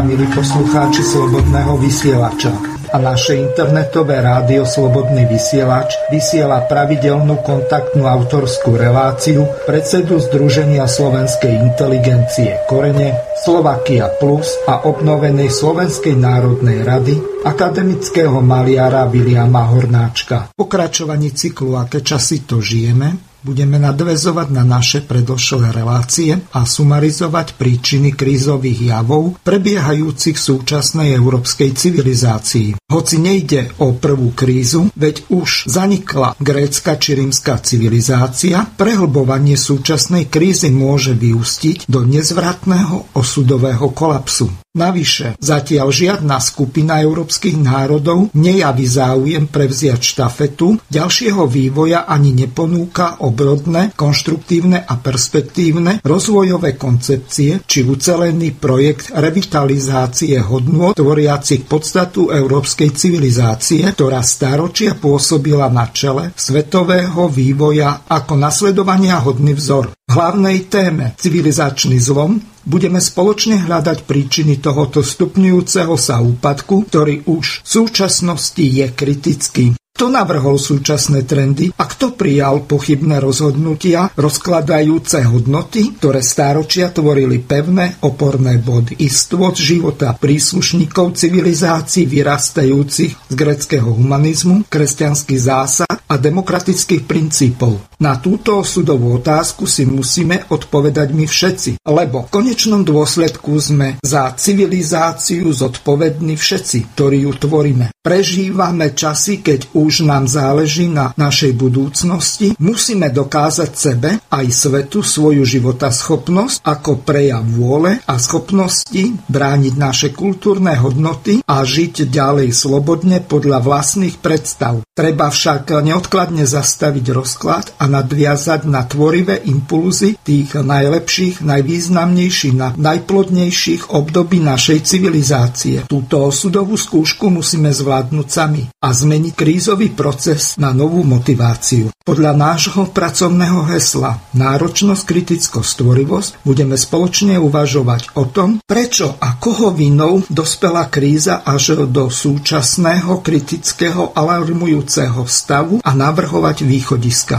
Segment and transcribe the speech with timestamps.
[0.00, 2.56] Vážení a milí poslucháči Slobodného vysielača
[2.88, 12.64] a naše internetové rádio Slobodný vysielač vysiela pravidelnú kontaktnú autorskú reláciu predsedu Združenia slovenskej inteligencie
[12.64, 13.12] Korene,
[13.44, 20.56] Slovakia Plus a obnovenej Slovenskej národnej rady akademického maliara Viliama Hornáčka.
[20.56, 28.12] Pokračovaní cyklu Aké časy to žijeme Budeme nadvezovať na naše predošlé relácie a sumarizovať príčiny
[28.12, 32.76] krízových javov prebiehajúcich v súčasnej európskej civilizácii.
[32.92, 40.68] Hoci nejde o prvú krízu, veď už zanikla grécka či rímska civilizácia, prehlbovanie súčasnej krízy
[40.68, 44.52] môže vyústiť do nezvratného osudového kolapsu.
[44.70, 53.90] Navyše, zatiaľ žiadna skupina európskych národov nejaví záujem prevziať štafetu ďalšieho vývoja ani neponúka obrodné,
[53.98, 64.22] konštruktívne a perspektívne rozvojové koncepcie či ucelený projekt revitalizácie hodnôt tvoriacich podstatu európskej civilizácie, ktorá
[64.22, 69.98] staročia pôsobila na čele svetového vývoja ako nasledovania hodný vzor.
[70.10, 77.68] Hlavnej téme civilizačný zlom budeme spoločne hľadať príčiny tohoto stupňujúceho sa úpadku, ktorý už v
[77.70, 79.66] súčasnosti je kritický.
[79.78, 88.02] Kto navrhol súčasné trendy a kto prijal pochybné rozhodnutia rozkladajúce hodnoty, ktoré stáročia tvorili pevné
[88.02, 97.89] oporné body istôt života príslušníkov civilizácií vyrastajúcich z greckého humanizmu, kresťanských zásad a demokratických princípov.
[98.00, 104.32] Na túto osudovú otázku si musíme odpovedať my všetci, lebo v konečnom dôsledku sme za
[104.32, 107.92] civilizáciu zodpovední všetci, ktorí ju tvoríme.
[108.00, 115.44] Prežívame časy, keď už nám záleží na našej budúcnosti, musíme dokázať sebe aj svetu svoju
[115.92, 123.60] schopnosť ako prejav vôle a schopnosti brániť naše kultúrne hodnoty a žiť ďalej slobodne podľa
[123.60, 124.80] vlastných predstav.
[124.96, 133.90] Treba však neodkladne zastaviť rozklad a nadviazať na tvorivé impulzy tých najlepších, najvýznamnejších, na najplodnejších
[133.90, 135.90] období našej civilizácie.
[135.90, 141.90] Túto osudovú skúšku musíme zvládnuť sami a zmeniť krízový proces na novú motiváciu.
[142.00, 149.74] Podľa nášho pracovného hesla Náročnosť, kritickosť, tvorivosť budeme spoločne uvažovať o tom, prečo a koho
[149.74, 157.36] vinou dospela kríza až do súčasného kritického alarmujúceho stavu a navrhovať východiska.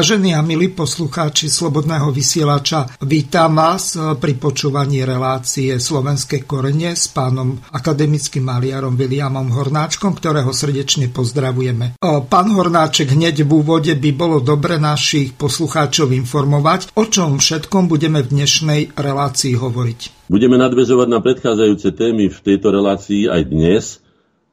[0.00, 7.60] Vážení a milí poslucháči Slobodného vysielača, vítam vás pri počúvaní relácie Slovenské korene s pánom
[7.68, 12.00] akademickým maliarom Williamom Hornáčkom, ktorého srdečne pozdravujeme.
[12.00, 18.24] Pán Hornáček, hneď v úvode by bolo dobre našich poslucháčov informovať, o čom všetkom budeme
[18.24, 20.32] v dnešnej relácii hovoriť.
[20.32, 24.00] Budeme nadvezovať na predchádzajúce témy v tejto relácii aj dnes,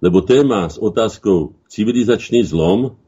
[0.03, 3.00] lebo téma s otázkou civilizačný zlom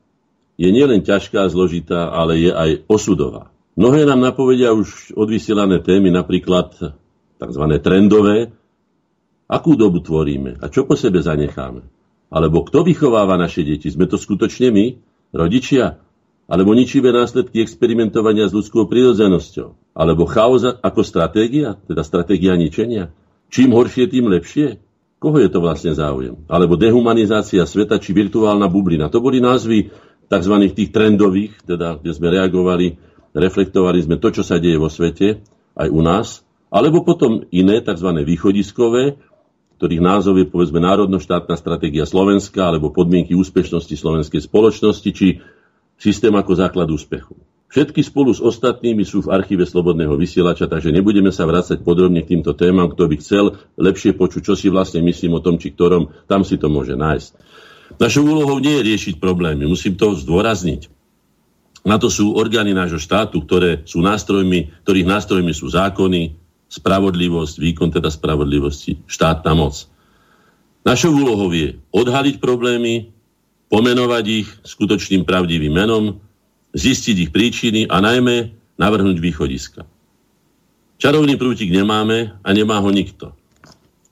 [0.60, 3.48] je nielen ťažká a zložitá, ale je aj osudová.
[3.80, 6.76] Mnohé nám napovedia už odvysielané témy, napríklad
[7.40, 7.64] tzv.
[7.80, 8.52] trendové,
[9.48, 11.88] akú dobu tvoríme a čo po sebe zanecháme.
[12.28, 13.88] Alebo kto vychováva naše deti?
[13.88, 14.86] Sme to skutočne my,
[15.32, 15.98] rodičia?
[16.50, 19.96] Alebo ničivé následky experimentovania s ľudskou prírodzenosťou?
[19.96, 23.16] Alebo chaos ako stratégia, teda stratégia ničenia?
[23.50, 24.78] Čím horšie, tým lepšie?
[25.20, 26.38] Koho je to vlastne záujem?
[26.52, 29.10] Alebo dehumanizácia sveta či virtuálna bublina?
[29.10, 29.90] To boli názvy
[30.30, 30.54] tzv.
[30.72, 32.96] tých trendových, teda kde sme reagovali,
[33.34, 35.42] reflektovali sme to, čo sa deje vo svete,
[35.76, 38.10] aj u nás, alebo potom iné, tzv.
[38.22, 39.18] východiskové,
[39.82, 45.40] ktorých názov je povedzme národno-štátna stratégia Slovenska alebo podmienky úspešnosti slovenskej spoločnosti či
[45.96, 47.40] systém ako základ úspechu.
[47.70, 52.34] Všetky spolu s ostatnými sú v archíve Slobodného vysielača, takže nebudeme sa vrácať podrobne k
[52.34, 52.90] týmto témam.
[52.90, 53.46] Kto by chcel
[53.78, 57.32] lepšie počuť, čo si vlastne myslím o tom či ktorom, tam si to môže nájsť.
[58.00, 60.88] Našou úlohou nie je riešiť problémy, musím to zdôrazniť.
[61.84, 66.36] Na to sú orgány nášho štátu, ktoré sú nástrojmi, ktorých nástrojmi sú zákony,
[66.70, 69.90] spravodlivosť, výkon teda spravodlivosti, štátna moc.
[70.86, 73.12] Našou úlohou je odhaliť problémy,
[73.68, 76.24] pomenovať ich skutočným pravdivým menom,
[76.72, 79.82] zistiť ich príčiny a najmä navrhnúť východiska.
[81.00, 83.39] Čarovný prútik nemáme a nemá ho nikto.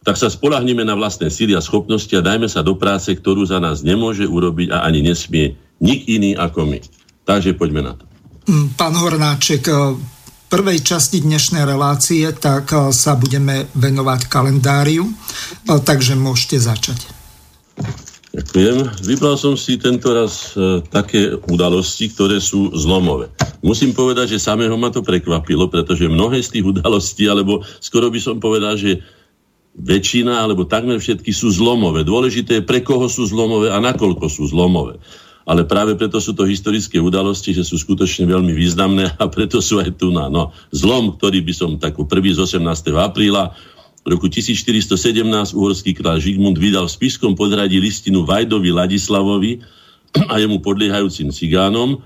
[0.08, 3.60] Tak sa spolahnime na vlastné síly a schopnosti a dajme sa do práce, ktorú za
[3.60, 6.80] nás nemôže urobiť a ani nesmie nik iný ako my.
[7.28, 8.08] Takže poďme na to.
[8.48, 10.00] Mm, pán Hornáček, v
[10.48, 15.14] prvej časti dnešnej relácie tak e, sa budeme venovať kalendáriu, e,
[15.84, 17.00] takže môžete začať.
[18.32, 19.04] Ďakujem.
[19.04, 23.28] Vybral som si tento raz e, také udalosti, ktoré sú zlomové.
[23.60, 28.20] Musím povedať, že samého ma to prekvapilo, pretože mnohé z tých udalostí, alebo skoro by
[28.24, 29.04] som povedal, že
[29.78, 32.02] väčšina, alebo takmer všetky sú zlomové.
[32.02, 34.98] Dôležité je, pre koho sú zlomové a nakoľko sú zlomové.
[35.48, 39.80] Ale práve preto sú to historické udalosti, že sú skutočne veľmi významné a preto sú
[39.80, 40.28] aj tu na.
[40.28, 42.68] No, zlom, ktorý by som takú prvý z 18.
[42.98, 43.56] apríla
[44.04, 45.24] v roku 1417
[45.56, 49.64] uhorský kráľ Žigmund vydal v spiskom podradí listinu Vajdovi Ladislavovi
[50.32, 52.04] a jemu podliehajúcim cigánom,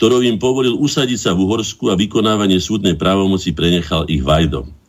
[0.00, 4.79] ktorou im povolil usadiť sa v Uhorsku a vykonávanie súdnej právomoci prenechal ich Vajdom.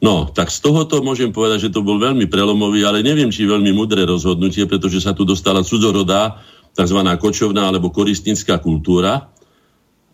[0.00, 3.68] No, tak z tohoto môžem povedať, že to bol veľmi prelomový, ale neviem, či veľmi
[3.76, 6.40] mudré rozhodnutie, pretože sa tu dostala cudzorodá,
[6.72, 7.00] tzv.
[7.20, 9.28] kočovná alebo koristnická kultúra.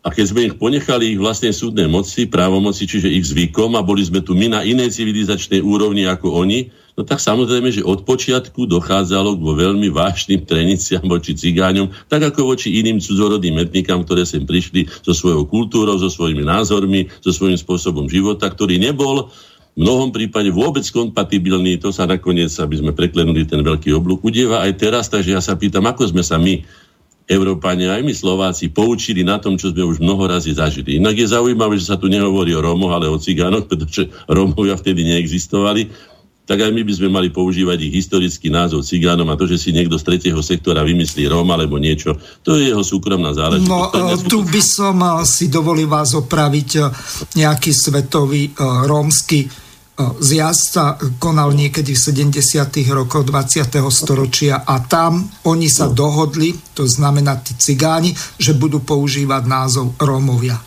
[0.07, 4.07] A keď sme ich ponechali ich vlastnej súdnej moci, právomoci, čiže ich zvykom a boli
[4.07, 8.71] sme tu my na inej civilizačnej úrovni ako oni, no tak samozrejme, že od počiatku
[8.71, 14.47] dochádzalo k veľmi vážnym treniciam voči cigáňom, tak ako voči iným cudzorodým etnikám, ktoré sem
[14.47, 19.35] prišli so svojou kultúrou, so svojimi názormi, so svojím spôsobom života, ktorý nebol
[19.77, 24.73] mnohom prípade vôbec kompatibilný, to sa nakoniec, aby sme preklenuli ten veľký oblúk, udieva aj
[24.81, 26.65] teraz, takže ja sa pýtam, ako sme sa my,
[27.27, 31.03] Európania, aj my Slováci, poučili na tom, čo sme už mnoho razy zažili.
[31.03, 35.03] Inak je zaujímavé, že sa tu nehovorí o Rómoch, ale o cigánoch, pretože Rómovia vtedy
[35.03, 36.15] neexistovali
[36.47, 39.75] tak aj my by sme mali používať ich historický názov cigánom a to, že si
[39.75, 42.15] niekto z tretieho sektora vymyslí Róm alebo niečo,
[42.47, 43.67] to je jeho súkromná záležitosť.
[43.67, 44.95] No, tu by som
[45.27, 46.71] si dovolil vás opraviť
[47.35, 49.66] nejaký svetový rómsky
[49.97, 50.85] zjazd sa
[51.17, 52.01] konal niekedy v
[52.31, 52.37] 70.
[52.93, 53.73] rokoch 20.
[53.89, 60.61] storočia a tam oni sa dohodli, to znamená tí cigáni, že budú používať názov Rómovia.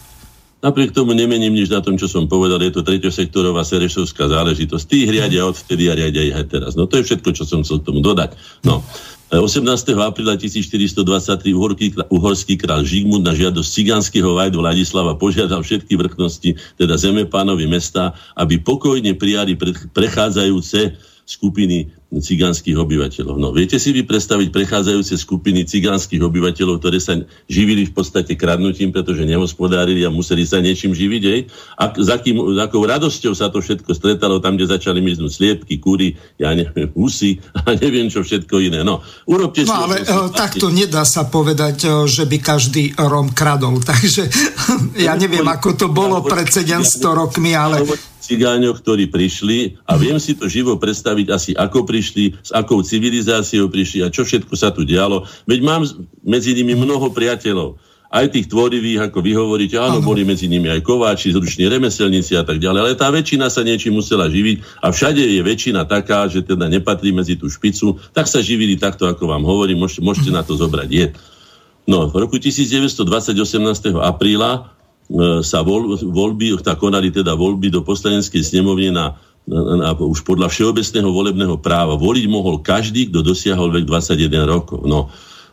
[0.60, 4.84] Napriek tomu nemením nič na tom, čo som povedal, je to treťosektorová serešovská záležitosť.
[4.92, 6.72] Tí riadia odvtedy a riadia ich aj teraz.
[6.76, 8.36] No to je všetko, čo som chcel tomu dodať.
[8.68, 8.84] No.
[9.30, 9.62] 18.
[9.94, 16.98] apríla 1423 uhorský, uhorský král Žigmund na žiadosť cigánskeho vajdu Ladislava požiadal všetky vrchnosti, teda
[16.98, 19.54] zemepánovi mesta, aby pokojne prijali
[19.94, 20.98] prechádzajúce
[21.30, 23.38] skupiny cigánskych obyvateľov.
[23.38, 28.90] No, viete si vy predstaviť prechádzajúce skupiny cigánskych obyvateľov, ktoré sa živili v podstate kradnutím,
[28.90, 31.40] pretože nehospodárili a museli sa niečím živiť, aj?
[31.78, 36.18] A za kým, akou radosťou sa to všetko stretalo tam, kde začali miznúť sliepky, kúry,
[36.42, 38.82] ja neviem, husy a neviem čo všetko iné.
[38.82, 43.78] No, urobte no ale uh, takto nedá sa povedať, uh, že by každý Rom kradol,
[43.86, 44.26] takže
[44.98, 47.86] ja neviem, ako to bolo pred 700 rokmi, ale
[48.30, 53.66] cigáňoch, ktorí prišli a viem si to živo predstaviť asi, ako prišli, s akou civilizáciou
[53.66, 55.26] prišli a čo všetko sa tu dialo.
[55.50, 55.82] Veď mám
[56.22, 60.82] medzi nimi mnoho priateľov aj tých tvorivých, ako vy hovoríte, áno, boli medzi nimi aj
[60.82, 65.22] kováči, zruční remeselníci a tak ďalej, ale tá väčšina sa niečím musela živiť a všade
[65.22, 69.46] je väčšina taká, že teda nepatrí medzi tú špicu, tak sa živili takto, ako vám
[69.46, 71.08] hovorím, môžete, môžete na to zobrať je.
[71.86, 74.02] No, v roku 1920, 18.
[74.02, 74.74] apríla,
[75.42, 79.18] sa voľ, voľby, tak konali teda voľby do poslaneckej snemovne na,
[79.50, 81.98] na, na, už podľa všeobecného volebného práva.
[81.98, 84.86] Voliť mohol každý, kto dosiahol vek 21 rokov.
[84.86, 85.10] No,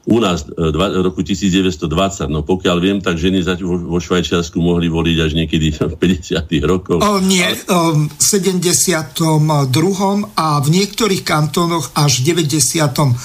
[0.06, 0.70] u nás e,
[1.02, 1.88] roku 1920,
[2.28, 7.00] no pokiaľ viem, tak ženy vo, vo Švajčiarsku mohli voliť až niekedy v 50 rokoch.
[7.00, 9.16] O, nie, v 72.
[10.36, 13.16] a v niektorých kantónoch až v 91.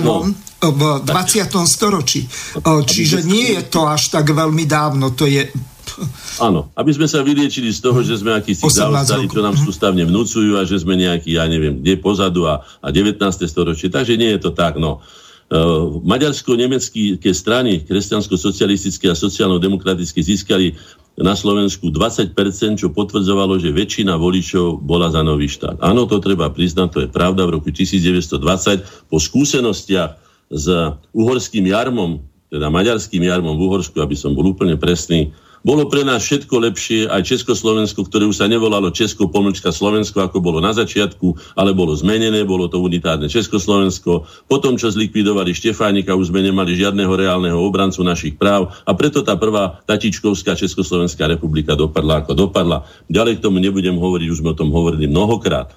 [0.00, 0.30] No,
[0.60, 1.50] v 20.
[1.66, 2.30] storočí.
[2.62, 5.50] Čiže nie je to až tak veľmi dávno, to je
[6.46, 10.56] Áno, aby sme sa vyliečili z toho, že sme akýsi zaostali, čo nám sústavne vnúcujú
[10.56, 13.20] a že sme nejaký, ja neviem, kde pozadu a, a 19.
[13.46, 13.92] storočie.
[13.92, 15.02] Takže nie je to tak, no.
[15.50, 20.78] Uh, Maďarsko-nemecké strany, kresťansko-socialistické a sociálno-demokratické získali
[21.18, 22.32] na Slovensku 20%,
[22.78, 25.82] čo potvrdzovalo, že väčšina voličov bola za nový štát.
[25.82, 27.44] Áno, to treba priznať, to je pravda.
[27.50, 30.10] V roku 1920 po skúsenostiach
[30.50, 30.66] s
[31.12, 35.30] uhorským jarmom, teda maďarským jarmom v Uhorsku, aby som bol úplne presný,
[35.60, 40.40] bolo pre nás všetko lepšie, aj Československo, ktoré už sa nevolalo Česko pomlčka Slovensko, ako
[40.40, 44.24] bolo na začiatku, ale bolo zmenené, bolo to unitárne Československo.
[44.48, 49.36] Potom, čo zlikvidovali Štefánika, už sme nemali žiadneho reálneho obrancu našich práv a preto tá
[49.36, 52.88] prvá Tatičkovská Československá republika dopadla ako dopadla.
[53.12, 55.76] Ďalej k tomu nebudem hovoriť, už sme o tom hovorili mnohokrát.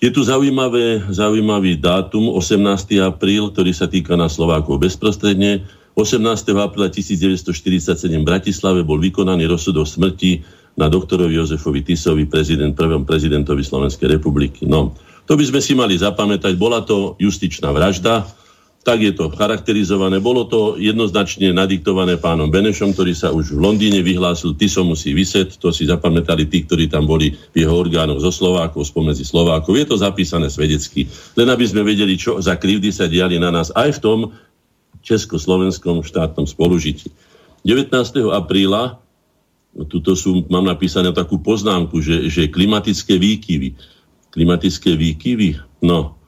[0.00, 2.96] Je tu zaujímavé, zaujímavý dátum, 18.
[3.04, 5.68] apríl, ktorý sa týka na Slovákov bezprostredne.
[5.98, 6.22] 18.
[6.54, 10.40] apríla 1947 v Bratislave bol vykonaný rozsudok smrti
[10.78, 14.64] na doktorovi Jozefovi Tisovi, prezident, prvom prezidentovi Slovenskej republiky.
[14.64, 14.94] No,
[15.30, 16.58] To by sme si mali zapamätať.
[16.58, 18.26] Bola to justičná vražda,
[18.80, 20.18] tak je to charakterizované.
[20.18, 25.12] Bolo to jednoznačne nadiktované pánom Benešom, ktorý sa už v Londýne vyhlásil, ty som musí
[25.12, 29.76] vyset, to si zapamätali tí, ktorí tam boli v jeho orgánoch zo Slovákov, spomedzi Slovákov.
[29.76, 31.06] Je to zapísané svedecky.
[31.36, 34.18] Len aby sme vedeli, čo za krivdy sa diali na nás aj v tom
[35.04, 37.12] československom štátnom spolužití.
[37.64, 37.92] 19.
[38.32, 39.00] apríla,
[39.86, 43.76] tuto sú, mám napísané takú poznámku, že, že klimatické výkyvy.
[44.32, 45.60] Klimatické výkyvy?
[45.84, 46.20] No,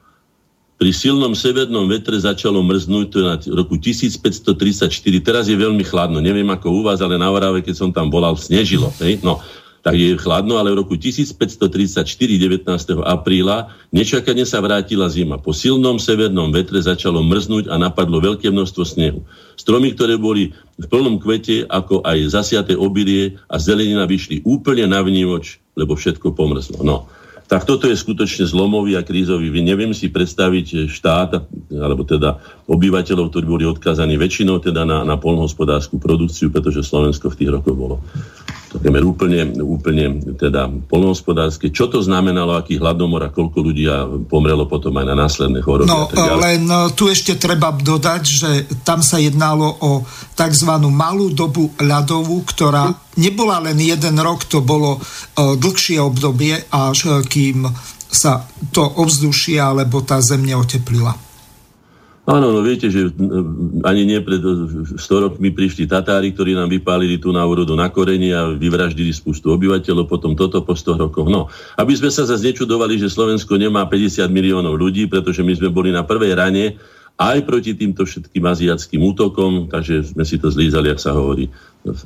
[0.83, 4.91] pri silnom severnom vetre začalo mrznúť to na roku 1534.
[5.23, 6.19] Teraz je veľmi chladno.
[6.19, 8.91] Neviem ako u vás, ale na Orave, keď som tam volal, snežilo.
[8.99, 9.23] Hej?
[9.23, 9.39] No,
[9.83, 12.63] tak je chladno, ale v roku 1534, 19.
[13.03, 15.35] apríla, nečakane sa vrátila zima.
[15.35, 19.27] Po silnom severnom vetre začalo mrznúť a napadlo veľké množstvo snehu.
[19.59, 25.03] Stromy, ktoré boli v plnom kvete, ako aj zasiaté obilie a zelenina vyšli úplne na
[25.03, 26.79] vnívoč, lebo všetko pomrzlo.
[26.79, 27.11] No
[27.43, 29.51] tak toto je skutočne zlomový a krízový.
[29.61, 31.43] Neviem si predstaviť štát,
[31.75, 37.37] alebo teda obyvateľov, ktorí boli odkázaní väčšinou teda na, na polnohospodárskú produkciu, pretože Slovensko v
[37.43, 37.95] tých rokoch bolo
[38.73, 41.69] takmer úplne, úplne teda polnohospodárske.
[41.69, 43.85] Čo to znamenalo, aký hladomor a koľko ľudí
[44.25, 45.93] pomrelo potom aj na následné choroby?
[45.93, 46.09] No,
[46.41, 48.49] len e, tu ešte treba dodať, že
[48.81, 50.01] tam sa jednalo o
[50.33, 50.71] tzv.
[50.89, 52.89] malú dobu ľadovú, ktorá
[53.21, 54.99] nebola len jeden rok, to bolo e,
[55.37, 57.69] dlhšie obdobie, až e, kým
[58.09, 61.32] sa to ovzdušie alebo tá zem neoteplila.
[62.23, 63.11] Áno, no viete, že
[63.83, 68.47] ani nie pred 100 rokmi prišli Tatári, ktorí nám vypálili tú národu na koreni a
[68.47, 71.27] vyvraždili spustu obyvateľov, potom toto po 100 rokoch.
[71.27, 75.67] No, aby sme sa zase nečudovali, že Slovensko nemá 50 miliónov ľudí, pretože my sme
[75.67, 76.79] boli na prvej rane
[77.19, 81.51] aj proti týmto všetkým aziatským útokom, takže sme si to zlízali, ak sa hovorí,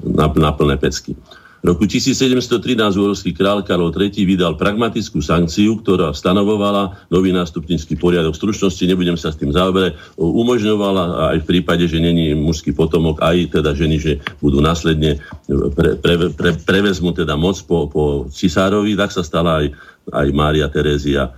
[0.03, 1.13] na, na plné pecky.
[1.57, 2.53] V roku 1713
[2.93, 8.37] úrovský král Karol III vydal pragmatickú sankciu, ktorá stanovovala nový nástupnický poriadok.
[8.37, 9.97] Stručnosti nebudem sa s tým zaoberať.
[10.21, 15.17] Umožňovala aj v prípade, že není mužský potomok, aj teda ženy, že budú následne
[15.49, 19.67] pre, pre, pre, prevezmu teda moc po, po cisárovi, tak sa stala aj,
[20.13, 21.31] aj Mária Terézia, e,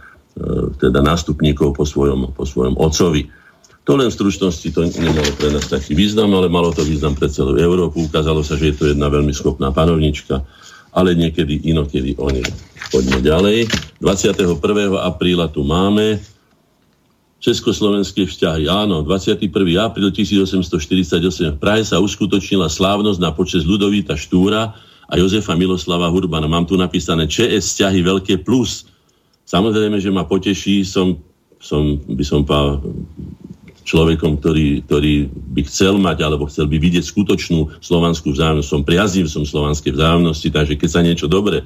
[0.76, 3.39] teda nástupníkov po svojom, po svojom otcovi.
[3.90, 7.26] To len v stručnosti to nemalo pre nás taký význam, ale malo to význam pre
[7.26, 8.06] celú Európu.
[8.06, 10.46] Ukázalo sa, že je to jedna veľmi schopná panovnička,
[10.94, 12.46] ale niekedy inokedy o nej.
[12.94, 13.66] Poďme ďalej.
[13.98, 14.62] 21.
[14.94, 16.22] apríla tu máme
[17.42, 18.70] Československé vzťahy.
[18.70, 19.50] Áno, 21.
[19.82, 24.78] apríl 1848 v Prahe sa uskutočnila slávnosť na počas Ludovíta Štúra
[25.10, 26.46] a Jozefa Miloslava Hurbana.
[26.46, 28.86] Mám tu napísané ČS vzťahy veľké plus.
[29.50, 31.18] Samozrejme, že ma poteší, som,
[31.58, 32.86] som by som povedal,
[33.90, 38.70] človekom, ktorý, ktorý by chcel mať alebo chcel by vidieť skutočnú slovanskú vzájomnosť.
[38.70, 38.86] Som
[39.26, 41.66] som slovanskej vzájomnosti, takže keď sa niečo dobre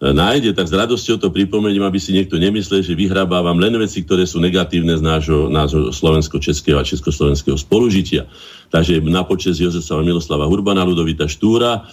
[0.00, 4.24] nájde, tak s radosťou to pripomeniem, aby si niekto nemyslel, že vyhrabávam len veci, ktoré
[4.24, 8.24] sú negatívne z nášho, nášho slovensko-českého a československého spolužitia.
[8.72, 11.84] Takže na počas Jozefa Miloslava Hurbana, Ludovita Štúra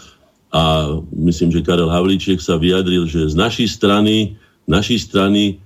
[0.55, 0.63] a
[1.11, 4.39] myslím, že Karel Havlíček sa vyjadril, že z našej strany,
[4.71, 5.59] našej strany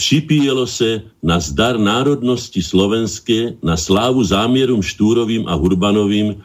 [0.00, 6.40] Připíjelo se na zdar národnosti slovenské, na slávu zámierom Štúrovým a Hurbanovým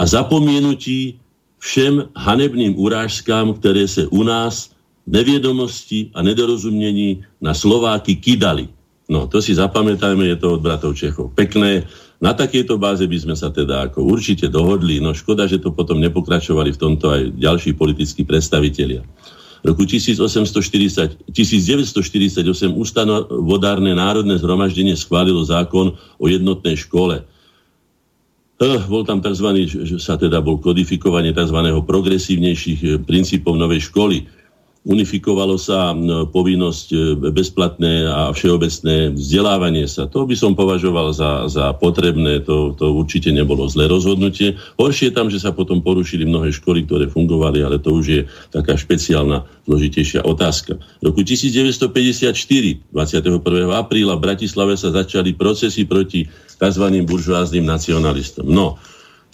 [0.00, 1.20] a zapomienutí
[1.60, 4.72] všem hanebným urážkám, ktoré sa u nás
[5.04, 8.72] neviedomosti a nedorozumení na Slováky kydali.
[9.12, 11.36] No, to si zapamätajme, je to od bratov Čechov.
[11.36, 11.84] Pekné.
[12.16, 15.04] Na takejto báze by sme sa teda ako určite dohodli.
[15.04, 19.04] No škoda, že to potom nepokračovali v tomto aj ďalší politickí predstavitelia
[19.66, 27.26] roku 1840, 1948 ústanovodárne národné zhromaždenie schválilo zákon o jednotnej škole.
[28.56, 29.68] Uh, bol tam tzv.
[29.68, 31.58] že sa teda bol kodifikovanie tzv.
[31.84, 34.24] progresívnejších eh, princípov novej školy
[34.86, 35.90] unifikovalo sa
[36.30, 36.98] povinnosť e,
[37.34, 40.06] bezplatné a všeobecné vzdelávanie sa.
[40.06, 44.54] To by som považoval za, za potrebné, to, to určite nebolo zlé rozhodnutie.
[44.78, 48.22] Horšie je tam, že sa potom porušili mnohé školy, ktoré fungovali, ale to už je
[48.54, 50.78] taká špeciálna, zložitejšia otázka.
[51.02, 52.30] V roku 1954,
[52.94, 53.74] 21.
[53.74, 56.84] apríla v Bratislave sa začali procesy proti tzv.
[57.02, 58.46] buržoáznym nacionalistom.
[58.46, 58.78] No,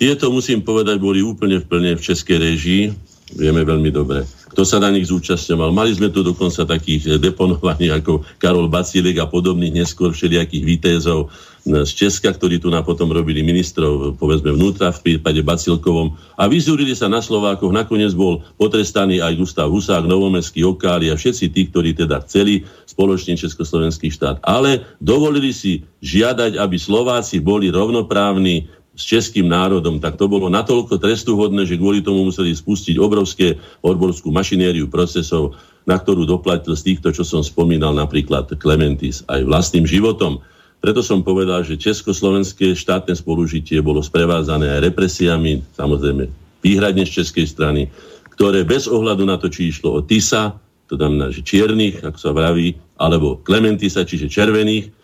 [0.00, 4.22] tieto, musím povedať, boli úplne v plne v českej režii, vieme veľmi dobre
[4.52, 5.72] kto sa na nich zúčastňoval.
[5.72, 11.88] Mali sme tu dokonca takých deponovaní ako Karol Bacílek a podobných neskôr všelijakých vítézov z
[11.94, 17.06] Česka, ktorí tu na potom robili ministrov, povedzme vnútra v prípade Bacilkovom a vyzúrili sa
[17.06, 17.70] na Slovákoch.
[17.70, 23.38] Nakoniec bol potrestaný aj Gustav Husák, Novomestský Okáli a všetci tí, ktorí teda chceli spoločný
[23.38, 24.42] Československý štát.
[24.42, 31.00] Ale dovolili si žiadať, aby Slováci boli rovnoprávni s českým národom, tak to bolo natoľko
[31.00, 35.56] trestuhodné, že kvôli tomu museli spustiť obrovské odborskú mašinériu procesov,
[35.88, 40.44] na ktorú doplatil z týchto, čo som spomínal, napríklad Clementis aj vlastným životom.
[40.82, 46.28] Preto som povedal, že československé štátne spolužitie bolo sprevádzané aj represiami, samozrejme
[46.62, 47.88] výhradne z českej strany,
[48.36, 52.30] ktoré bez ohľadu na to, či išlo o Tisa, to znamená, že čiernych, ako sa
[52.36, 55.01] vraví, alebo Clementisa, čiže červených,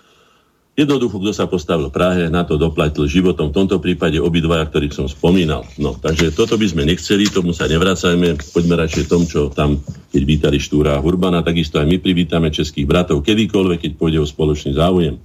[0.79, 3.51] Jednoducho, kto sa postavil Prahe, na to doplatil životom.
[3.51, 5.67] V tomto prípade obidvaja, ktorých som spomínal.
[5.75, 8.39] No, takže toto by sme nechceli, tomu sa nevracajme.
[8.55, 9.83] Poďme radšej tom, čo tam,
[10.15, 14.31] keď vítali Štúra a Urbana, takisto aj my privítame českých bratov kedykoľvek, keď pôjde o
[14.31, 15.19] spoločný záujem,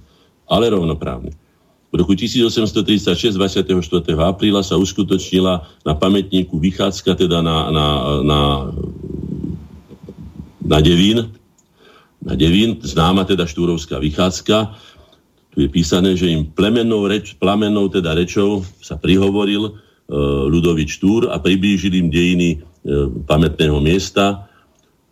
[0.50, 1.30] ale rovnoprávny.
[1.94, 3.78] V roku 1836, 24.
[4.26, 7.86] apríla sa uskutočnila na pamätníku vychádzka, teda na, na,
[8.26, 8.40] na,
[10.66, 11.30] na Devín,
[12.18, 14.74] na Devín, známa teda štúrovská vychádzka,
[15.54, 19.72] tu je písané, že im plemenou, reč, plamenou teda rečou sa prihovoril e,
[20.50, 22.58] Ľudovič Túr a priblížil im dejiny e,
[23.22, 24.50] pamätného miesta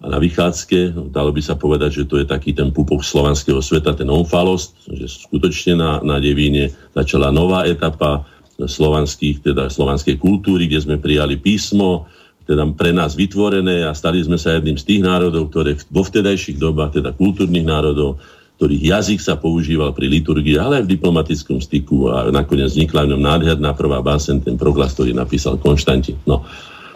[0.03, 3.63] a na vychádzke, no, dalo by sa povedať, že to je taký ten pupok slovanského
[3.63, 8.27] sveta, ten omfalost, že skutočne na, na Devíne začala nová etapa
[8.59, 12.11] slovanských, teda slovanskej kultúry, kde sme prijali písmo,
[12.43, 16.59] teda pre nás vytvorené a stali sme sa jedným z tých národov, ktoré vo vtedajších
[16.59, 18.19] dobách, teda kultúrnych národov,
[18.63, 23.11] ktorých jazyk sa používal pri liturgii, ale aj v diplomatickom styku a nakoniec vznikla v
[23.11, 26.15] ňom nádherná prvá básen, ten proglas, ktorý napísal Konštantin.
[26.23, 26.47] No.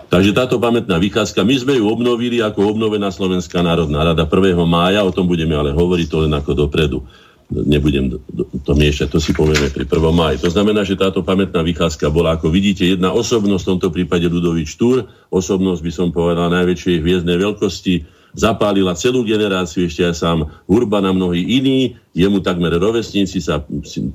[0.06, 4.54] Takže táto pamätná vychádzka, my sme ju obnovili ako obnovená Slovenská národná rada 1.
[4.62, 7.02] mája, o tom budeme ale hovoriť to len ako dopredu.
[7.50, 8.14] Nebudem
[8.62, 9.90] to miešať, to si povieme pri 1.
[10.14, 10.38] máji.
[10.46, 14.78] To znamená, že táto pamätná vychádzka bola, ako vidíte, jedna osobnosť, v tomto prípade Ludovič
[14.78, 15.02] Túr,
[15.34, 21.12] osobnosť by som povedal najväčšej hviezdnej veľkosti, zapálila celú generáciu, ešte aj sám Urban a
[21.16, 23.64] mnohí iní, jemu takmer rovesníci sa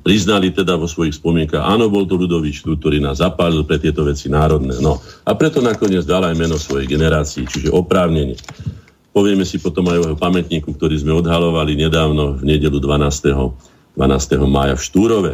[0.06, 4.30] priznali teda vo svojich spomienkach, áno, bol to Ludovič, ktorý nás zapálil pre tieto veci
[4.30, 4.78] národné.
[4.78, 5.02] No.
[5.26, 8.38] A preto nakoniec dal aj meno svojej generácii, čiže oprávnenie.
[9.12, 13.98] Povieme si potom aj o jeho pamätníku, ktorý sme odhalovali nedávno v nedelu 12.
[13.98, 14.40] 12.
[14.48, 15.32] mája v Štúrove.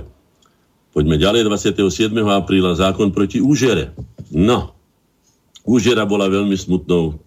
[0.97, 2.09] Poďme ďalej, 27.
[2.25, 3.93] apríla zákon proti úžere.
[4.33, 4.73] No,
[5.61, 7.21] úžera bola veľmi smutnou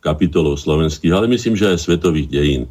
[0.00, 2.62] kapitolov slovenských, ale myslím, že aj svetových dejín.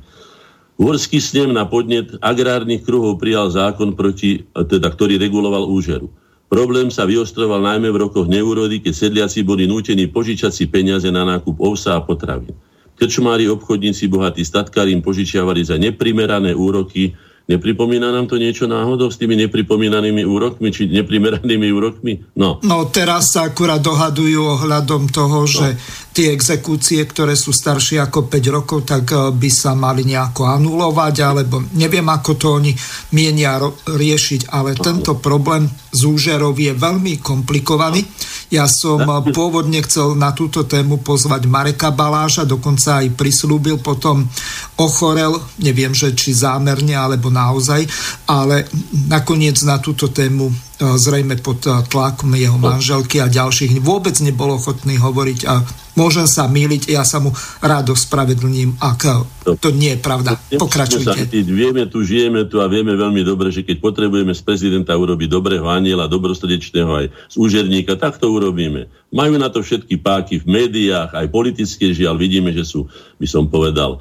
[0.80, 6.08] Uhorský snem na podnet agrárnych kruhov prijal zákon, proti, teda, ktorý reguloval úžeru.
[6.50, 11.22] Problém sa vyostroval najmä v rokoch neúrody, keď sedliaci boli nútení požičať si peniaze na
[11.28, 12.58] nákup ovsa a potravín.
[12.98, 17.14] Krčmári, obchodníci, bohatí statkári im požičiavali za neprimerané úroky
[17.50, 22.38] Nepripomína nám to niečo náhodou s tými nepripomínanými úrokmi, či neprimeranými úrokmi?
[22.38, 22.62] No.
[22.62, 25.50] no teraz sa akurát dohadujú ohľadom toho, no.
[25.50, 25.74] že
[26.20, 31.16] tie exekúcie, ktoré sú staršie ako 5 rokov, tak eh, by sa mali nejako anulovať,
[31.24, 32.76] alebo neviem, ako to oni
[33.16, 33.56] mienia
[33.88, 35.64] riešiť, ale tento problém
[35.96, 38.04] z úžerov je veľmi komplikovaný.
[38.52, 44.28] Ja som eh, pôvodne chcel na túto tému pozvať Mareka Baláža, dokonca aj prislúbil, potom
[44.76, 47.88] ochorel, neviem, že či zámerne alebo naozaj,
[48.28, 48.68] ale
[49.08, 54.96] nakoniec na túto tému zrejme pod e, tlakom jeho manželky a ďalších vôbec nebol ochotný
[54.96, 55.60] hovoriť a
[56.00, 59.28] môžem sa míliť, ja sa mu rád ospravedlním, ak
[59.60, 60.40] to nie je pravda.
[60.56, 61.28] Pokračujte.
[61.44, 65.68] Vieme tu, žijeme tu a vieme veľmi dobre, že keď potrebujeme z prezidenta urobiť dobrého
[65.68, 68.88] aniela, dobrostredečného aj z úžerníka, tak to urobíme.
[69.12, 72.88] Majú na to všetky páky v médiách, aj politické žiaľ, vidíme, že sú,
[73.20, 74.00] by som povedal,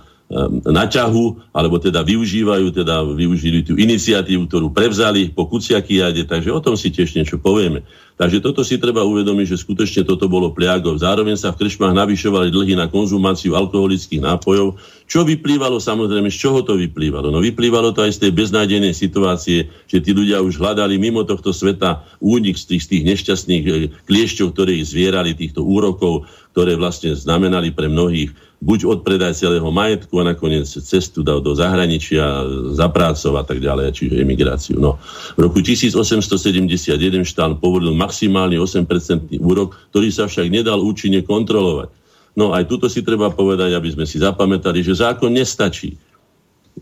[0.69, 6.61] na ťahu, alebo teda využívajú, teda využili tú iniciatívu, ktorú prevzali po Kuciakiade, takže o
[6.61, 7.81] tom si tiež niečo povieme.
[8.19, 11.01] Takže toto si treba uvedomiť, že skutočne toto bolo pliagov.
[11.01, 14.77] Zároveň sa v krčmách navyšovali dlhy na konzumáciu alkoholických nápojov,
[15.09, 17.33] čo vyplývalo samozrejme, z čoho to vyplývalo?
[17.33, 21.55] No vyplývalo to aj z tej beznádejnej situácie, že tí ľudia už hľadali mimo tohto
[21.57, 23.73] sveta únik z tých, z tých nešťastných eh,
[24.05, 30.19] kliešťov, ktoré ich zvierali, týchto úrokov, ktoré vlastne znamenali pre mnohých buď odpredaj celého majetku
[30.19, 32.43] a nakoniec cestu dal do zahraničia,
[32.75, 34.77] za prácov a tak ďalej, čiže emigráciu.
[34.83, 34.99] No.
[35.39, 41.95] V roku 1871 štán povolil maximálny 8% úrok, ktorý sa však nedal účinne kontrolovať.
[42.35, 45.99] No aj tuto si treba povedať, aby sme si zapamätali, že zákon nestačí.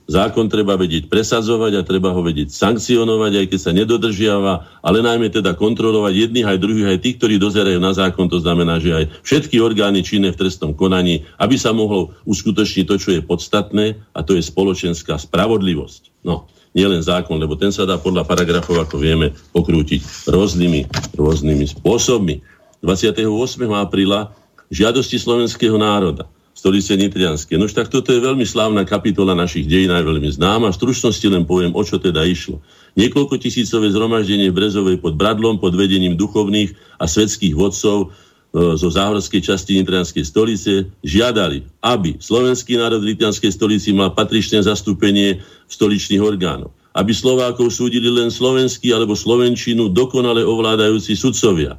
[0.06, 5.34] Zákon treba vedieť presadzovať a treba ho vedieť sankcionovať, aj keď sa nedodržiava, ale najmä
[5.34, 8.30] teda kontrolovať jedných aj druhých, aj tých, ktorí dozerajú na zákon.
[8.30, 12.94] To znamená, že aj všetky orgány činné v trestnom konaní, aby sa mohlo uskutočniť to,
[13.02, 16.22] čo je podstatné, a to je spoločenská spravodlivosť.
[16.22, 20.86] No, nielen zákon, lebo ten sa dá podľa paragrafov, ako vieme, pokrútiť rôznymi,
[21.18, 22.46] rôznymi spôsobmi.
[22.78, 23.26] 28.
[23.74, 24.30] apríla
[24.70, 27.60] žiadosti slovenského národa stolice Nitrianské.
[27.60, 30.72] No tak toto je veľmi slávna kapitola našich dejín, aj veľmi známa.
[30.72, 32.64] V stručnosti len poviem, o čo teda išlo.
[32.96, 38.88] Niekoľko tisícové zhromaždenie v Brezovej pod Bradlom pod vedením duchovných a svetských vodcov e, zo
[38.88, 45.70] záhorskej časti Nitrianskej stolice žiadali, aby slovenský národ v Nitrianskej stolici mal patričné zastúpenie v
[45.70, 51.76] stoličných orgánoch aby Slovákov súdili len slovenský alebo slovenčinu dokonale ovládajúci sudcovia,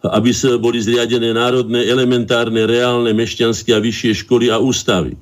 [0.00, 5.12] aby sa boli zriadené národné, elementárne, reálne, mešťanské a vyššie školy a ústavy,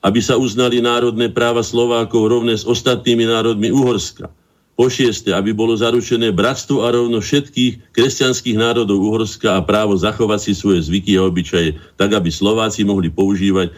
[0.00, 4.32] aby sa uznali národné práva Slovákov rovné s ostatnými národmi Uhorska.
[4.74, 10.50] Po šieste, aby bolo zaručené bratstvo a rovno všetkých kresťanských národov Uhorska a právo zachovať
[10.50, 13.70] si svoje zvyky a obyčaje, tak aby Slováci mohli používať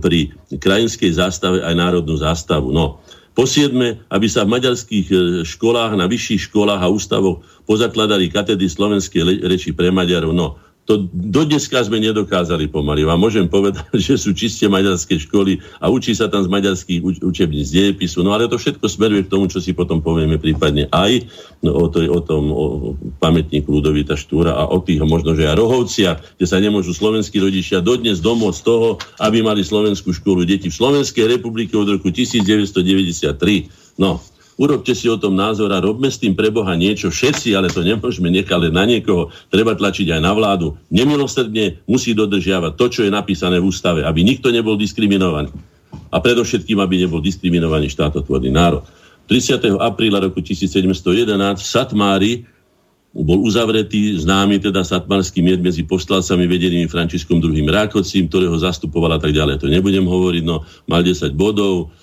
[0.00, 2.72] pri krajinskej zástave aj národnú zástavu.
[2.72, 2.96] No,
[3.38, 8.66] po siedme, aby sa v maďarských e, školách, na vyšších školách a ústavoch pozakladali katedy
[8.66, 10.34] slovenskej reči pre Maďarov.
[10.34, 13.04] No, to do dneska sme nedokázali pomaly.
[13.04, 17.20] Vám môžem povedať, že sú čiste maďarské školy a učí sa tam z maďarských uč-
[17.20, 18.24] učebníc dejepisu.
[18.24, 21.28] No ale to všetko smeruje k tomu, čo si potom povieme prípadne aj
[21.60, 22.64] no, o, to, o tom o
[23.20, 27.84] pamätníku Ludovita Štúra a o tých možno, že aj Rohovcia, kde sa nemôžu slovenskí rodičia
[27.84, 34.00] dodnes domôcť toho, aby mali slovenskú školu deti v Slovenskej republike od roku 1993.
[34.00, 34.24] No,
[34.58, 37.86] Urobte si o tom názor a robme s tým pre Boha niečo všetci, ale to
[37.86, 39.30] nemôžeme nechať len na niekoho.
[39.54, 40.74] Treba tlačiť aj na vládu.
[40.90, 45.54] Nemilosrdne musí dodržiavať to, čo je napísané v ústave, aby nikto nebol diskriminovaný.
[46.10, 48.82] A predovšetkým, aby nebol diskriminovaný štátotvorný národ.
[49.30, 49.78] 30.
[49.78, 51.30] apríla roku 1711
[51.62, 52.32] v Satmári
[53.14, 57.62] bol uzavretý známy teda satmarský mied medzi postalcami vedenými Františkom II.
[57.66, 59.64] Rákocím, ktorého zastupovala tak ďalej.
[59.64, 61.94] To nebudem hovoriť, no mal 10 bodov,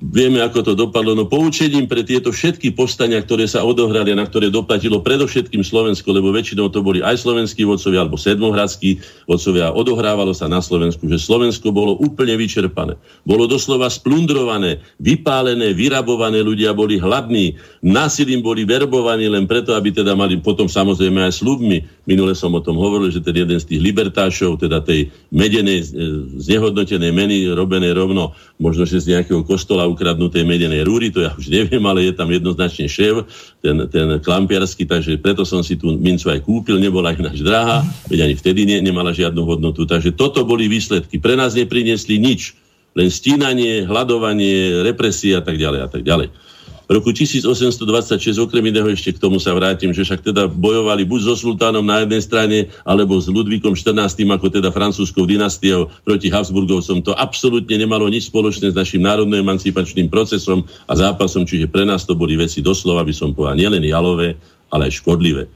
[0.00, 1.12] vieme, ako to dopadlo.
[1.12, 6.08] No poučením pre tieto všetky povstania, ktoré sa odohrali a na ktoré doplatilo predovšetkým Slovensko,
[6.08, 11.20] lebo väčšinou to boli aj slovenskí vodcovia alebo sedmohradskí vodcovia, odohrávalo sa na Slovensku, že
[11.20, 12.96] Slovensko bolo úplne vyčerpané.
[13.28, 20.16] Bolo doslova splundrované, vypálené, vyrabované, ľudia boli hladní, násilím boli verbovaní len preto, aby teda
[20.16, 21.84] mali potom samozrejme aj slubmi.
[22.08, 25.92] Minule som o tom hovoril, že ten jeden z tých libertášov, teda tej medenej,
[26.40, 31.50] znehodnotenej meny robenej rovno, možno, že z nejakého kostola ukradnutej medenej rúry, to ja už
[31.50, 33.26] neviem, ale je tam jednoznačne šéf,
[33.58, 38.30] ten, ten klampiarsky, takže preto som si tú mincu aj kúpil, nebola ináč drahá, veď
[38.30, 39.82] ani vtedy ne, nemala žiadnu hodnotu.
[39.84, 41.18] Takže toto boli výsledky.
[41.18, 42.54] Pre nás nepriniesli nič,
[42.94, 46.30] len stínanie, hľadovanie, represie a tak ďalej a tak ďalej.
[46.84, 47.80] V roku 1826,
[48.44, 52.04] okrem iného ešte k tomu sa vrátim, že však teda bojovali buď so sultánom na
[52.04, 57.00] jednej strane, alebo s Ludvíkom XIV, ako teda francúzskou dynastiou proti Habsburgovcom.
[57.08, 62.12] To absolútne nemalo nič spoločné s našim národno-emancipačným procesom a zápasom, čiže pre nás to
[62.12, 64.36] boli veci doslova, by som povedal, nielen jalové,
[64.68, 65.48] ale aj škodlivé.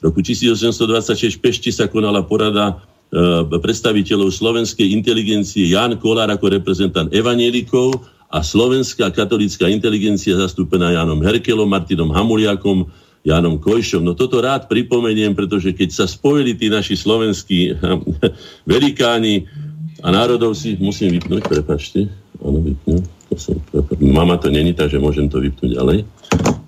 [0.00, 2.80] V roku 1826 v Pešti sa konala porada
[3.12, 11.20] e, predstaviteľov slovenskej inteligencie Jan Kolár ako reprezentant evanielikov a slovenská katolická inteligencia zastúpená Jánom
[11.20, 12.88] Herkelom, Martinom Hamuliakom,
[13.22, 14.00] Jánom Kojšom.
[14.00, 17.76] No toto rád pripomeniem, pretože keď sa spojili tí naši slovenskí
[18.72, 19.44] velikáni
[20.00, 22.08] a národov si musím vypnúť, prepačte,
[22.40, 22.72] áno.
[23.32, 23.56] To som,
[24.00, 25.98] mama to není, takže môžem to vypnúť ďalej.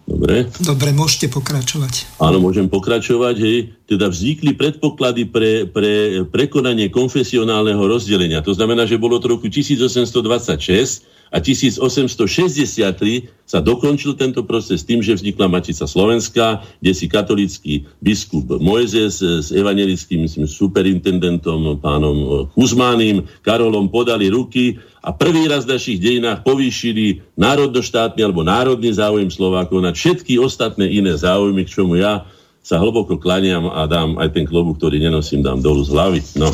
[0.04, 0.48] Dobre.
[0.60, 2.20] Dobre, môžete pokračovať.
[2.20, 3.36] Áno, môžem pokračovať.
[3.40, 3.56] Hej.
[3.88, 8.44] Teda vznikli predpoklady pre, pre prekonanie konfesionálneho rozdelenia.
[8.44, 15.18] To znamená, že bolo to roku 1826 a 1863 sa dokončil tento proces tým, že
[15.18, 24.30] vznikla Matica Slovenská, kde si katolický biskup Mojzes s evangelickým superintendentom pánom Kuzmáným, Karolom podali
[24.30, 30.38] ruky a prvý raz v našich dejinách povýšili národnoštátny alebo národný záujem Slovákov na všetky
[30.38, 32.22] ostatné iné záujmy, k čomu ja
[32.62, 36.20] sa hlboko klaniam a dám aj ten klobúk, ktorý nenosím, dám dolu z hlavy.
[36.40, 36.48] No,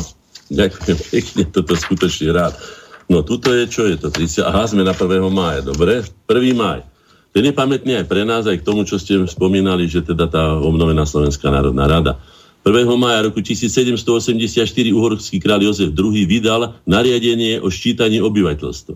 [0.51, 2.80] ďakujem pekne, toto skutočne rád.
[3.09, 4.13] No tuto je, čo je to?
[4.13, 5.07] 30, aha, sme na 1.
[5.31, 6.05] mája, dobre?
[6.29, 6.53] 1.
[6.53, 6.85] máj.
[7.31, 10.59] Ten je pamätný aj pre nás, aj k tomu, čo ste spomínali, že teda tá
[10.59, 12.19] obnovená Slovenská národná rada.
[12.67, 12.85] 1.
[12.99, 18.93] mája roku 1784 uhorský kráľ Jozef II vydal nariadenie o ščítaní obyvateľstva.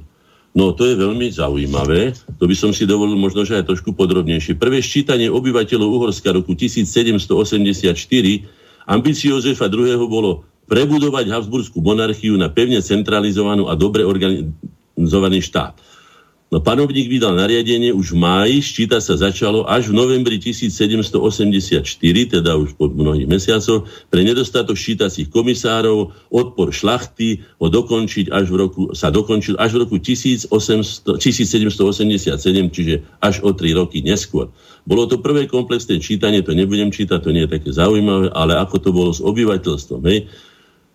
[0.56, 4.56] No to je veľmi zaujímavé, to by som si dovolil možno, že aj trošku podrobnejšie.
[4.56, 7.28] Prvé ščítanie obyvateľov Uhorska roku 1784
[8.88, 10.00] ambíciou Jozefa II.
[10.08, 15.78] bolo prebudovať Habsburskú monarchiu na pevne centralizovanú a dobre organizovaný štát.
[16.54, 22.52] No panovník vydal nariadenie už v máji, ščíta sa začalo až v novembri 1784, teda
[22.54, 28.82] už po mnohých mesiacoch, pre nedostatok ščítacích komisárov, odpor šlachty ho dokončiť až v roku,
[28.94, 30.48] sa dokončil až v roku 1800,
[31.18, 32.38] 1787,
[32.72, 34.54] čiže až o tri roky neskôr.
[34.86, 38.76] Bolo to prvé komplexné čítanie, to nebudem čítať, to nie je také zaujímavé, ale ako
[38.80, 40.02] to bolo s obyvateľstvom.
[40.08, 40.30] Hej?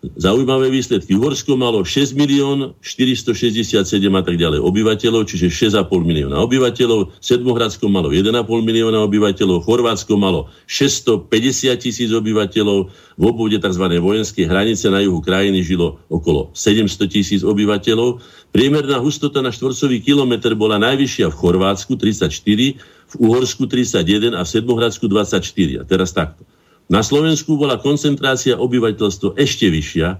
[0.00, 1.12] Zaujímavé výsledky.
[1.12, 3.84] Uhorsko malo 6 milión 467
[4.16, 7.20] a tak ďalej obyvateľov, čiže 6,5 milióna obyvateľov.
[7.20, 9.60] Sedmohradsko malo 1,5 milióna obyvateľov.
[9.60, 11.28] Chorvátsko malo 650
[11.76, 12.88] tisíc obyvateľov.
[13.20, 13.84] V obvode tzv.
[14.00, 18.24] vojenskej hranice na juhu krajiny žilo okolo 700 tisíc obyvateľov.
[18.56, 22.32] Priemerná hustota na štvorcový kilometr bola najvyššia v Chorvátsku 34,
[22.80, 25.44] v Uhorsku 31 a v Sedmohradsku 24.
[25.76, 26.40] A teraz takto.
[26.90, 30.18] Na Slovensku bola koncentrácia obyvateľstva ešte vyššia,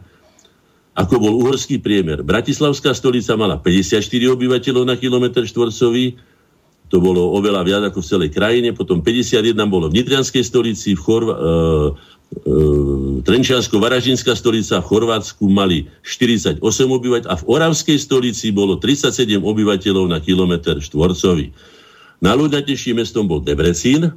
[0.94, 2.22] ako bol uhorský priemer.
[2.22, 6.14] Bratislavská stolica mala 54 obyvateľov na kilometr štvorcový,
[6.90, 11.00] to bolo oveľa viac ako v celej krajine, potom 51 bolo v Nitrianskej stolici, v
[11.02, 12.54] Chorva- e, e,
[13.22, 16.58] Trenčiansko-Varažinská stolica v Chorvátsku mali 48
[16.90, 21.54] obyvateľov a v Oravskej stolici bolo 37 obyvateľov na kilometr štvorcový.
[22.26, 24.10] Najľudnatejším mestom bol Debrecín,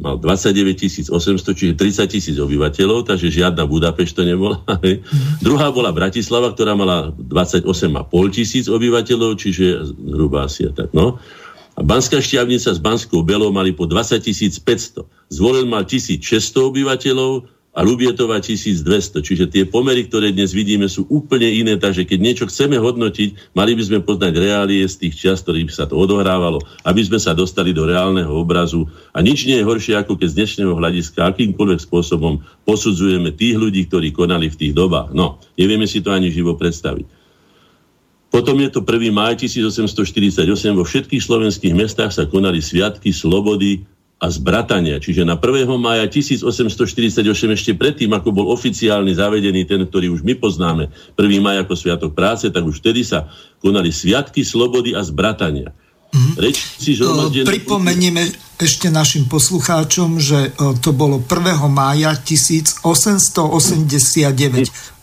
[0.00, 4.64] mal 29 800, čiže 30 tisíc obyvateľov, takže žiadna Budapešť to nebola.
[5.46, 7.68] Druhá bola Bratislava, ktorá mala 28,5
[8.32, 11.20] tisíc obyvateľov, čiže zhruba asi tak, no.
[11.76, 15.04] A Banská šťavnica s Banskou Belou mali po 20 500.
[15.28, 16.24] Zvolen mal 1600
[16.72, 17.44] obyvateľov,
[17.76, 19.20] a Lubietova 1200.
[19.20, 23.76] Čiže tie pomery, ktoré dnes vidíme, sú úplne iné, takže keď niečo chceme hodnotiť, mali
[23.76, 27.76] by sme poznať reálie z tých čas, ktorých sa to odohrávalo, aby sme sa dostali
[27.76, 28.88] do reálneho obrazu.
[29.12, 33.84] A nič nie je horšie, ako keď z dnešného hľadiska akýmkoľvek spôsobom posudzujeme tých ľudí,
[33.92, 35.12] ktorí konali v tých dobách.
[35.12, 37.28] No, nevieme si to ani živo predstaviť.
[38.32, 39.12] Potom je to 1.
[39.12, 40.44] maj 1848.
[40.76, 43.84] Vo všetkých slovenských mestách sa konali sviatky slobody
[44.16, 44.96] a zbratania.
[44.96, 45.68] Čiže na 1.
[45.76, 47.20] maja 1848
[47.52, 50.88] ešte predtým, ako bol oficiálny zavedený ten, ktorý už my poznáme,
[51.20, 51.44] 1.
[51.44, 53.28] maj ako Sviatok práce, tak už vtedy sa
[53.60, 55.68] konali Sviatky slobody a zbratania.
[56.16, 56.34] Mm-hmm.
[56.40, 57.44] Reč si zhromaždené...
[57.44, 58.24] Pripomenieme
[58.56, 60.48] ešte našim poslucháčom, že
[60.80, 61.60] to bolo 1.
[61.68, 64.32] mája 1889.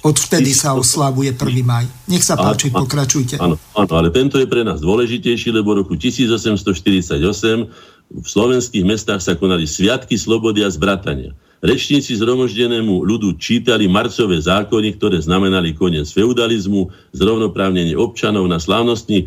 [0.03, 1.61] Odvtedy sa oslavuje 1.
[1.61, 1.85] maj.
[2.09, 3.37] Nech sa páči, pokračujte.
[3.37, 9.33] Áno, áno, ale tento je pre nás dôležitejší, lebo roku 1848 v slovenských mestách sa
[9.33, 11.33] konali sviatky slobody a zbratania.
[11.63, 19.25] Rečníci zhromoždenému ľudu čítali marcové zákony, ktoré znamenali koniec feudalizmu, zrovnoprávnenie občanov na slávnostní e,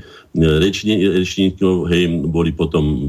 [0.61, 3.09] rečni, rečníkov, hej, boli potom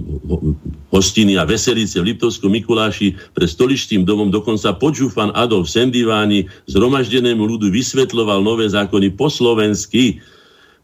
[0.96, 7.68] hostiny a veselice v Liptovskom Mikuláši, pre stoličtým domom dokonca počúfan Adolf Sendiváni zhromaždenému ľudu
[7.68, 10.24] vysvetloval nové zákony po slovensky.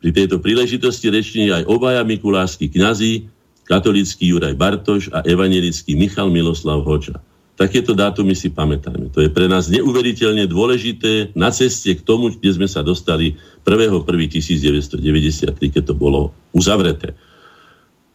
[0.03, 3.32] Pri tejto príležitosti rečnili aj obaja mikulášskí kňazi,
[3.73, 7.17] katolický Juraj Bartoš a evangelický Michal Miloslav Hoča.
[7.57, 9.09] Takéto dátumy si pamätajme.
[9.13, 13.33] To je pre nás neuveriteľne dôležité na ceste k tomu, kde sme sa dostali
[13.65, 17.17] 1.1.1993, keď to bolo uzavreté.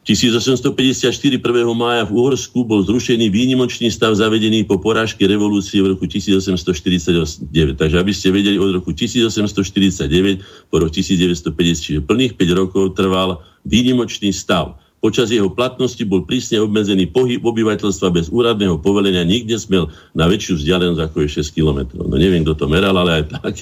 [0.07, 1.43] 1854 1.
[1.77, 7.45] mája v Uhorsku bol zrušený výnimočný stav zavedený po porážke revolúcie v roku 1849.
[7.77, 13.45] Takže aby ste vedeli, od roku 1849 po rok 1950, čiže plných 5 rokov trval
[13.69, 14.81] výnimočný stav.
[14.99, 19.23] Počas jeho platnosti bol prísne obmedzený pohyb obyvateľstva bez úradného povelenia.
[19.23, 21.79] Nikde smel na väčšiu vzdialenosť ako je 6 km.
[22.03, 23.55] No neviem, kto to meral, ale aj tak.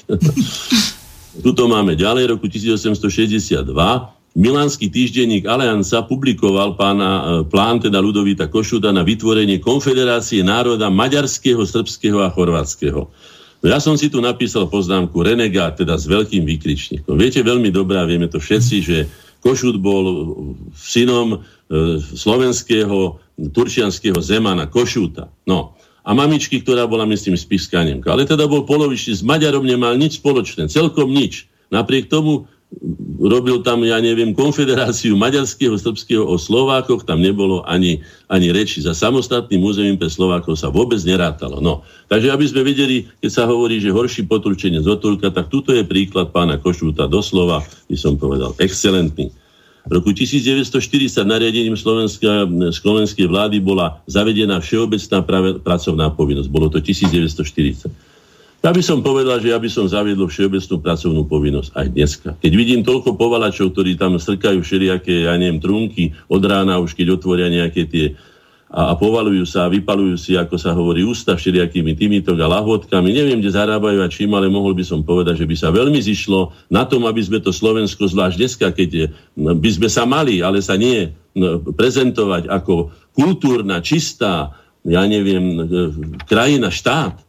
[1.45, 3.61] Tuto máme ďalej, roku 1862.
[4.37, 11.61] Milánsky týždenník Alianca publikoval pána, e, plán teda Ludovita Košuta na vytvorenie konfederácie národa maďarského,
[11.65, 13.09] srbského a chorvátskeho.
[13.65, 17.17] Ja som si tu napísal poznámku renegát, teda s veľkým výkričníkom.
[17.17, 18.97] Viete veľmi dobré, vieme to všetci, že
[19.41, 20.05] Košut bol
[20.77, 25.29] synom e, slovenského turčianského zemana Košuta.
[25.49, 25.73] No.
[26.07, 28.07] A mamičky, ktorá bola, myslím, spiskaniemka.
[28.07, 31.51] Ale teda bol polovičný, s Maďarom nemal nič spoločné, celkom nič.
[31.67, 32.47] Napriek tomu
[33.17, 38.83] robil tam, ja neviem, konfederáciu maďarského, srbského o Slovákoch, tam nebolo ani, ani reči.
[38.83, 41.57] Za samostatným územím pre Slovákov sa vôbec nerátalo.
[41.63, 41.81] No.
[42.11, 45.87] Takže aby sme vedeli, keď sa hovorí, že horší potručenie z otulka, tak tuto je
[45.87, 49.33] príklad pána Košúta doslova, by som povedal, excelentný.
[49.87, 52.43] V roku 1940 nariadením Slovenska,
[52.75, 55.23] slovenskej vlády bola zavedená všeobecná
[55.63, 56.51] pracovná povinnosť.
[56.51, 58.06] Bolo to 1940.
[58.67, 62.29] Ja by som povedal, že ja by som zaviedol všeobecnú pracovnú povinnosť aj dneska.
[62.35, 67.15] Keď vidím toľko povalačov, ktorí tam strkajú všelijaké, ja neviem, trunky od rána, už keď
[67.15, 68.19] otvoria nejaké tie
[68.67, 73.15] a, a povalujú sa a vypalujú si, ako sa hovorí, ústa všelijakými týmito a lahôdkami.
[73.15, 76.67] Neviem, kde zarábajú a čím, ale mohol by som povedať, že by sa veľmi zišlo
[76.67, 79.05] na tom, aby sme to Slovensko, zvlášť dneska, keď je,
[79.39, 81.07] no, by sme sa mali, ale sa nie
[81.39, 84.51] no, prezentovať ako kultúrna, čistá,
[84.83, 85.63] ja neviem, e,
[86.27, 87.26] krajina, štát,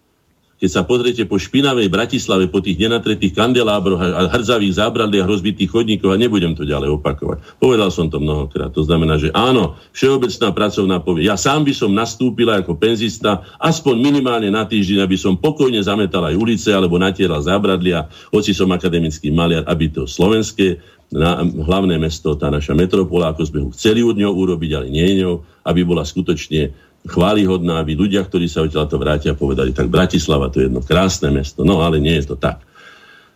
[0.58, 6.10] keď sa pozriete po špinavej Bratislave, po tých nenatretých kandelábroch a hrdzavých zábradliach rozbitých chodníkov,
[6.10, 7.62] a nebudem to ďalej opakovať.
[7.62, 8.74] Povedal som to mnohokrát.
[8.74, 11.30] To znamená, že áno, všeobecná pracovná povie.
[11.30, 16.26] Ja sám by som nastúpila ako penzista aspoň minimálne na týždeň, aby som pokojne zametal
[16.26, 22.36] aj ulice alebo natieral zábradlia, hoci som akademický maliar, aby to slovenské na, hlavné mesto,
[22.36, 26.04] tá naša metropola, ako sme ho chceli od ňou urobiť, ale nie ňou, aby bola
[26.04, 26.72] skutočne
[27.08, 31.32] chválihodná, aby ľudia, ktorí sa odtiaľ to vrátia, povedali, tak Bratislava to je jedno krásne
[31.32, 31.64] mesto.
[31.64, 32.60] No ale nie je to tak.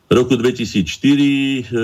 [0.07, 1.81] V roku 2004, e,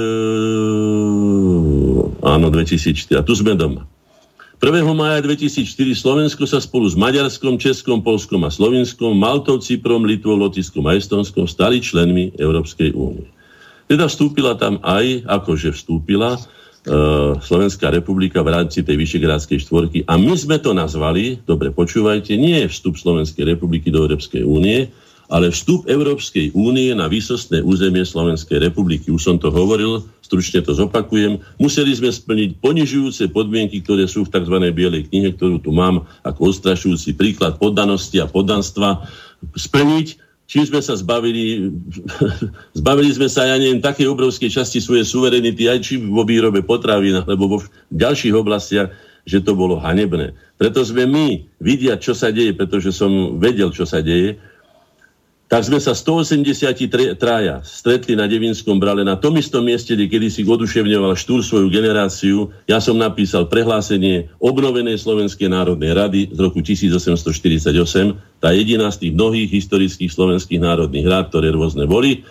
[2.21, 3.89] áno, 2004, a tu sme doma.
[4.59, 4.85] 1.
[4.91, 10.83] maja 2004 Slovensko sa spolu s Maďarskom, Českom, Polskom a Slovinskom, Maltou, Cyprom, Litvou, Lotiskom
[10.91, 13.31] a Estonskom stali členmi Európskej únie.
[13.87, 16.37] Teda vstúpila tam aj, akože vstúpila,
[17.39, 19.99] Slovenská republika v rámci tej Vyšegrádskej štvorky.
[20.09, 24.89] A my sme to nazvali, dobre počúvajte, nie vstup Slovenskej republiky do Európskej únie,
[25.29, 29.13] ale vstup Európskej únie na výsostné územie Slovenskej republiky.
[29.13, 31.45] Už som to hovoril, stručne to zopakujem.
[31.61, 34.57] Museli sme splniť ponižujúce podmienky, ktoré sú v tzv.
[34.73, 39.05] bielej knihe, ktorú tu mám ako ostrašujúci príklad poddanosti a poddanstva,
[39.53, 41.69] splniť čím sme sa zbavili,
[42.81, 47.21] zbavili sme sa, ja neviem, takej obrovskej časti svojej suverenity, aj či vo výrobe potravín,
[47.21, 47.59] alebo vo
[47.93, 48.89] ďalších oblastiach,
[49.29, 50.33] že to bolo hanebné.
[50.57, 54.41] Preto sme my vidia, čo sa deje, pretože som vedel, čo sa deje,
[55.49, 60.29] tak sme sa 183 traja stretli na Devinskom brale na tom istom mieste, kde kedy
[60.29, 62.53] si oduševňoval štúr svoju generáciu.
[62.69, 67.65] Ja som napísal prehlásenie obnovenej Slovenskej národnej rady z roku 1848,
[68.45, 72.29] tá jediná z tých mnohých historických slovenských národných rád, ktoré rôzne boli,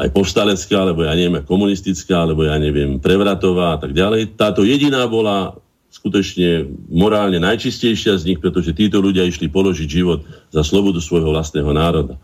[0.00, 4.40] aj povstalecká, alebo ja neviem, komunistická, alebo ja neviem, prevratová a tak ďalej.
[4.40, 5.56] Táto jediná bola
[5.90, 10.22] skutočne morálne najčistejšia z nich, pretože títo ľudia išli položiť život
[10.54, 12.14] za slobodu svojho vlastného národa.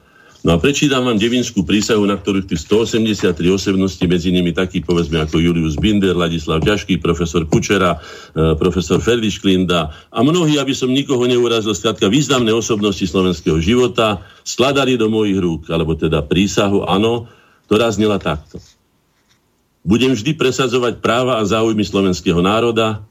[0.47, 5.19] No a prečítam vám devinskú prísahu, na ktorých tých 183 osobnosti, medzi nimi takí povedzme
[5.19, 10.87] ako Julius Binder, Ladislav Ťažký, profesor Kučera, e, profesor Ferdiš Klinda a mnohí, aby som
[10.87, 17.27] nikoho neurazil, skladka významné osobnosti slovenského života, skladali do mojich rúk, alebo teda prísahu, áno,
[17.67, 18.63] ktorá znela takto.
[19.83, 23.03] Budem vždy presadzovať práva a záujmy slovenského národa,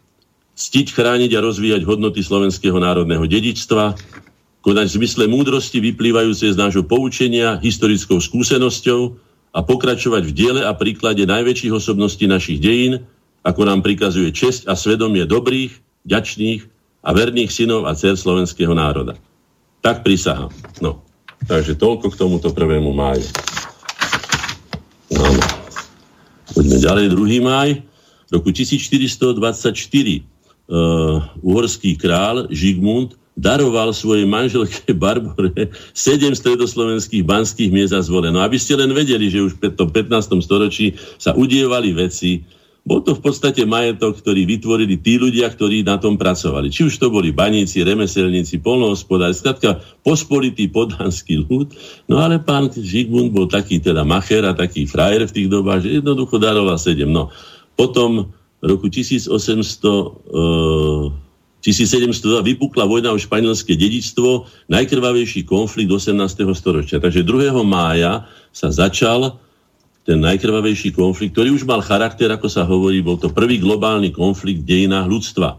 [0.55, 3.99] Stiť chrániť a rozvíjať hodnoty slovenského národného dedičstva,
[4.63, 9.19] konať v zmysle múdrosti vyplývajúce z nášho poučenia historickou skúsenosťou
[9.51, 13.03] a pokračovať v diele a príklade najväčších osobností našich dejín,
[13.45, 15.75] ako nám prikazuje česť a svedomie dobrých,
[16.07, 16.65] ďačných
[17.05, 19.13] a verných synov a dcer slovenského národa.
[19.85, 20.49] Tak prisahám.
[20.81, 21.05] No.
[21.45, 23.27] Takže toľko k tomuto prvému máju.
[25.13, 25.29] No.
[26.57, 27.85] Poďme ďalej, druhý máj.
[28.33, 30.34] Roku 1424 uh,
[31.41, 38.31] uhorský král Žigmund daroval svojej manželke Barbore sedem stredoslovenských banských miest a zvole.
[38.31, 40.39] No aby ste len vedeli, že už v tom 15.
[40.41, 42.47] storočí sa udievali veci,
[42.85, 46.69] bol to v podstate majetok, ktorý vytvorili tí ľudia, ktorí na tom pracovali.
[46.69, 51.73] Či už to boli baníci, remeselníci, polnohospodári, skratka pospolitý podhanský ľud.
[52.05, 55.97] No ale pán Žigmund bol taký teda macher a taký frajer v tých dobách, že
[55.97, 57.09] jednoducho daroval sedem.
[57.09, 57.33] No
[57.73, 58.29] potom
[58.65, 59.29] roku 1800,
[61.61, 66.17] 1702 vypukla vojna o španielské dedičstvo, najkrvavejší konflikt 18.
[66.57, 66.97] storočia.
[66.97, 67.53] Takže 2.
[67.61, 69.37] mája sa začal
[70.05, 74.61] ten najkrvavejší konflikt, ktorý už mal charakter, ako sa hovorí, bol to prvý globálny konflikt
[74.61, 75.57] v dejinách ľudstva.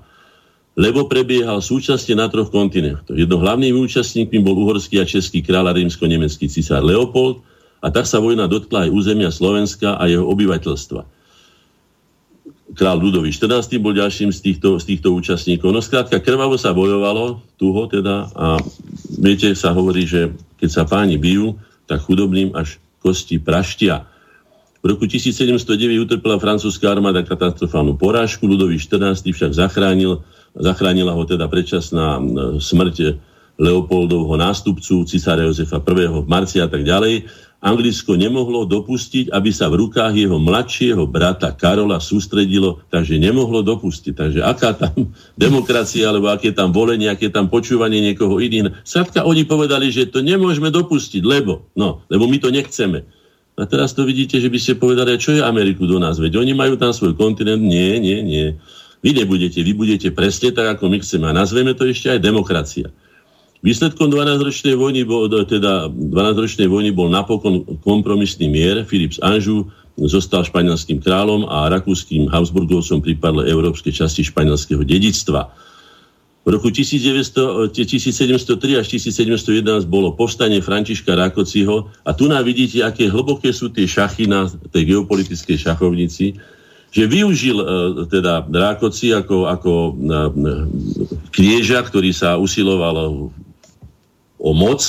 [0.78, 3.16] Lebo prebiehal súčasne na troch kontinentoch.
[3.16, 7.42] Jedno hlavnými účastníkmi bol uhorský a český kráľ a rímsko-nemecký cisár Leopold
[7.82, 11.15] a tak sa vojna dotkla aj územia Slovenska a jeho obyvateľstva
[12.74, 13.78] král Ludový 14.
[13.78, 15.70] bol ďalším z týchto, z týchto účastníkov.
[15.70, 18.58] No skrátka, krvavo sa bojovalo, tuho teda, a
[19.14, 21.54] viete, sa hovorí, že keď sa páni bijú,
[21.86, 24.08] tak chudobným až kosti praštia.
[24.82, 29.22] V roku 1709 utrpela francúzska armáda katastrofálnu porážku, Ludový 14.
[29.30, 30.26] však zachránil,
[30.58, 32.18] zachránila ho teda predčasná
[32.58, 33.18] smrť
[33.56, 36.06] Leopoldovho nástupcu, cisára Jozefa I.
[36.12, 37.24] v marci a tak ďalej.
[37.56, 44.12] Anglicko nemohlo dopustiť, aby sa v rukách jeho mladšieho brata Karola sústredilo, takže nemohlo dopustiť.
[44.12, 44.92] Takže aká tam
[45.40, 48.76] demokracia, alebo aké tam volenie, aké tam počúvanie niekoho iného.
[48.84, 53.08] Skratka, oni povedali, že to nemôžeme dopustiť, lebo, no, lebo my to nechceme.
[53.56, 56.52] A teraz to vidíte, že by ste povedali, čo je Ameriku do nás, veď oni
[56.52, 57.64] majú tam svoj kontinent.
[57.64, 58.60] Nie, nie, nie.
[59.00, 61.24] Vy nebudete, vy budete presne tak, ako my chceme.
[61.24, 62.92] A nazveme to ešte aj demokracia.
[63.66, 68.86] Výsledkom 12-ročnej vojny bol, teda 12-ročnej vojny bol napokon kompromisný mier.
[68.86, 69.66] Filip z Anžu
[69.98, 75.50] zostal španielským kráľom a rakúským Habsburgovcom pripadlo európske časti španielského dedictva.
[76.46, 83.10] V roku 1900, 1703 až 1711 bolo povstanie Františka Rákociho a tu nám vidíte, aké
[83.10, 86.38] hlboké sú tie šachy na tej geopolitickej šachovnici,
[86.94, 87.66] že využil uh,
[88.06, 90.30] teda Rákoci ako, ako uh,
[91.34, 93.34] knieža, ktorý sa usiloval
[94.40, 94.80] o moc,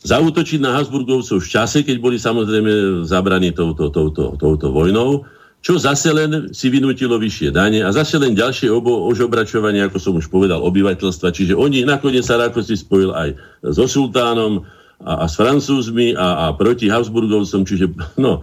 [0.00, 5.28] zautočiť na Habsburgovcov v čase, keď boli samozrejme zabraní touto, touto, touto vojnou
[5.60, 10.14] čo zase len si vynútilo vyššie dane a zase len ďalšie obo, ožobračovanie, ako som
[10.16, 11.36] už povedal, obyvateľstva.
[11.36, 13.36] Čiže oni nakoniec sa si spojil aj
[13.68, 14.64] so sultánom
[15.04, 17.68] a, a s francúzmi a, a proti Habsburgovcom.
[17.68, 18.40] Čiže no,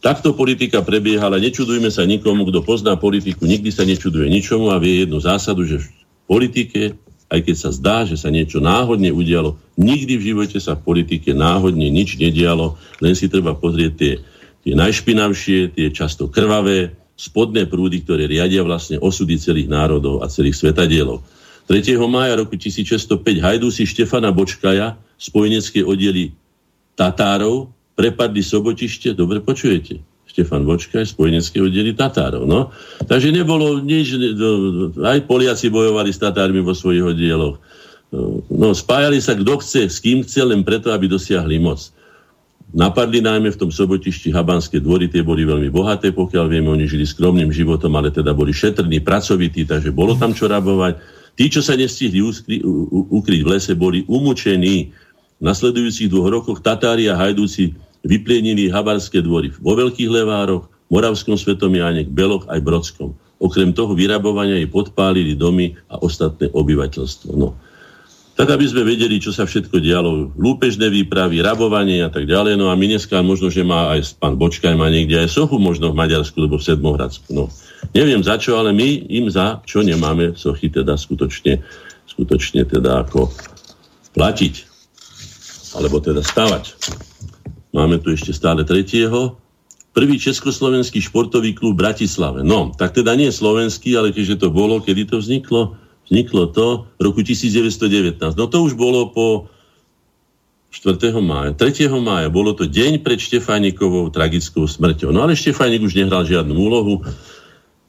[0.00, 1.36] takto politika prebiehala.
[1.36, 5.84] Nečudujme sa nikomu, kto pozná politiku, nikdy sa nečuduje ničomu a vie jednu zásadu, že
[5.84, 5.88] v
[6.24, 6.96] politike,
[7.28, 11.32] aj keď sa zdá, že sa niečo náhodne udialo, nikdy v živote sa v politike
[11.32, 14.12] náhodne nič nedialo, len si treba pozrieť tie
[14.64, 20.56] tie najšpinavšie, tie často krvavé, spodné prúdy, ktoré riadia vlastne osudy celých národov a celých
[20.58, 21.20] svetadielov.
[21.68, 22.00] 3.
[22.08, 26.32] mája roku 1605 hajdúsi Štefana Bočkaja, spojenecké oddely
[26.96, 30.00] Tatárov, prepadli Sobotište, dobre počujete,
[30.34, 32.42] Štefan Bočkaj, spojenecké oddely Tatárov.
[32.42, 32.74] No?
[33.06, 34.18] Takže nebolo nič,
[34.98, 37.62] aj Poliaci bojovali s Tatármi vo svojich oddieloch.
[38.50, 41.86] No, spájali sa kto chce, s kým chce, len preto, aby dosiahli moc.
[42.74, 47.06] Napadli najmä v tom sobotišti Habanské dvory, tie boli veľmi bohaté, pokiaľ vieme, oni žili
[47.06, 50.98] skromným životom, ale teda boli šetrní, pracovití, takže bolo tam čo rabovať.
[51.38, 52.58] Tí, čo sa nestihli ukry,
[53.14, 54.90] ukryť v lese, boli umúčení.
[55.38, 57.74] V nasledujúcich dvoch rokoch Tatári a Hajdúci
[58.04, 63.16] vyplienili Habarské dvory vo Veľkých Levároch, Moravskom Svetomiane, Beloch aj Brodskom.
[63.42, 67.30] Okrem toho vyrabovania i podpálili domy a ostatné obyvateľstvo.
[67.34, 67.56] No
[68.34, 70.34] tak aby sme vedeli, čo sa všetko dialo.
[70.34, 72.58] Lúpežné výpravy, rabovanie a tak ďalej.
[72.58, 75.94] No a my dneska možno, že má aj pán Bočkaj, má niekde aj sochu možno
[75.94, 77.30] v Maďarsku, alebo v Sedmohradsku.
[77.30, 77.46] No.
[77.94, 81.62] Neviem za čo, ale my im za čo nemáme sochy teda skutočne,
[82.10, 83.30] skutočne teda ako
[84.18, 84.54] platiť.
[85.78, 86.74] Alebo teda stavať.
[87.74, 89.34] Máme tu ešte stále tretieho.
[89.90, 92.46] Prvý československý športový klub Bratislave.
[92.46, 95.74] No, tak teda nie slovenský, ale keďže to bolo, kedy to vzniklo?
[96.06, 98.18] Vzniklo to v roku 1919.
[98.38, 99.50] No to už bolo po
[100.70, 100.98] 4.
[101.18, 101.50] mája.
[101.54, 101.90] 3.
[101.98, 105.10] mája bolo to deň pred Štefánikovou tragickou smrťou.
[105.10, 107.02] No ale Štefánik už nehral žiadnu úlohu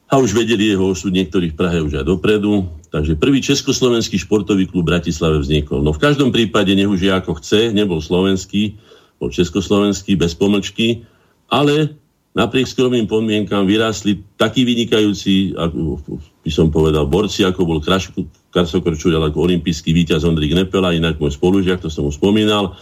[0.05, 2.69] a už vedeli jeho osud niektorých Prahe už aj dopredu.
[2.93, 5.81] Takže prvý československý športový klub Bratislave vznikol.
[5.81, 8.77] No v každom prípade, nech už je ako chce, nebol slovenský,
[9.17, 11.05] bol československý bez pomlčky,
[11.47, 11.95] ale
[12.35, 16.03] napriek skromným podmienkám vyrástli takí vynikajúci, ako
[16.43, 21.39] by som povedal, borci, ako bol Karso Korčuľ, ako olimpijský víťaz Ondrik Nepela, inak môj
[21.39, 22.75] spolužiak, to som mu spomínal,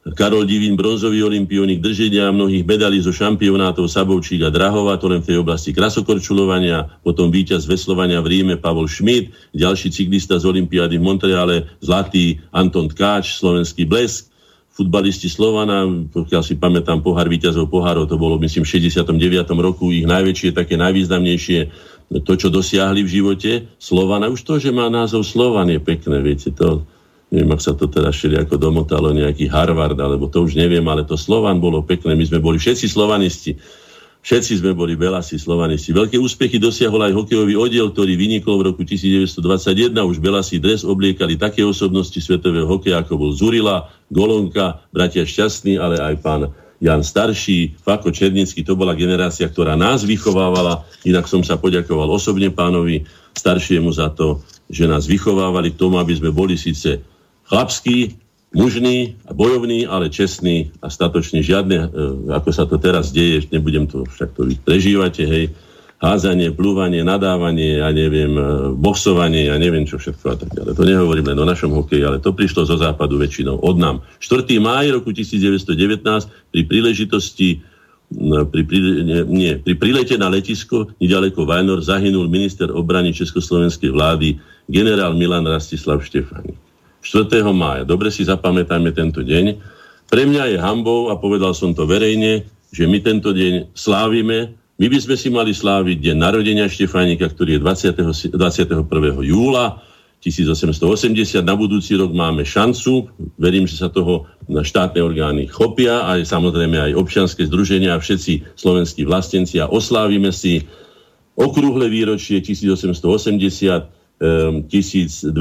[0.00, 5.28] Karol Divín, bronzový olimpionik, drženia mnohých medalí zo šampionátov Sabovčík a Drahova, to len v
[5.28, 11.04] tej oblasti krasokorčulovania, potom víťaz veslovania v Ríme Pavol Schmidt, ďalší cyklista z Olympiády v
[11.04, 14.29] Montreale, zlatý Anton Tkáč, slovenský blesk,
[14.80, 19.44] futbalisti Slovana, pokiaľ si pamätám pohár víťazov pohárov, to bolo myslím v 69.
[19.60, 21.58] roku ich najväčšie, také najvýznamnejšie
[22.24, 24.32] to, čo dosiahli v živote Slovana.
[24.32, 26.88] Už to, že má názov Slovan je pekné, viete, to
[27.30, 31.06] neviem, ak sa to teraz šeli ako domotalo nejaký Harvard, alebo to už neviem, ale
[31.06, 33.54] to Slovan bolo pekné, my sme boli všetci slovanisti
[34.20, 35.96] Všetci sme boli Belasi, Slovanisti.
[35.96, 39.96] Veľké úspechy dosiahol aj hokejový oddiel, ktorý vynikol v roku 1921.
[39.96, 45.96] Už Belasi dres obliekali také osobnosti svetového hokeja, ako bol Zurila, Golonka, bratia Šťastný, ale
[45.96, 46.52] aj pán
[46.84, 48.60] Jan Starší, Fako Černický.
[48.64, 50.84] To bola generácia, ktorá nás vychovávala.
[51.08, 56.12] Inak som sa poďakoval osobne pánovi staršiemu za to, že nás vychovávali k tomu, aby
[56.16, 57.00] sme boli síce
[57.48, 58.20] chlapskí,
[58.50, 61.42] mužný a bojovný, ale čestný a statočný.
[61.42, 61.88] Žiadne, e,
[62.34, 65.54] ako sa to teraz deje, nebudem to však to vy prežívate, hej,
[66.00, 68.42] házanie, plúvanie, nadávanie, ja neviem, e,
[68.74, 70.72] boxovanie, ja neviem čo všetko a tak ďalej.
[70.74, 74.02] To nehovorím len o našom hokeji, ale to prišlo zo západu väčšinou od nám.
[74.18, 74.42] 4.
[74.58, 76.02] máj roku 1919
[76.50, 77.62] pri príležitosti
[78.10, 84.34] pri, pri, nie, nie, pri prilete na letisko nedaleko Vajnor zahynul minister obrany Československej vlády
[84.66, 86.69] generál Milan Rastislav Štefánik.
[87.00, 87.42] 4.
[87.50, 87.82] mája.
[87.88, 89.44] Dobre si zapamätajme tento deň.
[90.10, 94.54] Pre mňa je hambou, a povedal som to verejne, že my tento deň slávime.
[94.80, 98.34] My by sme si mali sláviť deň narodenia Štefánika, ktorý je 20.
[98.36, 98.84] 21.
[99.24, 99.80] júla
[100.20, 101.40] 1880.
[101.40, 103.08] Na budúci rok máme šancu.
[103.40, 109.06] Verím, že sa toho štátne orgány chopia, aj samozrejme aj občianske združenia a všetci slovenskí
[109.08, 110.66] vlastenci a oslávime si
[111.38, 115.32] okrúhle výročie 1880 2020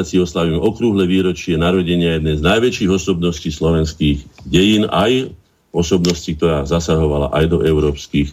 [0.00, 5.28] si oslavíme okrúhle výročie narodenia jednej z najväčších osobností slovenských dejín, aj
[5.76, 8.32] osobnosti, ktorá zasahovala aj do európskych.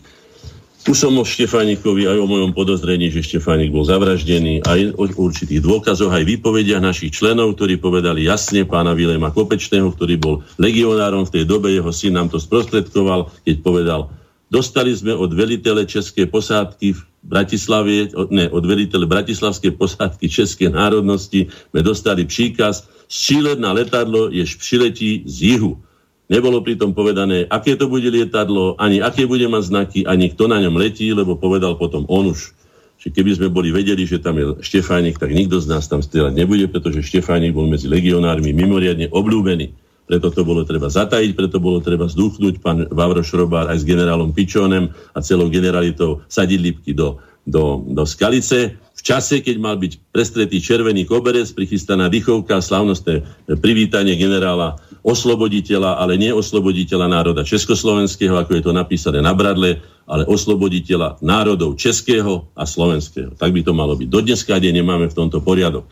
[0.86, 5.60] Tu som o Štefánikovi aj o mojom podozrení, že Štefánik bol zavraždený, aj o určitých
[5.66, 11.42] dôkazoch, aj výpovediach našich členov, ktorí povedali jasne pána Vilema Kopečného, ktorý bol legionárom v
[11.42, 14.14] tej dobe, jeho syn nám to sprostredkoval, keď povedal,
[14.48, 21.50] dostali sme od velitele Českej posádky v Bratislave, ne, od velitele Bratislavskej posádky Českej národnosti
[21.74, 25.82] sme dostali příkaz, šílet na letadlo je přiletí z jihu.
[26.30, 30.58] Nebolo pritom povedané, aké to bude lietadlo, ani aké bude mať znaky, ani kto na
[30.62, 32.54] ňom letí, lebo povedal potom on už.
[32.98, 36.34] Čiže keby sme boli vedeli, že tam je Štefánik, tak nikto z nás tam strieľať
[36.34, 39.85] nebude, pretože Štefánik bol medzi legionármi mimoriadne obľúbený.
[40.06, 44.32] Preto to bolo treba zatajiť, preto bolo treba zdúchnuť pán Vavro Šrobár aj s generálom
[44.32, 50.58] Pičonem a celou generalitou sadiť lípky do, do, do Skalice čase, keď mal byť prestretý
[50.58, 53.22] červený koberec, prichystaná dýchovka, slavnostné
[53.62, 59.78] privítanie generála osloboditeľa, ale nie osloboditeľa národa československého, ako je to napísané na bradle,
[60.10, 63.38] ale osloboditeľa národov českého a slovenského.
[63.38, 64.10] Tak by to malo byť.
[64.10, 65.86] Do dneska nemáme v tomto poriadok.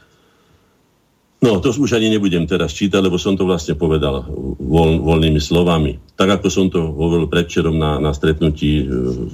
[1.43, 4.23] No, to už ani nebudem teraz čítať, lebo som to vlastne povedal
[4.63, 5.99] voľ, voľnými slovami.
[6.15, 8.83] Tak ako som to hovoril predčerom na, na stretnutí e,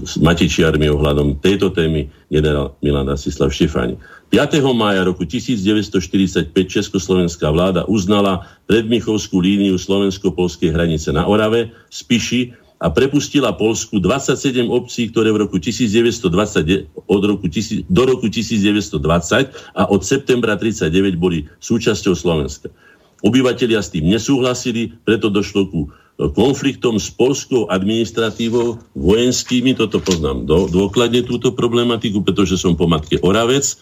[0.10, 4.02] s Matičiarmi ohľadom tejto témy generál Milan Rasislav Štefáni.
[4.34, 4.58] 5.
[4.74, 13.52] mája roku 1945 Československá vláda uznala predmichovskú líniu slovensko-polskej hranice na Orave, Spiši a prepustila
[13.52, 17.46] Polsku 27 obcí, ktoré v roku 1920, od roku,
[17.92, 22.72] do roku 1920 a od septembra 39 boli súčasťou Slovenska.
[23.20, 25.88] Obyvatelia s tým nesúhlasili, preto došlo ku e,
[26.32, 33.20] konfliktom s polskou administratívou, vojenskými, toto poznám do, dôkladne túto problematiku, pretože som po matke
[33.20, 33.76] Oravec,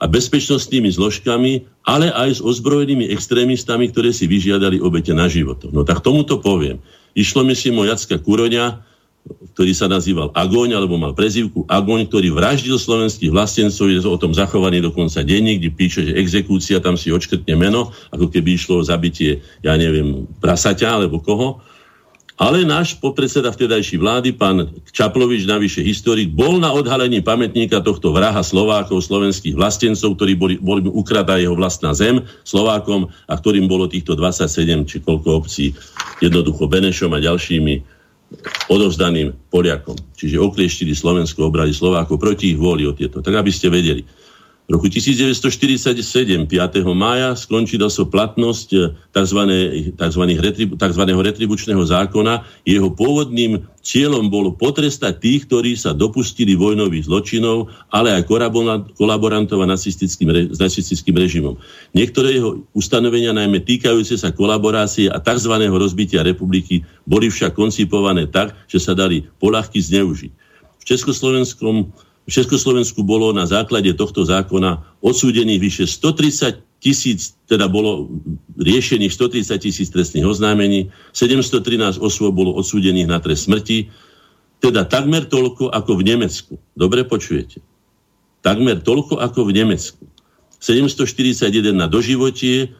[0.00, 5.60] a bezpečnostnými zložkami, ale aj s ozbrojenými extrémistami, ktoré si vyžiadali obete na život.
[5.68, 6.80] No tak tomuto poviem.
[7.14, 8.86] Išlo myslím o Jacka Kuroňa,
[9.52, 14.32] ktorý sa nazýval Agoň, alebo mal prezivku Agoň, ktorý vraždil slovenských vlastencov, je o tom
[14.32, 18.86] zachovaný dokonca denník, kde píše, že exekúcia, tam si odškrtne meno, ako keby išlo o
[18.86, 21.60] zabitie, ja neviem, prasaťa alebo koho.
[22.40, 28.40] Ale náš popredseda vtedajší vlády, pán Čaplovič, navyše historik, bol na odhalení pamätníka tohto vraha
[28.40, 34.16] Slovákov, slovenských vlastencov, ktorí boli, boli ukradá jeho vlastná zem Slovákom a ktorým bolo týchto
[34.16, 35.76] 27 či koľko obcí
[36.24, 38.00] jednoducho Benešom a ďalšími
[38.72, 40.00] odovzdaným Poliakom.
[40.16, 43.20] Čiže oklieštili Slovensko, obrali Slovákov proti ich vôli o tieto.
[43.20, 44.00] Tak aby ste vedeli
[44.70, 46.86] roku 1947, 5.
[46.94, 48.68] mája, skončila sa platnosť
[49.10, 49.40] tzv.
[49.98, 50.22] tzv.
[50.78, 51.02] Tzv.
[51.10, 52.46] retribučného zákona.
[52.62, 58.30] Jeho pôvodným cieľom bolo potrestať tých, ktorí sa dopustili vojnových zločinov, ale aj
[58.94, 61.58] kolaborantov a nacistickým, s nacistickým režimom.
[61.90, 65.50] Niektoré jeho ustanovenia, najmä týkajúce sa kolaborácie a tzv.
[65.66, 70.32] rozbitia republiky, boli však koncipované tak, že sa dali polahky zneužiť.
[70.80, 71.90] V Československom
[72.30, 78.06] v Československu bolo na základe tohto zákona odsúdených vyše 130 tisíc, teda bolo
[78.54, 83.90] riešených 130 tisíc trestných oznámení, 713 osôb bolo odsúdených na trest smrti,
[84.62, 86.54] teda takmer toľko ako v Nemecku.
[86.78, 87.58] Dobre počujete?
[88.46, 90.06] Takmer toľko ako v Nemecku.
[90.62, 92.70] 741 na doživotie,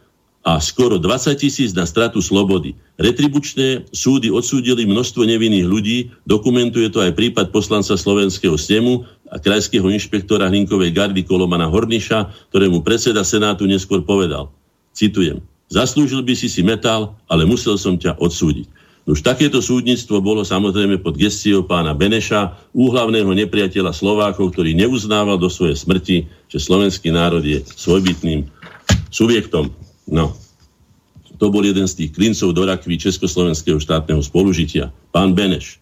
[0.40, 2.72] a skoro 20 tisíc na stratu slobody.
[2.96, 9.86] Retribučné súdy odsúdili množstvo nevinných ľudí, dokumentuje to aj prípad poslanca Slovenského snemu a krajského
[9.86, 14.50] inšpektora Hlinkovej gardy Kolomana Horniša, ktorému predseda Senátu neskôr povedal,
[14.90, 15.38] citujem,
[15.70, 18.66] zaslúžil by si si metal, ale musel som ťa odsúdiť.
[19.08, 25.48] Už takéto súdnictvo bolo samozrejme pod gestiou pána Beneša, úhlavného nepriateľa Slovákov, ktorý neuznával do
[25.48, 26.16] svojej smrti,
[26.50, 28.46] že slovenský národ je svojbytným
[29.08, 29.72] subjektom.
[30.10, 30.36] No,
[31.40, 34.92] to bol jeden z tých klincov do rakvy Československého štátneho spolužitia.
[35.08, 35.80] Pán Beneš.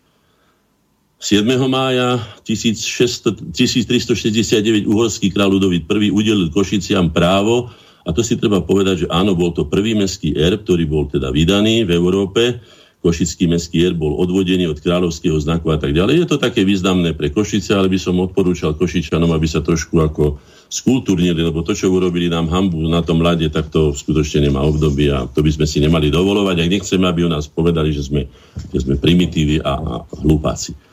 [1.19, 1.43] 7.
[1.67, 7.75] mája 1600, 1369 uhorský král Ludovít I udelil Košiciam právo,
[8.07, 11.29] a to si treba povedať, že áno, bol to prvý mestský erb, ktorý bol teda
[11.35, 12.63] vydaný v Európe,
[12.99, 16.19] Košický mestský er bol odvodený od kráľovského znaku a tak ďalej.
[16.19, 20.43] Je to také významné pre Košice, ale by som odporúčal Košičanom, aby sa trošku ako
[20.67, 25.15] skultúrnili, lebo to, čo urobili nám hambu na tom mlade, tak to skutočne nemá obdobie
[25.15, 28.27] a to by sme si nemali dovolovať, ak nechceme, aby o nás povedali, že sme,
[28.75, 30.88] že sme primitívy a, a hlupáci.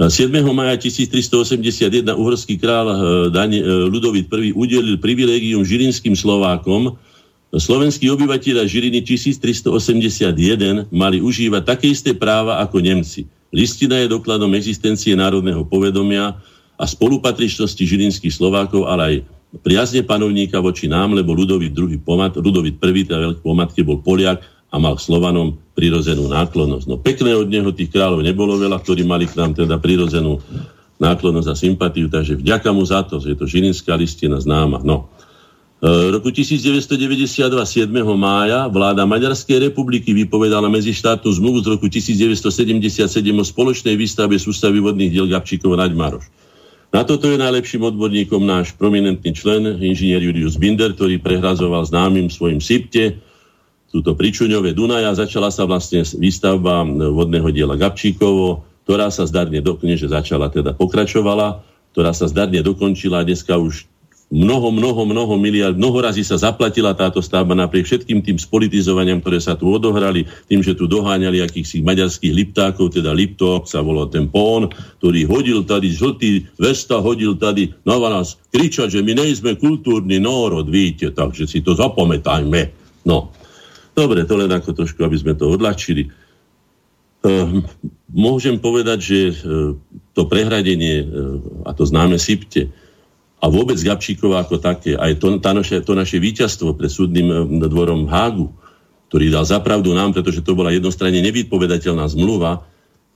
[0.00, 0.32] 7.
[0.56, 2.96] maja 1381 uhorský král eh,
[3.28, 6.96] Dani, eh, I udelil privilégium žilinským Slovákom,
[7.52, 13.28] Slovenskí obyvateľia Žiliny 1381 mali užívať také isté práva ako Nemci.
[13.52, 16.32] Listina je dokladom existencie národného povedomia
[16.80, 19.14] a spolupatričnosti žilinských Slovákov, ale aj
[19.60, 22.00] priazne panovníka voči nám, lebo Ludovít II.
[22.00, 23.04] Pomat, Ludovít I.
[23.04, 24.40] teda veľký pomatke bol Poliak
[24.72, 26.86] a mal k Slovanom prirodzenú náklonnosť.
[26.88, 30.40] No pekné od neho tých kráľov nebolo veľa, ktorí mali k nám teda prirodzenú
[30.96, 34.80] náklonnosť a sympatiu, takže vďaka mu za to, že je to žilinská listina známa.
[34.80, 35.12] No.
[35.82, 37.90] E, roku 1992, 7.
[38.16, 43.02] mája, vláda Maďarskej republiky vypovedala medzištátnu zmluvu z roku 1977
[43.34, 46.24] o spoločnej výstave sústavy vodných diel Gabčíkov Naďmaroš.
[46.92, 52.60] Na toto je najlepším odborníkom náš prominentný člen, inžinier Julius Binder, ktorý prehrazoval známym svojim
[52.60, 53.31] SIPTE,
[53.92, 60.08] túto pričuňové Dunaja začala sa vlastne výstavba vodného diela Gabčíkovo, ktorá sa zdarne dokončila, že
[60.08, 61.60] začala teda pokračovala,
[61.92, 63.84] ktorá sa zdarne dokončila a dneska už
[64.32, 69.36] mnoho, mnoho, mnoho miliard, mnoho razy sa zaplatila táto stavba napriek všetkým tým spolitizovaniam, ktoré
[69.44, 74.32] sa tu odohrali, tým, že tu doháňali akýchsi maďarských liptákov, teda Liptok sa volal ten
[74.32, 74.72] pón,
[75.04, 80.64] ktorý hodil tady žltý, Vesta hodil tady na nás kričať, že my nejsme kultúrny národ,
[80.64, 82.72] víte, takže si to zapamätajme.
[83.04, 83.36] No,
[83.92, 86.08] Dobre, to len ako trošku, aby sme to odlačili.
[87.22, 87.62] Ehm,
[88.08, 89.34] môžem povedať, že e,
[90.16, 91.06] to prehradenie, e,
[91.68, 92.72] a to známe Sipte,
[93.42, 97.36] a vôbec Gabčíkova ako také, aj to, tá naše, to naše víťazstvo pred súdnym e,
[97.68, 98.50] dvorom Hágu,
[99.12, 102.64] ktorý dal zapravdu nám, pretože to bola jednostranne nevypovedateľná zmluva,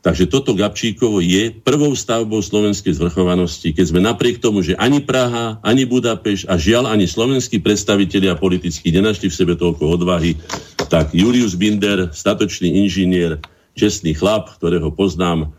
[0.07, 5.59] Takže toto Gabčíkovo je prvou stavbou slovenskej zvrchovanosti, keď sme napriek tomu, že ani Praha,
[5.67, 10.39] ani Budapeš a žiaľ ani slovenskí predstavitelia politicky nenašli v sebe toľko odvahy,
[10.87, 13.43] tak Julius Binder, statočný inžinier,
[13.75, 15.51] čestný chlap, ktorého poznám,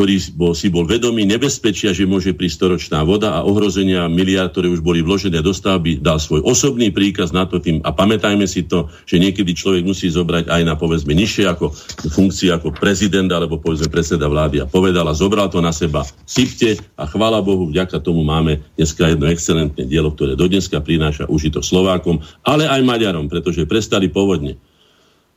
[0.00, 4.72] ktorý bol, si bol vedomý nebezpečia, že môže prísť storočná voda a ohrozenia miliard, ktoré
[4.72, 7.84] už boli vložené do stavby, dal svoj osobný príkaz na to tým.
[7.84, 11.76] A pamätajme si to, že niekedy človek musí zobrať aj na povedzme nižšie ako
[12.16, 16.00] funkcie ako prezident alebo povedzme predseda vlády a povedal a zobral to na seba.
[16.24, 21.28] Sypte a chvála Bohu, vďaka tomu máme dneska jedno excelentné dielo, ktoré do dneska prináša
[21.28, 24.56] užito Slovákom, ale aj Maďarom, pretože prestali povodne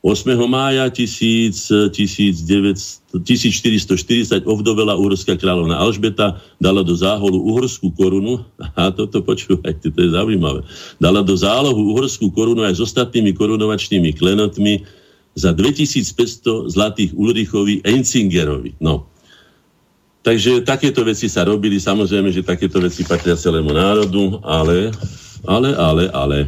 [0.04, 0.36] 8.
[0.44, 1.88] mája 1900,
[3.24, 8.44] 1440 ovdovela úhorská kráľovna Alžbeta, dala do záholu uhorskú korunu,
[8.76, 10.60] a toto počúvajte, to je zaujímavé,
[11.00, 14.84] dala do zálohu uhorskú korunu aj s ostatnými korunovačnými klenotmi
[15.32, 18.76] za 2500 zlatých Ulrichovi Einzingerovi.
[18.84, 19.08] No.
[20.20, 24.92] Takže takéto veci sa robili, samozrejme, že takéto veci patria celému národu, ale,
[25.48, 26.38] ale, ale, ale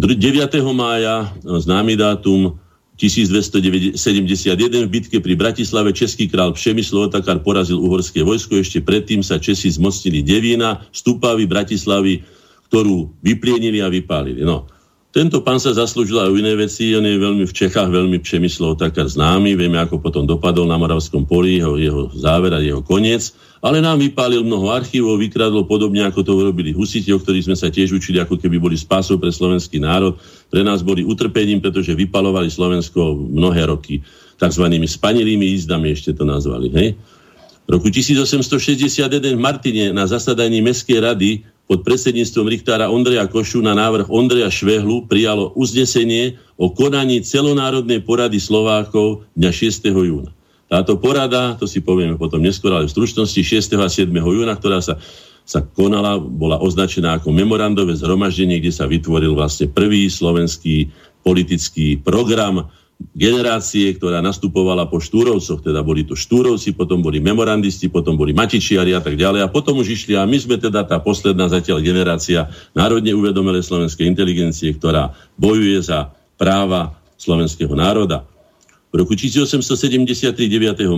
[0.00, 0.54] 9.
[0.72, 2.56] mája, známy dátum,
[3.00, 8.60] 1271 v bitke pri Bratislave český král Přemysl Otakar porazil uhorské vojsko.
[8.60, 12.20] Ešte predtým sa Česi zmocnili Devína, Stupavy, Bratislavy,
[12.68, 14.44] ktorú vyplienili a vypálili.
[14.44, 14.68] No,
[15.10, 18.78] tento pán sa zaslúžil aj o iné veci, on je veľmi v Čechách veľmi Přemyslov
[18.78, 23.34] takar známy, vieme, ako potom dopadol na Moravskom poli, jeho, jeho záver a jeho koniec,
[23.58, 27.74] ale nám vypálil mnoho archívov, vykradlo podobne, ako to urobili husiti, o ktorých sme sa
[27.74, 30.14] tiež učili, ako keby boli spásou pre slovenský národ,
[30.46, 34.06] pre nás boli utrpením, pretože vypalovali Slovensko mnohé roky
[34.38, 34.64] tzv.
[34.70, 36.94] spanilými jízdami, ešte to nazvali, hej?
[37.66, 41.30] V roku 1861 v Martine na zasadaní Mestskej rady
[41.70, 48.42] pod predsedníctvom Richtára Ondreja Košu na návrh Ondreja Švehlu prijalo uznesenie o konaní celonárodnej porady
[48.42, 49.86] Slovákov dňa 6.
[49.86, 50.34] júna.
[50.70, 53.78] Táto porada, to si povieme potom neskôr, ale v stručnosti 6.
[53.78, 54.10] a 7.
[54.10, 54.98] júna, ktorá sa
[55.50, 60.94] sa konala, bola označená ako memorandové zhromaždenie, kde sa vytvoril vlastne prvý slovenský
[61.26, 62.70] politický program
[63.16, 68.92] generácie, ktorá nastupovala po štúrovcoch, teda boli to štúrovci, potom boli memorandisti, potom boli matičiari
[68.92, 72.48] a tak ďalej a potom už išli a my sme teda tá posledná zatiaľ generácia
[72.76, 78.24] národne uvedomelej slovenskej inteligencie, ktorá bojuje za práva slovenského národa.
[78.90, 80.34] V roku 1879.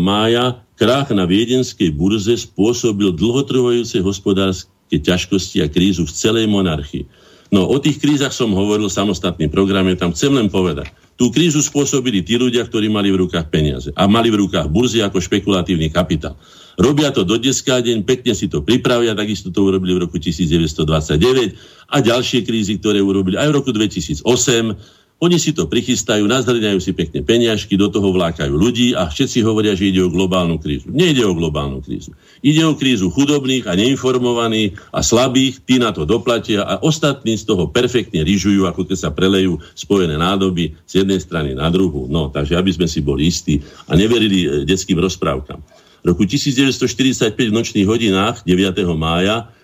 [0.00, 7.04] mája krách na viedenskej burze spôsobil dlhotrvajúce hospodárske ťažkosti a krízu v celej monarchii.
[7.52, 11.60] No o tých krízach som hovoril v samostatnom programe, tam chcem len povedať, Tú krízu
[11.60, 15.92] spôsobili tí ľudia, ktorí mali v rukách peniaze a mali v rukách burzy ako špekulatívny
[15.92, 16.34] kapitál.
[16.80, 21.92] Robia to do dneska deň, pekne si to pripravia, takisto to urobili v roku 1929
[21.92, 24.24] a ďalšie krízy, ktoré urobili aj v roku 2008,
[25.22, 29.78] oni si to prichystajú, nazhrňajú si pekne peniažky, do toho vlákajú ľudí a všetci hovoria,
[29.78, 30.90] že ide o globálnu krízu.
[30.90, 32.10] Nejde o globálnu krízu.
[32.42, 37.46] Ide o krízu chudobných a neinformovaných a slabých, tí na to doplatia a ostatní z
[37.46, 42.10] toho perfektne ryžujú, ako keď sa prelejú spojené nádoby z jednej strany na druhú.
[42.10, 45.62] No, takže aby sme si boli istí a neverili eh, detským rozprávkam.
[46.02, 48.74] V roku 1945 v nočných hodinách 9.
[48.98, 49.54] mája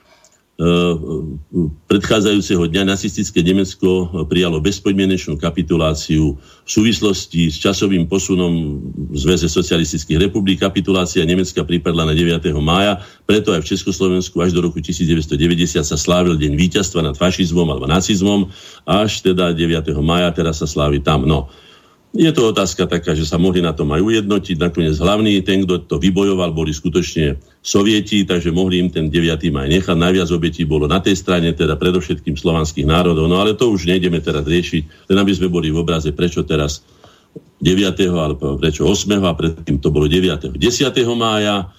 [1.87, 10.19] predchádzajúceho dňa nacistické Nemecko prijalo bezpodmienečnú kapituláciu v súvislosti s časovým posunom v Zväze socialistických
[10.19, 10.59] republik.
[10.59, 12.43] Kapitulácia Nemecka pripadla na 9.
[12.59, 17.71] mája, preto aj v Československu až do roku 1990 sa slávil deň víťazstva nad fašizmom
[17.71, 18.51] alebo nacizmom,
[18.83, 19.95] až teda 9.
[20.03, 21.23] mája teraz sa slávi tam.
[21.23, 21.47] No,
[22.19, 24.59] je to otázka taká, že sa mohli na tom aj ujednotiť.
[24.59, 29.39] Nakoniec hlavný, ten, kto to vybojoval, boli skutočne sovieti, takže mohli im ten 9.
[29.55, 29.95] maj nechať.
[29.95, 33.31] Najviac obetí bolo na tej strane, teda predovšetkým slovanských národov.
[33.31, 36.83] No ale to už nejdeme teraz riešiť, len aby sme boli v obraze, prečo teraz
[37.63, 37.71] 9.
[38.11, 39.15] alebo prečo 8.
[39.23, 40.59] a predtým to bolo 9.
[40.59, 40.59] 10.
[41.15, 41.71] mája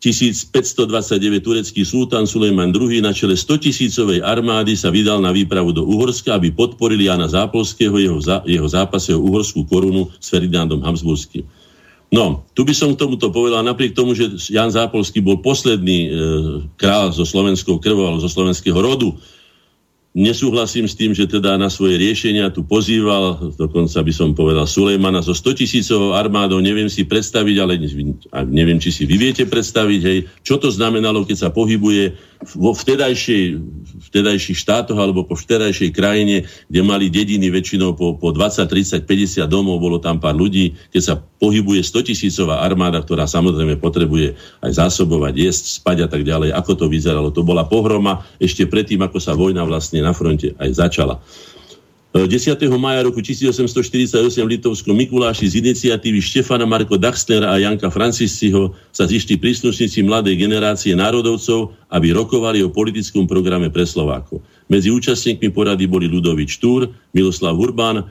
[0.00, 5.84] 1529 turecký sultán Sulejman II na čele 100 tisícovej armády sa vydal na výpravu do
[5.84, 8.16] Uhorska, aby podporili Jana Zápolského jeho,
[8.48, 11.44] jeho zápase o uhorskú korunu s Ferdinandom Habsburským.
[12.10, 16.10] No, tu by som k tomuto povedal, napriek tomu, že Jan Zápolský bol posledný e,
[16.74, 19.14] král so slovenskou krvou, alebo zo slovenského rodu,
[20.10, 25.22] Nesúhlasím s tým, že teda na svoje riešenia tu pozýval, dokonca by som povedal Sulejmana
[25.22, 27.78] so 100 tisícovou armádou, neviem si predstaviť, ale
[28.50, 33.60] neviem, či si vy viete predstaviť, hej, čo to znamenalo, keď sa pohybuje vo vtedajšej,
[34.08, 39.44] vtedajších štátoch alebo po vtedajšej krajine, kde mali dediny väčšinou po, po 20, 30, 50
[39.44, 44.72] domov, bolo tam pár ľudí, keď sa pohybuje 100 tisícová armáda, ktorá samozrejme potrebuje aj
[44.72, 46.56] zásobovať, jesť, spať a tak ďalej.
[46.56, 47.28] Ako to vyzeralo?
[47.28, 51.20] To bola pohroma ešte predtým, ako sa vojna vlastne na fronte aj začala.
[52.10, 52.58] 10.
[52.74, 59.06] maja roku 1848 v Litovskom Mikuláši z iniciatívy Štefana Marko Dachstnera a Janka Francisciho sa
[59.06, 64.42] zišli príslušníci mladej generácie národovcov, aby rokovali o politickom programe pre Slovákov.
[64.66, 68.04] Medzi účastníkmi porady boli Ludovič Túr, Miloslav Urban, e,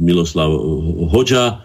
[0.00, 0.48] Miloslav
[1.12, 1.60] Hoďa,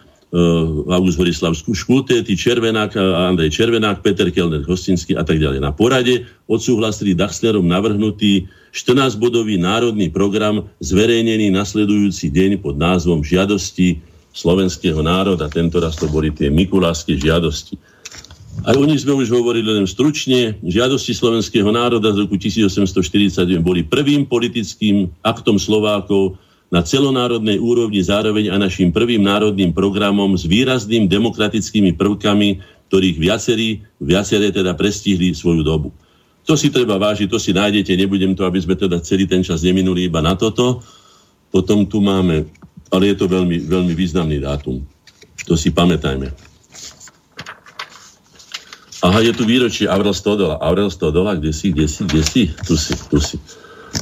[0.92, 5.64] August Horislav Škultéty, Červenák, Andrej Červenák, Peter Kelner Hostinský a tak ďalej.
[5.64, 8.44] Na porade odsúhlasili Dachslerom navrhnutý
[8.76, 14.04] 14-bodový národný program zverejnený nasledujúci deň pod názvom Žiadosti
[14.36, 15.48] slovenského národa.
[15.48, 17.80] Tento raz to boli tie Mikulásky žiadosti.
[18.68, 20.60] Aj o nich sme už hovorili len stručne.
[20.64, 26.40] Žiadosti slovenského národa z roku 1841 boli prvým politickým aktom Slovákov
[26.74, 33.86] na celonárodnej úrovni zároveň a našim prvým národným programom s výrazným demokratickými prvkami, ktorých viacerí,
[34.02, 35.90] viaceré teda prestihli svoju dobu.
[36.46, 39.66] To si treba vážiť, to si nájdete, nebudem to, aby sme teda celý ten čas
[39.66, 40.82] neminuli iba na toto.
[41.50, 42.46] Potom tu máme,
[42.94, 44.86] ale je to veľmi, veľmi významný dátum.
[45.50, 46.30] To si pamätajme.
[49.06, 50.58] Aha, je tu výročie Avrel Stodola.
[50.58, 52.44] Avrel Stodola, kde si, kde si, kde si?
[52.66, 53.38] Tu si, tu si.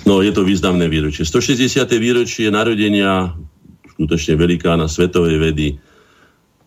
[0.04, 1.24] No, je to významné výročie.
[1.24, 1.88] 160.
[1.96, 3.32] výročie narodenia
[3.96, 5.68] skutočne velikána svetovej vedy.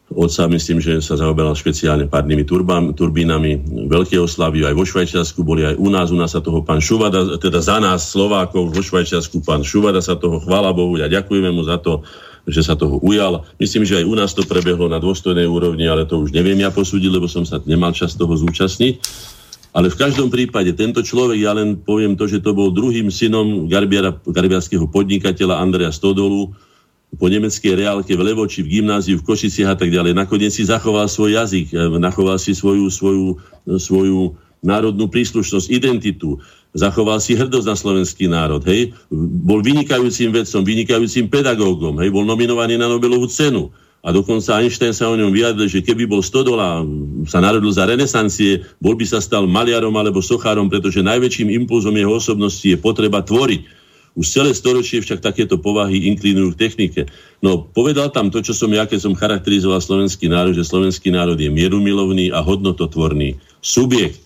[0.06, 3.58] Otca myslím, že sa zaoberal špeciálne párnymi turbám, turbínami.
[3.90, 6.14] Veľké oslavy aj vo Švajčiarsku, boli aj u nás.
[6.14, 10.14] U nás sa toho pán Šuvada, teda za nás Slovákov vo Švajčiarsku pán Šuvada sa
[10.14, 12.06] toho, chvála Bohu, a ďakujeme mu za to,
[12.46, 13.42] že sa toho ujal.
[13.58, 16.70] Myslím, že aj u nás to prebehlo na dôstojnej úrovni, ale to už neviem ja
[16.70, 19.02] posúdiť, lebo som sa nemal čas toho zúčastniť.
[19.76, 23.68] Ale v každom prípade tento človek, ja len poviem to, že to bol druhým synom
[23.68, 26.56] garbiara, garbiarského podnikateľa Andrea Stodolu,
[27.20, 30.16] po nemeckej reálke v Levoči, v gymnáziu, v Košiciach a tak ďalej.
[30.16, 33.36] Nakoniec si zachoval svoj jazyk, eh, nachoval si svoju, svoju,
[33.76, 36.40] svoju národnú príslušnosť, identitu.
[36.72, 38.64] Zachoval si hrdosť na slovenský národ.
[38.64, 38.96] Hej?
[39.44, 42.00] Bol vynikajúcim vedcom, vynikajúcim pedagógom.
[42.00, 42.10] Hej?
[42.10, 43.70] Bol nominovaný na Nobelovú cenu
[44.06, 46.78] a dokonca Einstein sa o ňom vyjadril, že keby bol Stodola,
[47.26, 52.14] sa narodil za renesancie, bol by sa stal maliarom alebo sochárom, pretože najväčším impulzom jeho
[52.14, 53.66] osobnosti je potreba tvoriť.
[54.16, 57.02] Už celé storočie však takéto povahy inklinujú k technike.
[57.42, 61.36] No, povedal tam to, čo som ja, keď som charakterizoval slovenský národ, že slovenský národ
[61.36, 64.22] je mierumilovný a hodnototvorný subjekt.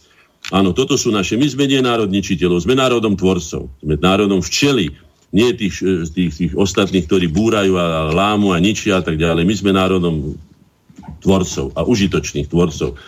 [0.54, 1.40] Áno, toto sú naše.
[1.40, 3.72] My sme nie národ sme národom tvorcov.
[3.80, 4.92] Sme národom včeli,
[5.30, 9.46] nie tých, e, tých, tých ostatných, ktorí búrajú a lámu a ničia a tak ďalej.
[9.46, 10.34] My sme národom
[11.22, 12.98] tvorcov a užitočných tvorcov.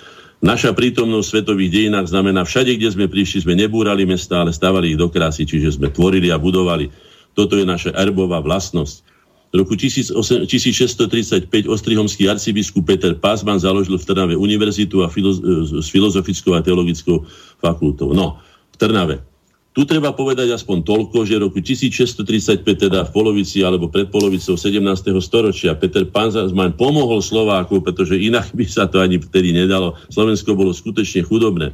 [0.42, 4.90] Naša prítomnosť v svetových dejinách znamená, všade, kde sme prišli, sme nebúrali mesta, ale stavali
[4.94, 6.90] ich do krásy, čiže sme tvorili a budovali.
[7.38, 9.06] Toto je naša erbová vlastnosť.
[9.52, 15.88] V roku 1635 ostrihomský arcibiskup Peter Pásman založil v Trnave univerzitu a filoz- e, s
[15.92, 17.22] filozofickou a teologickou
[17.60, 18.10] fakultou.
[18.16, 18.40] No,
[18.72, 19.31] v Trnave.
[19.72, 24.76] Tu treba povedať aspoň toľko, že roku 1635, teda v polovici alebo pred polovicou 17.
[25.24, 29.96] storočia, Peter Panzerman pomohol Slovákov, pretože inak by sa to ani vtedy nedalo.
[30.12, 31.72] Slovensko bolo skutočne chudobné.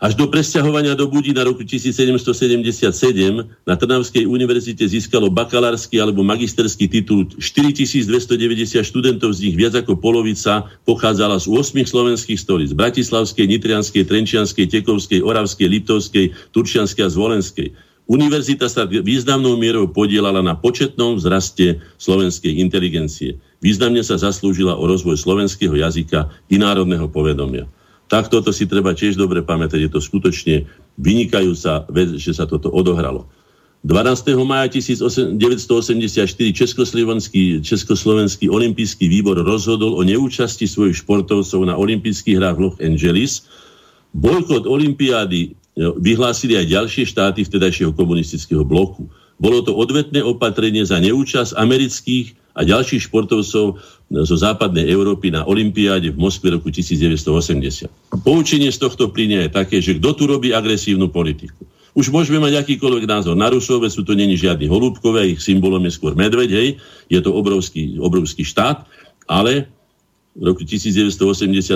[0.00, 2.88] Až do presťahovania do na roku 1777
[3.68, 10.72] na Trnavskej univerzite získalo bakalársky alebo magisterský titul 4290 študentov, z nich viac ako polovica
[10.88, 12.72] pochádzala z 8 slovenských stolic.
[12.72, 17.68] Bratislavskej, Nitrianskej, Trenčianskej, Tekovskej, Oravskej, Liptovskej, Turčianskej a Zvolenskej.
[18.08, 23.36] Univerzita sa významnou mierou podielala na početnom vzraste slovenskej inteligencie.
[23.60, 27.68] Významne sa zaslúžila o rozvoj slovenského jazyka i národného povedomia.
[28.10, 29.86] Tak toto si treba tiež dobre pamätať.
[29.86, 30.66] Je to skutočne
[30.98, 33.30] vynikajúca vec, že sa toto odohralo.
[33.80, 34.36] 12.
[34.44, 35.40] maja 1984
[36.52, 43.48] Československý, Československý olimpijský výbor rozhodol o neúčasti svojich športovcov na olympijských hrách v Los Angeles.
[44.12, 45.50] Bojkot olympiády e,
[45.96, 49.08] vyhlásili aj ďalšie štáty vtedajšieho komunistického bloku.
[49.40, 53.66] Bolo to odvetné opatrenie za neúčasť amerických a ďalších športovcov
[54.10, 57.88] zo západnej Európy na Olympiáde v Moskve roku 1980.
[58.20, 61.64] Poučenie z tohto plyne je také, že kto tu robí agresívnu politiku.
[61.96, 65.92] Už môžeme mať akýkoľvek názor na Rusov, sú to není žiadni holúbkové, ich symbolom je
[65.94, 66.68] skôr medveď, hej,
[67.10, 68.86] je to obrovský, obrovský štát,
[69.26, 69.66] ale
[70.30, 71.10] v roku 1980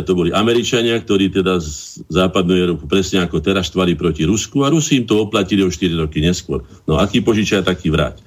[0.06, 4.70] to boli Američania, ktorí teda z západnú Európu presne ako teraz štvali proti Rusku a
[4.70, 6.62] Rusi im to oplatili o 4 roky neskôr.
[6.86, 8.22] No aký požičia, taký vrať.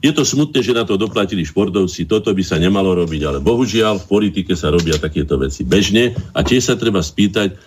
[0.00, 4.00] Je to smutné, že na to doplatili športovci, toto by sa nemalo robiť, ale bohužiaľ
[4.00, 7.58] v politike sa robia takéto veci bežne a tiež sa treba spýtať,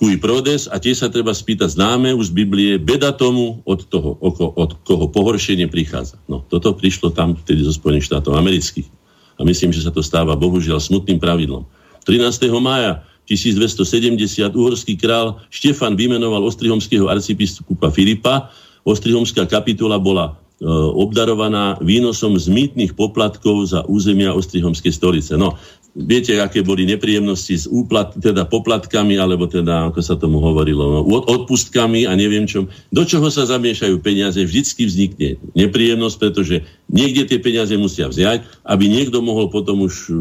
[0.00, 4.16] kui prodes a tiež sa treba spýtať známe už z Biblie, beda tomu, od, toho,
[4.18, 6.16] od koho pohoršenie prichádza.
[6.24, 8.99] No, toto prišlo tam vtedy zo Spojených štátov amerických.
[9.40, 11.64] A myslím, že sa to stáva bohužiaľ smutným pravidlom.
[12.04, 12.52] 13.
[12.60, 18.52] mája 1270 uhorský král Štefan vymenoval ostrihomského arcibiskupa Filipa.
[18.84, 25.32] Ostrihomská kapitula bola E, obdarovaná výnosom z mýtnych poplatkov za územia Ostrihomskej stolice.
[25.40, 25.56] No,
[25.94, 31.02] viete, aké boli nepríjemnosti s úplat, teda poplatkami, alebo teda, ako sa tomu hovorilo, no,
[31.26, 32.70] odpustkami a neviem čom.
[32.94, 38.84] Do čoho sa zamiešajú peniaze, vždycky vznikne nepríjemnosť, pretože niekde tie peniaze musia vziať, aby
[38.86, 40.18] niekto mohol potom už uh,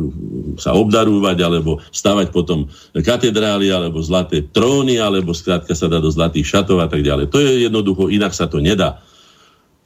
[0.58, 2.66] sa obdarúvať, alebo stavať potom
[2.98, 7.30] katedrály, alebo zlaté tróny, alebo skrátka sa dá do zlatých šatov a tak ďalej.
[7.30, 9.06] To je jednoducho, inak sa to nedá.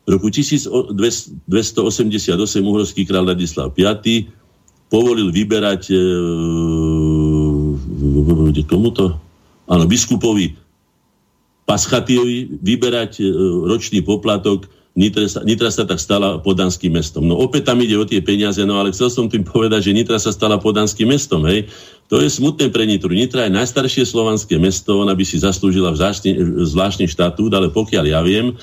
[0.04, 1.40] V roku 1288
[2.60, 3.88] uhorský král Ladislav V
[4.94, 5.98] povolil vyberať e,
[8.70, 9.18] komuto?
[9.66, 10.54] Áno, biskupovi
[11.66, 13.26] Paschatiovi vyberať e,
[13.66, 17.26] ročný poplatok Nitra sa, Nitra sa tak stala podanským mestom.
[17.26, 20.22] No opäť tam ide o tie peniaze, no ale chcel som tým povedať, že Nitra
[20.22, 21.66] sa stala podanským mestom, hej.
[22.14, 23.10] To je smutné pre Nitru.
[23.10, 28.54] Nitra je najstaršie slovanské mesto, ona by si zaslúžila zvláštny štatút, ale pokiaľ ja viem,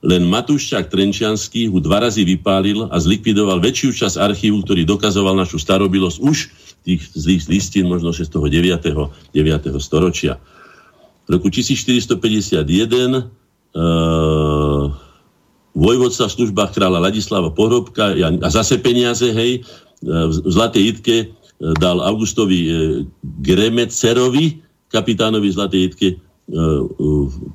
[0.00, 5.60] len Matúščák Trenčianský ho dva razy vypálil a zlikvidoval väčšiu časť archívu, ktorý dokazoval našu
[5.60, 6.36] starobilosť už
[6.80, 8.32] tých zlých listín, možno 6.
[8.32, 8.48] 9.
[8.48, 9.36] 9.
[9.76, 10.40] storočia.
[11.28, 13.28] V roku 1451 uh,
[15.76, 19.62] vojvodca v službách kráľa Ladislava Pohrobka a zase peniaze, hej,
[20.00, 21.26] v Zlatej Itke e,
[21.76, 22.72] dal Augustovi e,
[23.44, 26.29] Gremecerovi, kapitánovi Zlatej Itke, E,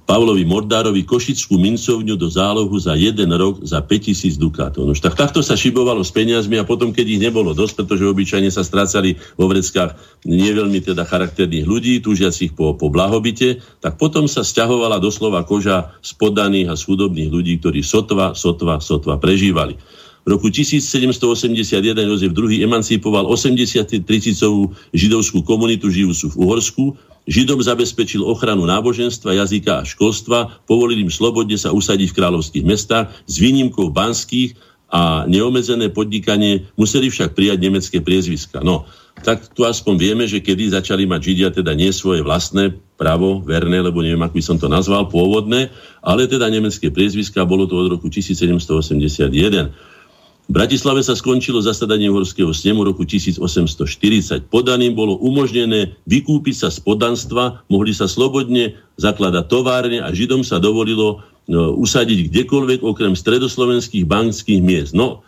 [0.08, 4.88] Pavlovi Mordárovi Košickú mincovňu do zálohu za jeden rok za 5000 dukátov.
[4.96, 8.64] Tak takto sa šibovalo s peniazmi a potom, keď ich nebolo dosť, pretože obyčajne sa
[8.64, 14.48] strácali vo vreckách nie veľmi teda charakterných ľudí, túžiacich po, po blahobite, tak potom sa
[14.48, 16.84] stiahovala doslova koža z podaných a z
[17.28, 19.76] ľudí, ktorí sotva, sotva, sotva prežívali.
[20.26, 21.22] V roku 1781
[22.02, 26.84] Jozef II emancipoval 80 tricicovú židovskú komunitu žijúcu v Uhorsku.
[27.30, 33.14] Židom zabezpečil ochranu náboženstva, jazyka a školstva, povolil im slobodne sa usadiť v kráľovských mestách
[33.30, 34.58] s výnimkou banských
[34.90, 38.66] a neomezené podnikanie museli však prijať nemecké priezviska.
[38.66, 38.90] No,
[39.22, 43.82] tak tu aspoň vieme, že kedy začali mať Židia teda nie svoje vlastné právo, verné,
[43.82, 47.98] lebo neviem, ako by som to nazval, pôvodné, ale teda nemecké priezviska, bolo to od
[47.98, 49.95] roku 1781.
[50.46, 54.46] V Bratislave sa skončilo zasadanie Uhorského snemu roku 1840.
[54.46, 60.62] Podaným bolo umožnené vykúpiť sa z podanstva, mohli sa slobodne zakladať továrne a Židom sa
[60.62, 64.94] dovolilo no, usadiť kdekoľvek okrem stredoslovenských banských miest.
[64.94, 65.26] No,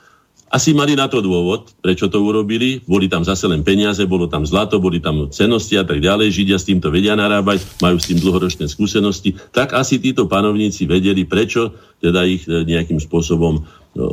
[0.48, 2.80] asi mali na to dôvod, prečo to urobili.
[2.88, 6.32] Boli tam zase len peniaze, bolo tam zlato, boli tam cenosti a tak ďalej.
[6.32, 9.36] Židia s týmto vedia narábať, majú s tým dlhoročné skúsenosti.
[9.52, 13.60] Tak asi títo panovníci vedeli, prečo teda ich e, nejakým spôsobom
[14.00, 14.06] no,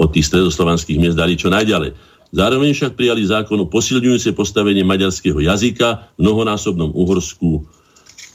[0.00, 1.92] od tých stredoslovanských miest dali čo najďalej.
[2.32, 7.68] Zároveň však prijali zákon o posilňujúce postavenie maďarského jazyka v mnohonásobnom Uhorsku.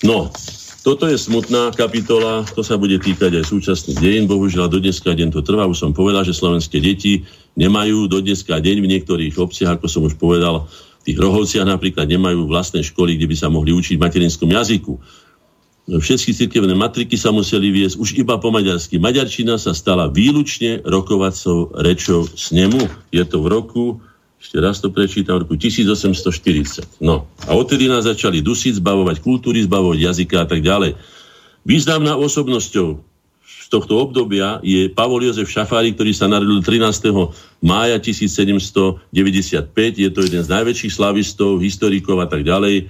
[0.05, 0.29] No,
[0.81, 4.25] toto je smutná kapitola, to sa bude týkať aj súčasných dejín.
[4.25, 5.69] Bohužiaľ, do dneska deň to trvá.
[5.69, 7.21] Už som povedal, že slovenské deti
[7.53, 10.65] nemajú do dneska deň v niektorých obciach, ako som už povedal,
[11.01, 14.93] v tých rohovciach napríklad nemajú vlastné školy, kde by sa mohli učiť materinskom jazyku.
[15.89, 19.01] Všetky cirkevné matriky sa museli viesť už iba po maďarsky.
[19.01, 22.85] Maďarčina sa stala výlučne rokovacou rečou snemu.
[23.09, 23.85] Je to v roku,
[24.41, 26.97] ešte raz to prečítam, v roku 1840.
[26.97, 30.97] No a odtedy nás začali dusiť, zbavovať kultúry, zbavovať jazyka a tak ďalej.
[31.61, 32.97] Významná osobnosťou
[33.45, 37.13] z tohto obdobia je Pavol Jozef Šafári, ktorý sa narodil 13.
[37.61, 39.13] mája 1795.
[39.93, 42.83] Je to jeden z najväčších slavistov, historikov a tak ďalej e,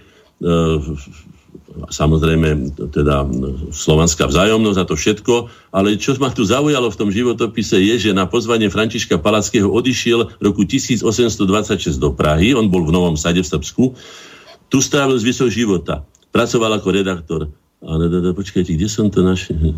[1.72, 3.24] samozrejme teda
[3.72, 5.34] slovanská vzájomnosť a to všetko,
[5.72, 10.43] ale čo ma tu zaujalo v tom životopise je, že na pozvanie Františka Palackého odišiel
[10.43, 13.84] roku 1826 do Prahy, on bol v Novom Sade v Srbsku,
[14.72, 17.41] tu strávil zvyšok života, pracoval ako redaktor,
[17.84, 19.76] ale počkajte, kde som to našiel?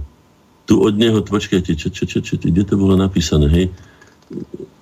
[0.64, 3.66] Tu od neho, počkajte, čo, čo, čo, čo, kde to bolo napísané, hej?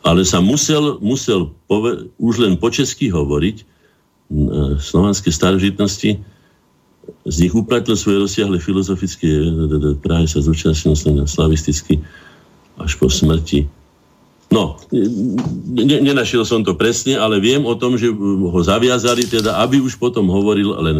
[0.01, 3.67] Ale sa musel, musel pove- už len po česky hovoriť,
[4.79, 6.23] slovanské starožitnosti,
[7.25, 9.27] z nich uplatil svoje rozsiahle filozofické
[10.01, 10.95] práve sa zúčastnil
[11.25, 12.01] slavisticky
[12.77, 13.67] až po smrti.
[14.51, 14.75] No,
[15.71, 19.95] ne, nenašiel som to presne, ale viem o tom, že ho zaviazali, teda, aby už
[19.95, 20.97] potom hovoril len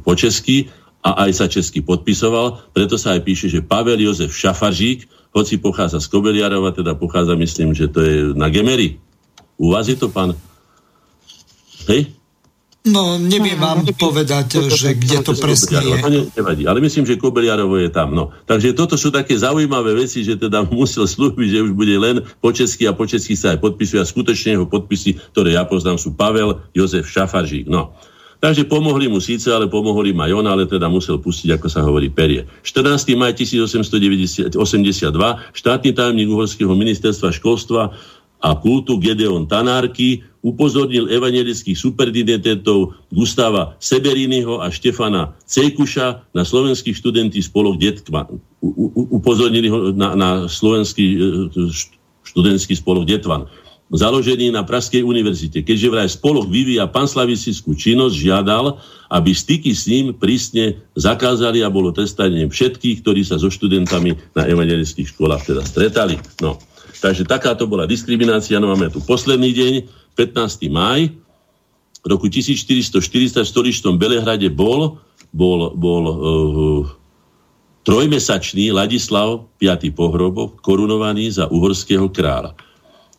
[0.00, 0.72] po česky
[1.04, 2.56] a aj sa česky podpisoval.
[2.72, 5.04] Preto sa aj píše, že Pavel Jozef Šafaržík,
[5.36, 8.96] hoci pochádza z Kobeliarova, teda pochádza, myslím, že to je na Gemery.
[9.60, 10.32] U vás je to pán?
[11.92, 12.16] Hej?
[12.86, 16.30] No, neviem vám povedať, že kde to presne je.
[16.38, 18.14] nevadí, ale myslím, že Kobeliarovo je tam.
[18.14, 18.30] No.
[18.46, 22.54] Takže toto sú také zaujímavé veci, že teda musel slúbiť, že už bude len po
[22.54, 26.14] česky a po česky sa aj podpisuje a skutočne jeho podpisy, ktoré ja poznám, sú
[26.14, 27.66] Pavel Jozef Šafaržík.
[27.66, 27.90] No.
[28.36, 31.80] Takže pomohli mu síce, ale pomohli mu aj on, ale teda musel pustiť, ako sa
[31.80, 32.44] hovorí, perie.
[32.62, 33.16] 14.
[33.16, 34.52] maj 1882
[35.56, 37.96] štátny tajomník Uhorského ministerstva školstva
[38.40, 47.42] a kultu Gedeon Tanárky upozornil evangelických superdidentov Gustava Seberiniho a Štefana Cejkuša na slovenský študentý
[47.42, 48.38] spolok Detkman.
[49.10, 51.18] Upozornili ho na, na slovenský e,
[52.22, 53.50] študentský spolok Detvan
[53.86, 55.62] založený na Praskej univerzite.
[55.62, 61.94] Keďže vraj spolok vyvíja panslavistickú činnosť, žiadal, aby styky s ním prísne zakázali a bolo
[61.94, 66.18] trestanie všetkých, ktorí sa so študentami na evangelických školách teda stretali.
[66.42, 66.58] No.
[67.00, 68.60] Takže takáto bola diskriminácia.
[68.60, 69.74] No máme tu posledný deň,
[70.16, 70.72] 15.
[70.72, 71.12] maj
[72.06, 75.02] roku 1440 v stoličnom Belehrade bol,
[75.34, 76.82] bol, bol uh,
[77.82, 79.66] trojmesačný Ladislav V.
[79.90, 82.54] Pohrobov korunovaný za uhorského kráľa.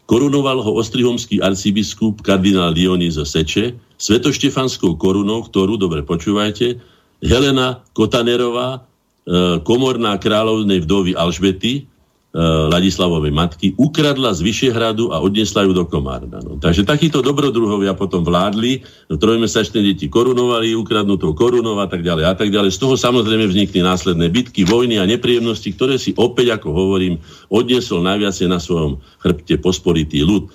[0.08, 6.80] Korunoval ho ostrihomský arcibiskup kardinál Dionýzo Seče svetoštefanskou korunou, ktorú, dobre počúvajte,
[7.20, 11.90] Helena Kotanerová, e, komorná kráľovnej vdovy Alžbety,
[12.38, 16.38] E, Ladislavovej matky, ukradla z Vyšehradu a odnesla ju do Komárna.
[16.38, 16.62] No.
[16.62, 22.38] Takže takíto dobrodruhovia potom vládli, no, trojmesačné deti korunovali, ukradnutou korunov a tak ďalej a
[22.38, 22.78] tak ďalej.
[22.78, 27.18] Z toho samozrejme vznikli následné bitky, vojny a nepríjemnosti, ktoré si opäť, ako hovorím,
[27.50, 30.46] odniesol najviac na svojom chrbte posporitý ľud.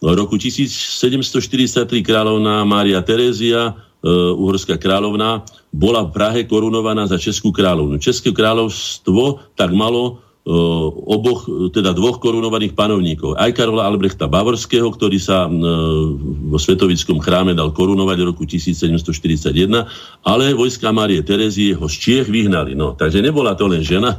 [0.00, 7.52] V roku 1743 kráľovná Mária Terézia, uh, uhorská kráľovná, bola v Prahe korunovaná za Českú
[7.52, 8.00] kráľovnu.
[8.00, 13.36] České kráľovstvo tak malo oboch, teda dvoch korunovaných panovníkov.
[13.36, 19.52] Aj Karola Albrechta Bavorského, ktorý sa vo Svetovickom chráme dal korunovať v roku 1741,
[20.24, 22.72] ale vojska Márie Terezie ho z Čiech vyhnali.
[22.72, 24.16] No, takže nebola to len žena,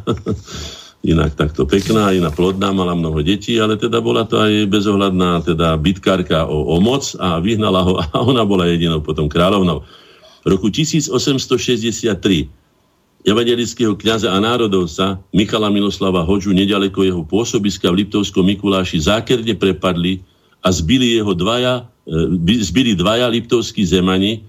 [1.02, 5.74] inak takto pekná, iná plodná, mala mnoho detí, ale teda bola to aj bezohľadná teda
[5.82, 9.82] bitkárka o, o moc a vyhnala ho a ona bola jedinou potom kráľovnou.
[10.42, 12.61] V roku 1863
[13.22, 20.22] evangelického kniaza a národovca Michala Miloslava Hoďu nedaleko jeho pôsobiska v Liptovskom Mikuláši zákerne prepadli
[20.62, 24.46] a zbili jeho dvaja, e, zbili dvaja liptovskí zemani.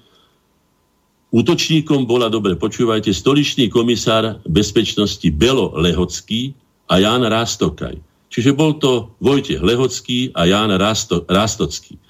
[1.33, 6.53] Útočníkom bola, dobre počúvajte, stoličný komisár bezpečnosti Belo Lehocký
[6.93, 7.97] a Ján Rástokaj.
[8.33, 12.02] Čiže bol to Vojtech Lehocký a Ján Rásto, Rástocký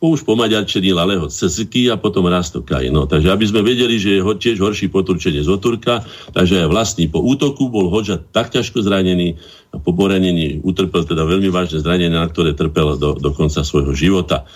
[0.00, 2.88] už pomaďarčenil Aleho Cesiky a potom Rastokaj.
[2.88, 6.00] No, takže aby sme vedeli, že je tiež horší poturčenie z Oturka,
[6.32, 9.36] takže aj vlastný po útoku bol Hoďa tak ťažko zranený
[9.70, 13.92] a po poranení utrpel teda veľmi vážne zranenie, na ktoré trpel do, do konca svojho
[13.92, 14.48] života.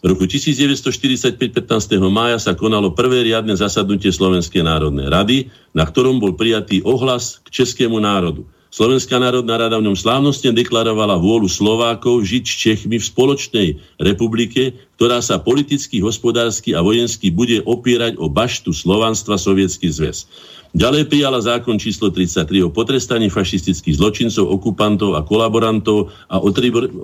[0.00, 2.00] V roku 1945 15.
[2.08, 7.52] mája sa konalo prvé riadne zasadnutie Slovenskej národnej rady, na ktorom bol prijatý ohlas k
[7.52, 8.48] českému národu.
[8.76, 14.76] Slovenská národná rada v ňom slávnostne deklarovala vôľu Slovákov žiť s Čechmi v spoločnej republike,
[15.00, 20.28] ktorá sa politicky, hospodársky a vojensky bude opierať o baštu slovanstva Sovietský zväz.
[20.76, 26.52] Ďalej prijala zákon číslo 33 o potrestaní fašistických zločincov, okupantov a kolaborantov a o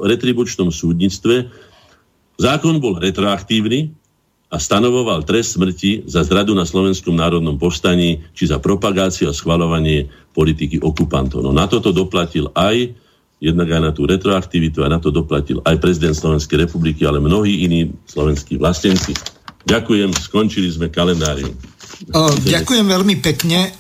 [0.05, 1.49] retribučnom súdnictve.
[2.37, 3.97] Zákon bol retroaktívny,
[4.53, 10.13] a stanovoval trest smrti za zradu na Slovenskom národnom povstaní či za propagáciu a schvalovanie
[10.37, 11.41] politiky okupantov.
[11.41, 12.93] No na toto doplatil aj
[13.43, 17.67] jednak aj na tú retroaktivitu a na to doplatil aj prezident Slovenskej republiky, ale mnohí
[17.67, 19.17] iní slovenskí vlastenci.
[19.67, 21.57] Ďakujem, skončili sme kalendárium.
[22.39, 23.73] ďakujem veľmi pekne.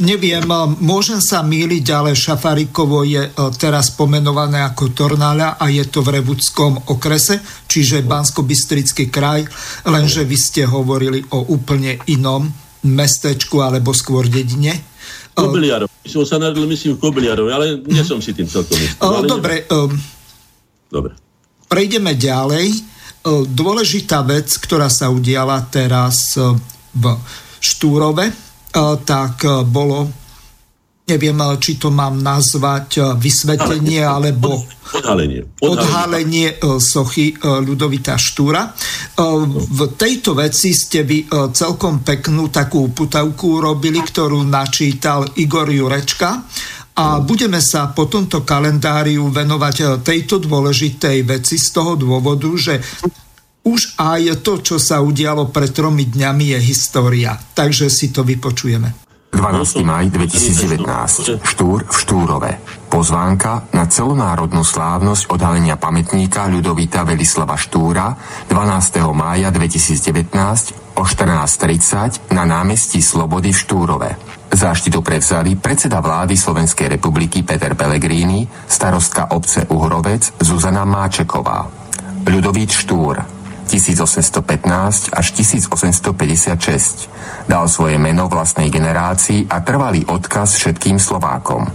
[0.00, 0.48] Neviem,
[0.80, 3.20] môžem sa míliť, ale Šafarikovo je
[3.60, 8.40] teraz pomenované ako Tornáľa a je to v Revudskom okrese, čiže bansko
[9.12, 9.44] kraj,
[9.84, 12.48] lenže vy ste hovorili o úplne inom
[12.88, 14.72] mestečku alebo skôr dedine.
[15.36, 15.92] Kobiliarov.
[16.08, 18.96] Som sa narodil, myslím, v Kobiliarov, ale nie som si tým celkom istý.
[19.28, 19.68] Dobre.
[20.88, 21.12] Dobre.
[21.68, 22.72] Prejdeme ďalej.
[23.52, 26.40] Dôležitá vec, ktorá sa udiala teraz
[26.96, 27.04] v
[27.60, 28.49] Štúrove,
[29.04, 30.06] tak e, bolo.
[31.10, 34.62] Neviem, e, či to mám nazvať e, vysvetlenie alebo
[34.94, 36.58] odhalenie, odhalenie.
[36.78, 38.74] sochy Ľudovita Štúra.
[39.70, 46.42] V tejto veci ste vy celkom peknú takú putavku urobili, ktorú načítal Igor Jurečka.
[47.00, 52.82] A budeme sa po tomto kalendáriu venovať tejto dôležitej veci z toho dôvodu, že
[53.70, 57.38] už aj to, čo sa udialo pred tromi dňami, je história.
[57.38, 59.06] Takže si to vypočujeme.
[59.30, 59.86] 12.
[59.86, 61.38] maj 2019.
[61.46, 62.50] Štúr v Štúrove.
[62.90, 68.18] Pozvánka na celonárodnú slávnosť odhalenia pamätníka Ľudovita Velislava Štúra
[68.50, 69.06] 12.
[69.14, 74.10] mája 2019 o 14.30 na námestí Slobody v Štúrove.
[74.50, 81.70] Záštitu prevzali predseda vlády Slovenskej republiky Peter Pellegrini, starostka obce Uhrovec Zuzana Máčeková.
[82.26, 83.39] Ľudovít Štúr,
[83.70, 87.06] 1815 až 1856.
[87.46, 91.70] Dal svoje meno vlastnej generácii a trvalý odkaz všetkým Slovákom.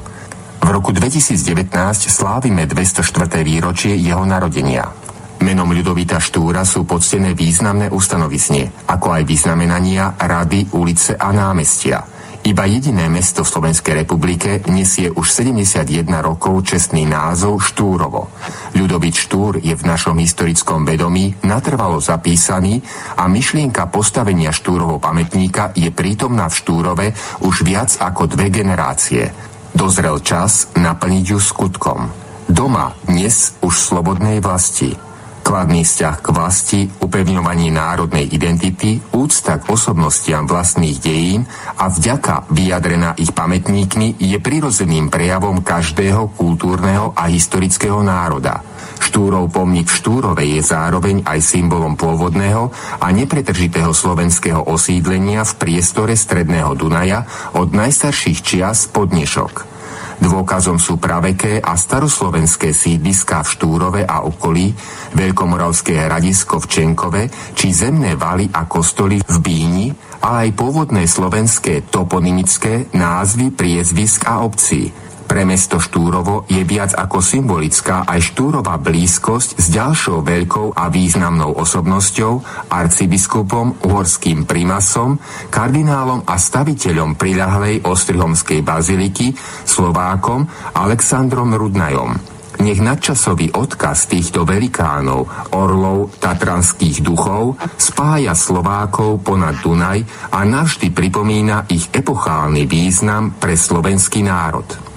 [0.59, 1.71] V roku 2019
[2.11, 2.99] slávime 204.
[3.47, 4.91] výročie jeho narodenia.
[5.39, 12.03] Menom Ľudovita Štúra sú poctené významné ustanovizne, ako aj vyznamenania, rady, ulice a námestia–
[12.45, 18.29] iba jediné mesto v Slovenskej republike nesie už 71 rokov čestný názov Štúrovo.
[18.77, 22.85] Ľudovit Štúr je v našom historickom vedomí natrvalo zapísaný
[23.17, 27.05] a myšlienka postavenia Štúrovo pamätníka je prítomná v Štúrove
[27.41, 29.33] už viac ako dve generácie.
[29.73, 32.13] Dozrel čas naplniť ju skutkom.
[32.45, 34.93] Doma dnes už slobodnej vlasti–
[35.45, 41.45] kladný vzťah k vlasti, upevňovanie národnej identity, úcta k osobnostiam vlastných dejín
[41.77, 48.65] a vďaka vyjadrená ich pamätníkmi je prirodzeným prejavom každého kultúrneho a historického národa.
[48.97, 56.17] Štúrov pomník v Štúrove je zároveň aj symbolom pôvodného a nepretržitého slovenského osídlenia v priestore
[56.17, 57.21] Stredného Dunaja
[57.53, 59.74] od najstarších čias po dnešok.
[60.19, 64.71] Dôkazom sú praveké a staroslovenské sídliská v Štúrove a okolí,
[65.15, 67.23] Veľkomoravské hradisko v Čenkove,
[67.55, 69.87] či zemné valy a kostoly v Bíni,
[70.23, 74.89] ale aj pôvodné slovenské toponymické názvy priezvisk a obcí–
[75.25, 81.57] pre mesto Štúrovo je viac ako symbolická aj Štúrová blízkosť s ďalšou veľkou a významnou
[81.57, 82.33] osobnosťou,
[82.69, 85.17] arcibiskupom, uhorským primasom,
[85.49, 89.33] kardinálom a staviteľom priľahlej Ostrihomskej baziliky,
[89.65, 90.47] Slovákom
[90.77, 92.35] Alexandrom Rudnajom.
[92.55, 101.67] Nech nadčasový odkaz týchto velikánov, orlov, tatranských duchov spája Slovákov ponad Dunaj a navždy pripomína
[101.67, 104.94] ich epochálny význam pre slovenský národ.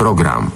[0.00, 0.48] Program.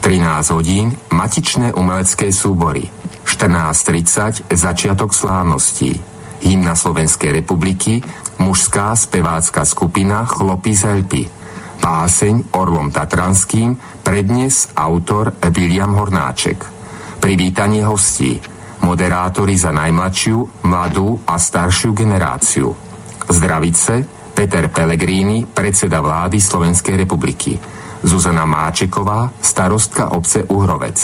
[0.00, 2.88] 13 hodín matičné umelecké súbory.
[3.28, 5.92] 14.30 začiatok slávností.
[6.40, 8.00] Hymna Slovenskej republiky
[8.40, 11.22] mužská spevácka skupina Chlopy z Helpy
[11.84, 16.64] Páseň Orlom Tatranským prednes autor William Hornáček.
[17.20, 18.40] Privítanie hostí.
[18.88, 22.72] Moderátori za najmladšiu, mladú a staršiu generáciu.
[23.28, 30.98] Zdravice Peter Pellegrini, predseda vlády Slovenskej republiky Zuzana Máčeková, starostka obce Uhrovec,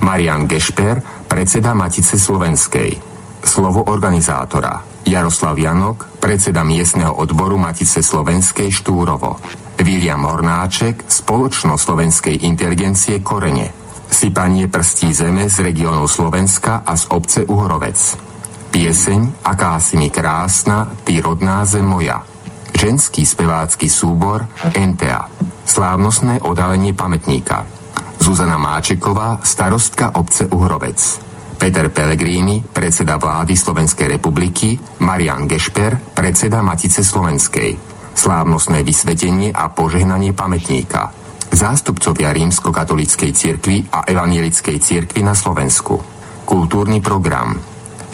[0.00, 3.00] Marian Gešper, predseda Matice Slovenskej,
[3.44, 9.38] slovo organizátora, Jaroslav Janok, predseda miestneho odboru Matice Slovenskej Štúrovo,
[9.80, 13.70] William Hornáček, spoločnosť slovenskej inteligencie Korene,
[14.10, 17.98] sypanie prstí zeme z regiónu Slovenska a z obce Uhrovec,
[18.74, 22.35] pieseň Aká si mi krásna, ty rodná zem moja,
[22.76, 24.44] ženský spevácky súbor
[24.76, 25.32] NTA,
[25.64, 27.64] slávnostné odhalenie pamätníka,
[28.20, 31.00] Zuzana Máčeková, starostka obce Uhrovec,
[31.56, 37.80] Peter Pellegrini, predseda vlády Slovenskej republiky, Marian Gešper, predseda Matice Slovenskej,
[38.12, 41.12] slávnostné vysvetenie a požehnanie pamätníka,
[41.48, 45.96] zástupcovia rímsko-katolíckej cirkvi a evanielickej cirkvi na Slovensku,
[46.44, 47.56] kultúrny program,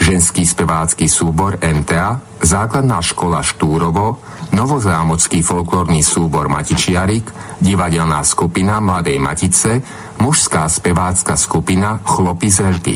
[0.03, 4.19] ženský spevácky súbor MTA, základná škola Štúrovo,
[4.51, 7.23] novozámocký folklórny súbor Matičiarik,
[7.63, 9.79] divadelná skupina Mladej Matice,
[10.19, 12.95] mužská spevácka skupina Chlopy z Elty.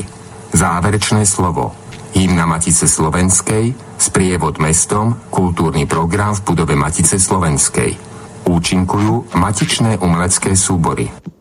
[0.52, 1.72] Záverečné slovo.
[2.12, 7.96] Hymna Matice Slovenskej, sprievod mestom, kultúrny program v budove Matice Slovenskej.
[8.48, 11.37] Účinkujú matičné umelecké súbory.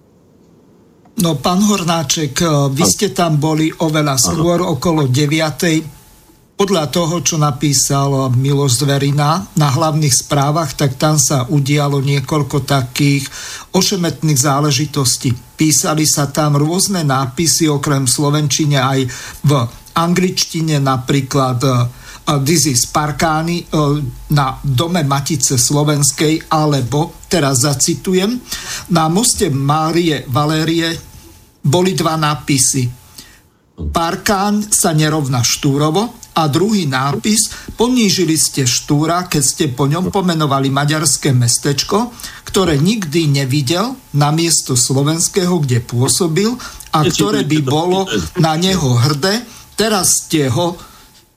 [1.17, 2.45] No, pán Hornáček,
[2.77, 5.97] vy ste tam boli oveľa skôr, okolo 9
[6.57, 13.29] podľa toho, čo napísal Miloš Zverina na hlavných správach, tak tam sa udialo niekoľko takých
[13.77, 15.37] ošemetných záležitostí.
[15.57, 19.01] Písali sa tam rôzne nápisy, okrem slovenčine aj
[19.45, 19.53] v
[20.01, 21.89] angličtine, napríklad uh,
[22.41, 24.01] This is Parkány uh,
[24.33, 28.33] na dome Matice Slovenskej, alebo, teraz zacitujem,
[28.97, 31.06] na moste Márie Valérie
[31.67, 32.87] boli dva nápisy.
[33.77, 40.73] Parkáň sa nerovná Štúrovo a druhý nápis Ponížili ste Štúra, keď ste po ňom pomenovali
[40.73, 42.09] maďarské mestečko,
[42.49, 46.57] ktoré nikdy nevidel na miesto slovenského, kde pôsobil
[46.97, 48.09] a ktoré by bolo
[48.41, 49.45] na neho hrdé.
[49.77, 50.81] Teraz ste ho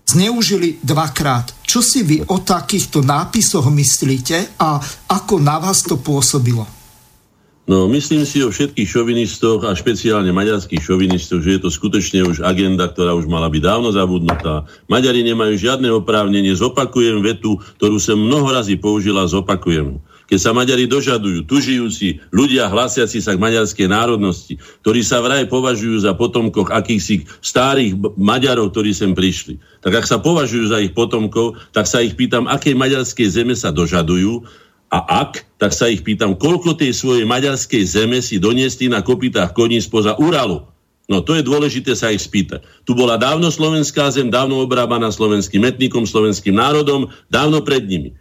[0.07, 1.51] zneužili dvakrát.
[1.59, 4.79] Čo si vy o takýchto nápisoch myslíte a
[5.11, 6.78] ako na vás to pôsobilo?
[7.69, 12.41] No, myslím si o všetkých šovinistoch a špeciálne maďarských šovinistoch, že je to skutočne už
[12.41, 14.65] agenda, ktorá už mala byť dávno zabudnutá.
[14.89, 16.49] Maďari nemajú žiadne oprávnenie.
[16.57, 20.01] Zopakujem vetu, ktorú som mnoho razy použila, zopakujem.
[20.33, 26.01] Keď sa Maďari dožadujú, tužijúci ľudia hlasiaci sa k maďarskej národnosti, ktorí sa vraj považujú
[26.05, 31.57] za potomkoch akýchsi starých Maďarov, ktorí sem prišli, tak ak sa považujú za ich potomkov,
[31.69, 34.45] tak sa ich pýtam, akej maďarskej zeme sa dožadujú
[34.89, 39.53] a ak, tak sa ich pýtam, koľko tej svojej maďarskej zeme si doniesli na kopitách
[39.53, 40.65] koní spoza Uralu.
[41.09, 42.61] No to je dôležité sa ich spýtať.
[42.85, 48.13] Tu bola dávno slovenská zem, dávno obrábaná slovenským etnikom, slovenským národom, dávno pred nimi.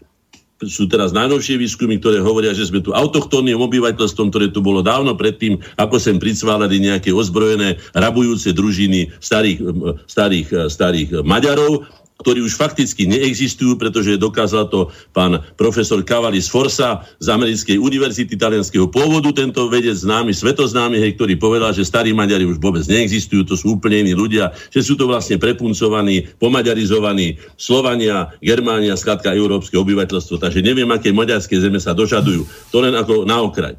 [0.64, 5.14] Sú teraz najnovšie výskumy, ktoré hovoria, že sme tu autochtónnym obyvateľstvom, ktoré tu bolo dávno
[5.14, 9.62] predtým, ako sem pricválali nejaké ozbrojené, rabujúce družiny starých,
[10.10, 11.86] starých, starých Maďarov
[12.18, 18.90] ktorí už fakticky neexistujú, pretože dokázal to pán profesor Cavalis Forsa z Americkej univerzity talianského
[18.90, 23.54] pôvodu, tento vedec známy, svetoznámy, hej, ktorý povedal, že starí Maďari už vôbec neexistujú, to
[23.54, 30.42] sú úplne iní ľudia, že sú to vlastne prepuncovaní, pomaďarizovaní Slovania, Germánia, skladka európske obyvateľstvo.
[30.42, 32.42] Takže neviem, aké maďarské zeme sa dožadujú.
[32.74, 33.78] To len ako na okraj.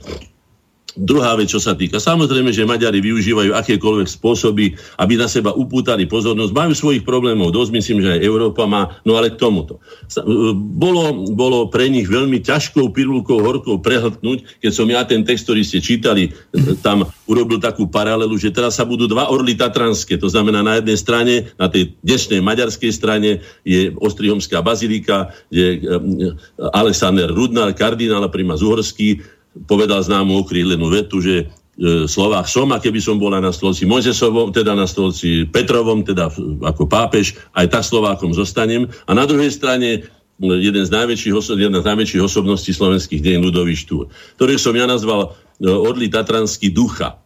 [0.99, 1.95] Druhá vec, čo sa týka.
[1.95, 6.51] Samozrejme, že Maďari využívajú akékoľvek spôsoby, aby na seba upútali pozornosť.
[6.51, 9.79] Majú svojich problémov dosť, myslím, že aj Európa má, no ale k tomuto.
[9.79, 10.19] E,
[10.53, 15.63] bolo, bolo pre nich veľmi ťažkou pirulkou horkou prehltnúť, keď som ja ten text, ktorý
[15.63, 20.19] ste čítali, e, tam urobil takú paralelu, že teraz sa budú dva orly tatranské.
[20.19, 26.35] To znamená, na jednej strane, na tej dnešnej maďarskej strane je Ostrihomská bazilika, je e,
[26.75, 32.79] Alexander Rudnár, kardinál a prima Zuhorský, povedal známu okrílenú vetu, že e, Slovách som a
[32.79, 36.31] keby som bola na stolci Mojzesovom, teda na stolci Petrovom, teda
[36.63, 38.87] ako pápež, aj tak Slovákom zostanem.
[39.09, 39.99] A na druhej strane e,
[40.43, 44.07] jeden z najväčších, jedna z najväčších osobností slovenských dejín Ludový Štúr,
[44.39, 47.19] ktorých som ja nazval e, Orly Tatranský ducha.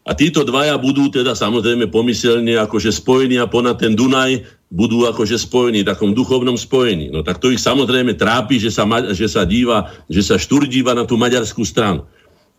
[0.00, 5.34] A títo dvaja budú teda samozrejme pomyselne akože spojení a ponad ten Dunaj budú akože
[5.34, 7.10] spojení, v takom duchovnom spojení.
[7.10, 10.94] No tak to ich samozrejme trápi, že sa, že sa díva, že sa štúr díva
[10.94, 12.06] na tú maďarskú stranu.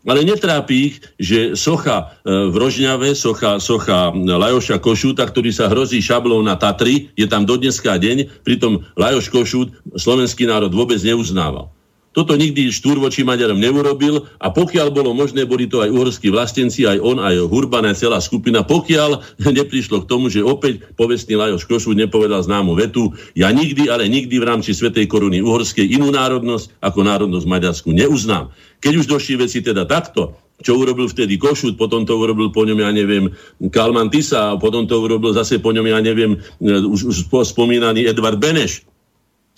[0.02, 6.02] Ale netrápi ich, že socha e, v Rožňave, socha, socha Lajoša Košúta, ktorý sa hrozí
[6.02, 11.70] šablou na Tatry, je tam do dneska deň, pritom Lajoš Košút slovenský národ vôbec neuznával.
[12.12, 16.84] Toto nikdy Štúr voči Maďarom neurobil a pokiaľ bolo možné, boli to aj uhorskí vlastenci,
[16.84, 19.24] aj on, aj Hurban, aj celá skupina, pokiaľ
[19.64, 24.44] neprišlo k tomu, že opäť povestný Lajoš Košu nepovedal známu vetu, ja nikdy, ale nikdy
[24.44, 28.52] v rámci Svetej koruny uhorskej inú národnosť ako národnosť Maďarsku neuznám.
[28.84, 32.76] Keď už došli veci teda takto, čo urobil vtedy Košut, potom to urobil po ňom,
[32.84, 33.32] ja neviem,
[33.72, 37.18] Kalman Tisa, potom to urobil zase po ňom, ja neviem, už, už
[37.48, 38.84] spomínaný Edvard Beneš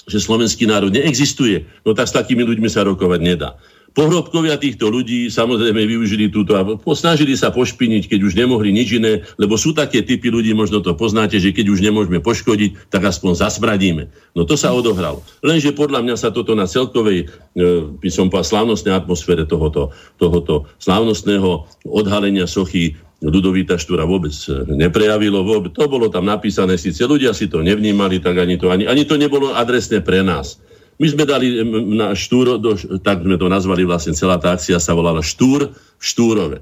[0.07, 3.55] že slovenský národ neexistuje, no tak s takými ľuďmi sa rokovať nedá.
[3.93, 6.65] Pohrobkovia týchto ľudí samozrejme využili túto a
[6.97, 10.97] snažili sa pošpiniť, keď už nemohli nič iné, lebo sú také typy ľudí, možno to
[10.97, 14.09] poznáte, že keď už nemôžeme poškodiť, tak aspoň zasmradíme.
[14.33, 15.21] No to sa odohralo.
[15.45, 20.65] Lenže podľa mňa sa toto na celkovej, e, by som povedal, slávnostnej atmosfére tohoto, tohoto
[20.81, 25.47] slávnostného odhalenia sochy Ludovita Štúra vôbec e, neprejavilo.
[25.47, 29.07] Vôbec, to bolo tam napísané, síce ľudia si to nevnímali, tak ani to, ani, ani
[29.07, 30.59] to nebolo adresné pre nás.
[30.99, 31.63] My sme dali
[31.95, 36.03] na Štúro, do, tak sme to nazvali vlastne, celá tá akcia sa volala Štúr v
[36.03, 36.57] Štúrove.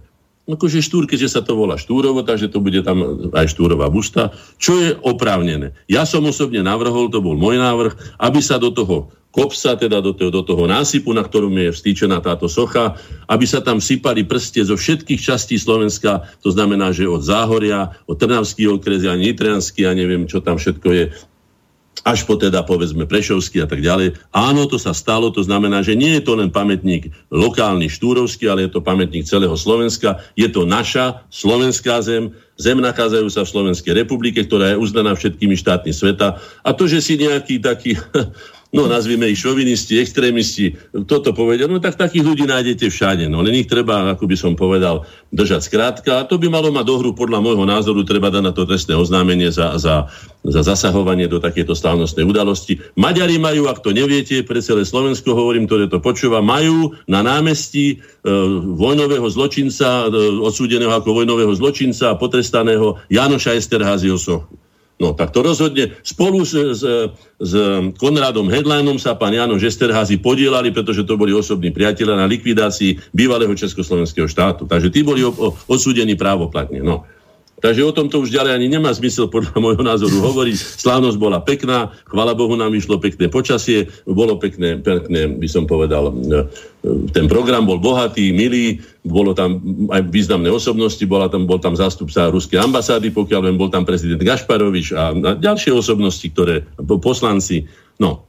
[0.47, 4.77] akože štúr, keďže sa to volá štúrovo, takže to bude tam aj štúrová busta, čo
[4.79, 5.75] je oprávnené.
[5.87, 10.11] Ja som osobne navrhol, to bol môj návrh, aby sa do toho kopsa, teda do
[10.11, 12.99] toho, do toho násypu, na ktorom je vstýčená táto socha,
[13.31, 18.19] aby sa tam sypali prste zo všetkých častí Slovenska, to znamená, že od Záhoria, od
[18.19, 21.03] Trnavský okres, a Nitranský, a neviem, čo tam všetko je,
[22.01, 24.17] až po teda povedzme Prešovský a tak ďalej.
[24.33, 28.65] Áno, to sa stalo, to znamená, že nie je to len pamätník lokálny štúrovský, ale
[28.65, 30.17] je to pamätník celého Slovenska.
[30.33, 35.53] Je to naša slovenská zem, zem nachádzajú sa v Slovenskej republike, ktorá je uznaná všetkými
[35.53, 36.41] štátmi sveta.
[36.65, 37.93] A to, že si nejaký taký
[38.71, 43.59] no nazvime ich šovinisti, extrémisti, toto povedia, no tak takých ľudí nájdete všade, no len
[43.59, 45.03] ich treba, ako by som povedal,
[45.35, 48.63] držať skrátka a to by malo mať dohru podľa môjho názoru, treba dať na to
[48.63, 50.07] trestné oznámenie za, za,
[50.47, 52.79] za zasahovanie do takéto slávnostnej udalosti.
[52.95, 57.99] Maďari majú, ak to neviete, pre celé Slovensko hovorím, ktoré to počúva, majú na námestí
[57.99, 58.27] e,
[58.79, 64.60] vojnového zločinca, e, odsúdeného ako vojnového zločinca a potrestaného Janoša Esterházyho sochu.
[65.01, 66.85] No tak to rozhodne spolu s, s,
[67.41, 67.53] s
[67.97, 73.57] Konradom Hedlánom sa pán Jano Žesterházy podielali, pretože to boli osobní priatelia na likvidácii bývalého
[73.57, 74.69] Československého štátu.
[74.69, 75.25] Takže tí boli
[75.65, 76.85] odsúdení právoplatne.
[76.85, 77.09] No.
[77.61, 80.57] Takže o tomto už ďalej ani nemá zmysel podľa môjho názoru hovoriť.
[80.81, 86.09] Slávnosť bola pekná, chvala Bohu nám išlo pekné počasie, bolo pekné, pekné, by som povedal,
[86.09, 86.49] e,
[87.13, 89.61] ten program bol bohatý, milý, bolo tam
[89.93, 94.17] aj významné osobnosti, bola tam, bol tam zástupca ruskej ambasády, pokiaľ len bol tam prezident
[94.17, 97.69] Gašparovič a ďalšie osobnosti, ktoré, poslanci.
[98.01, 98.25] No,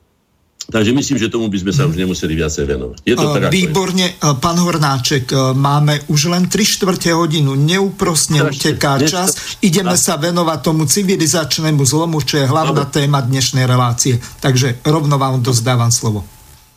[0.71, 2.97] Takže myslím, že tomu by sme sa už nemuseli viacej venovať.
[3.03, 4.31] Je to tak, Výborne, je.
[4.39, 9.59] pán Hornáček, e, máme už len 3 štvrte hodinu, neúprosne uteká čas.
[9.59, 12.95] Ideme sa venovať tomu civilizačnému zlomu, čo je hlavná Dobre.
[12.95, 14.23] téma dnešnej relácie.
[14.39, 16.23] Takže rovno vám dozdávam slovo.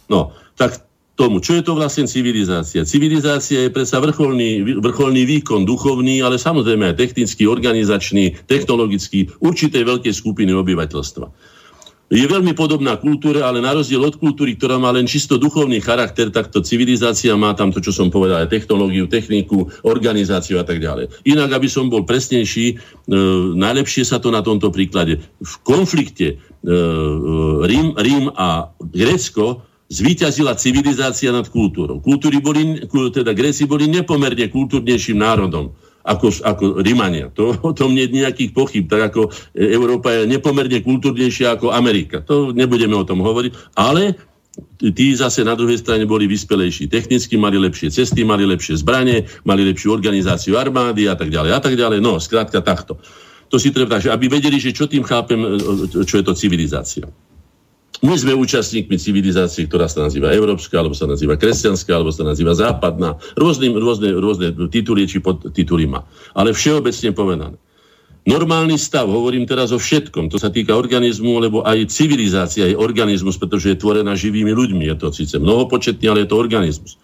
[0.10, 0.82] No, tak
[1.14, 2.90] tomu, čo je to vlastne civilizácia?
[2.90, 10.14] Civilizácia je predsa vrcholný, vrcholný výkon, duchovný, ale samozrejme aj technický, organizačný, technologický, určitej veľkej
[10.14, 11.55] skupiny obyvateľstva
[12.06, 16.30] je veľmi podobná kultúre, ale na rozdiel od kultúry, ktorá má len čisto duchovný charakter,
[16.30, 21.10] takto civilizácia má tam to, čo som povedal, aj technológiu, techniku, organizáciu a tak ďalej.
[21.26, 22.76] Inak, aby som bol presnejší, e,
[23.58, 25.18] najlepšie sa to na tomto príklade.
[25.42, 26.74] V konflikte e,
[27.66, 32.02] Rím, Rím a Grécko zvíťazila civilizácia nad kultúrou.
[32.06, 35.74] Kultúry boli, teda Gréci boli nepomerne kultúrnejším národom
[36.06, 37.34] ako, ako Rimania.
[37.34, 38.86] To, o tom nie je nejakých pochyb.
[38.86, 42.22] Tak ako Európa je nepomerne kultúrnejšia ako Amerika.
[42.30, 43.74] To nebudeme o tom hovoriť.
[43.74, 44.14] Ale
[44.80, 46.88] tí zase na druhej strane boli vyspelejší.
[46.88, 51.60] Technicky mali lepšie cesty, mali lepšie zbranie, mali lepšiu organizáciu armády a tak ďalej a
[51.60, 52.00] tak ďalej.
[52.00, 53.02] No, skrátka takto.
[53.50, 55.38] To si treba, že aby vedeli, že čo tým chápem,
[56.06, 57.06] čo je to civilizácia.
[58.04, 62.52] My sme účastníkmi civilizácie, ktorá sa nazýva európska, alebo sa nazýva kresťanská, alebo sa nazýva
[62.52, 63.16] západná.
[63.40, 66.04] Rôzne, rôzne, rôzne tituly či podtituly má.
[66.36, 67.58] Ale všeobecne povedané.
[68.26, 73.38] Normálny stav, hovorím teraz o všetkom, to sa týka organizmu, lebo aj civilizácia je organizmus,
[73.38, 74.90] pretože je tvorená živými ľuďmi.
[74.90, 76.98] Je to síce mnohopočetný, ale je to organizmus.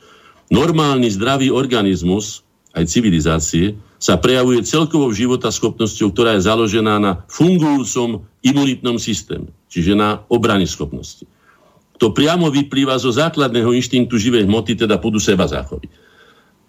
[0.50, 2.42] Normálny zdravý organizmus,
[2.74, 10.28] aj civilizácie, sa prejavuje celkovou schopnosťou, ktorá je založená na fungujúcom imunitnom systéme, čiže na
[10.28, 11.24] obrany schopnosti.
[12.04, 15.88] To priamo vyplýva zo základného inštinktu živej hmoty, teda pôdu seba záchovy.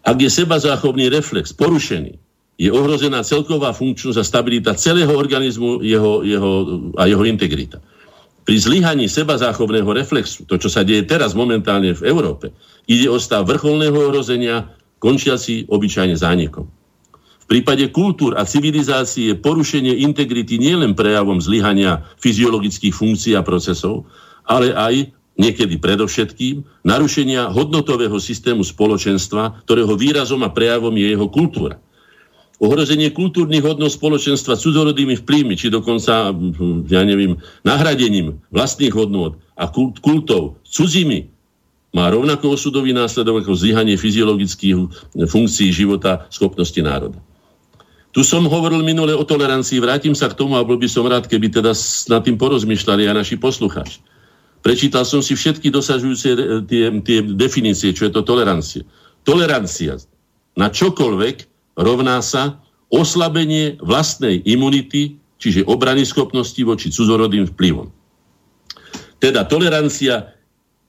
[0.07, 2.15] Ak je seba záchovný reflex porušený,
[2.61, 6.51] je ohrozená celková funkčnosť a stabilita celého organizmu jeho, jeho,
[6.95, 7.83] a jeho integrita.
[8.43, 12.53] Pri zlyhaní seba záchovného reflexu, to čo sa deje teraz momentálne v Európe,
[12.87, 14.69] ide o stav vrcholného ohrozenia,
[15.01, 16.82] končiaci obyčajne zánikom
[17.49, 24.07] prípade kultúr a civilizácií je porušenie integrity nielen prejavom zlyhania fyziologických funkcií a procesov,
[24.47, 25.11] ale aj
[25.41, 31.81] niekedy predovšetkým narušenia hodnotového systému spoločenstva, ktorého výrazom a prejavom je jeho kultúra.
[32.63, 36.31] Ohrozenie kultúrnych hodnot spoločenstva cudzorodými vplyvmi, či dokonca,
[36.87, 41.27] ja neviem, nahradením vlastných hodnot a kult, kultov cudzími
[41.91, 44.77] má rovnako osudový následok ako zlyhanie fyziologických
[45.27, 47.19] funkcií života schopnosti národa.
[48.13, 51.25] Tu som hovoril minule o tolerancii, vrátim sa k tomu a bol by som rád,
[51.25, 51.73] keby teda
[52.13, 54.05] nad tým porozmýšľali aj naši poslucháči.
[54.61, 56.37] Prečítal som si všetky dosažujúce e,
[56.69, 58.85] tie, tie definície, čo je to tolerancia.
[59.25, 59.97] Tolerancia
[60.55, 61.37] na čokoľvek
[61.81, 62.61] rovná sa
[62.93, 67.89] oslabenie vlastnej imunity, čiže obrany schopnosti voči cudzorodým vplyvom.
[69.17, 70.37] Teda tolerancia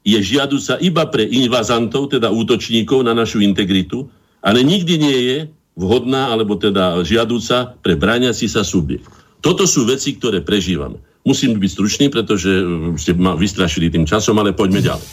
[0.04, 4.12] je žiaduca iba pre invazantov, teda útočníkov na našu integritu,
[4.44, 5.38] ale nikdy nie je
[5.74, 9.10] vhodná alebo teda žiadúca pre bráňací sa subjekt.
[9.44, 11.02] Toto sú veci, ktoré prežívame.
[11.24, 15.08] Musím byť stručný, pretože uh, ste ma vystrašili tým časom, ale poďme ďalej.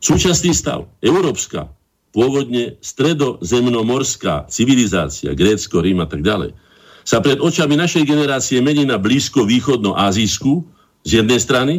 [0.00, 0.84] Súčasný stav.
[1.00, 1.72] Európska
[2.14, 6.54] pôvodne stredozemnomorská civilizácia, Grécko, Rím a tak ďalej,
[7.04, 10.64] sa pred očami našej generácie mení na blízko-východno-azijskú
[11.04, 11.74] z jednej strany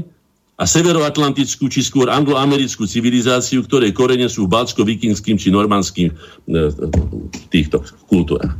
[0.56, 6.16] a severoatlantickú či skôr angloamerickú civilizáciu, ktorej korene sú v balcko-vikingským či normandským e,
[7.52, 8.56] týchto kultúrach.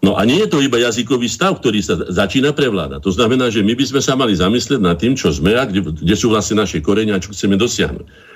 [0.00, 3.04] No a nie je to iba jazykový stav, ktorý sa začína prevládať.
[3.04, 5.92] To znamená, že my by sme sa mali zamyslieť nad tým, čo sme a kde,
[5.92, 8.29] kde sú vlastne naše korenia a čo chceme dosiahnuť.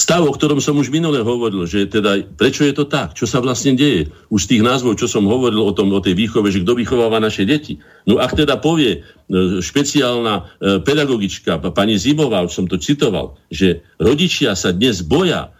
[0.00, 3.36] Stav, o ktorom som už minule hovoril, že teda prečo je to tak, čo sa
[3.44, 4.08] vlastne deje.
[4.32, 7.20] Už z tých názvov, čo som hovoril o, tom, o tej výchove, že kto vychováva
[7.20, 7.76] naše deti.
[8.08, 10.42] No ak teda povie e, špeciálna e,
[10.80, 15.52] pedagogička, pani Zimová, už som to citoval, že rodičia sa dnes boja,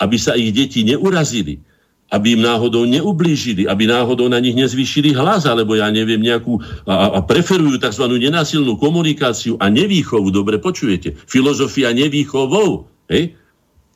[0.00, 1.60] aby sa ich deti neurazili,
[2.08, 6.56] aby im náhodou neublížili, aby náhodou na nich nezvýšili hlas, alebo ja neviem, nejakú,
[6.88, 8.08] a, a preferujú tzv.
[8.16, 13.36] nenásilnú komunikáciu a nevýchovu, dobre počujete, filozofia nevýchovou, hej?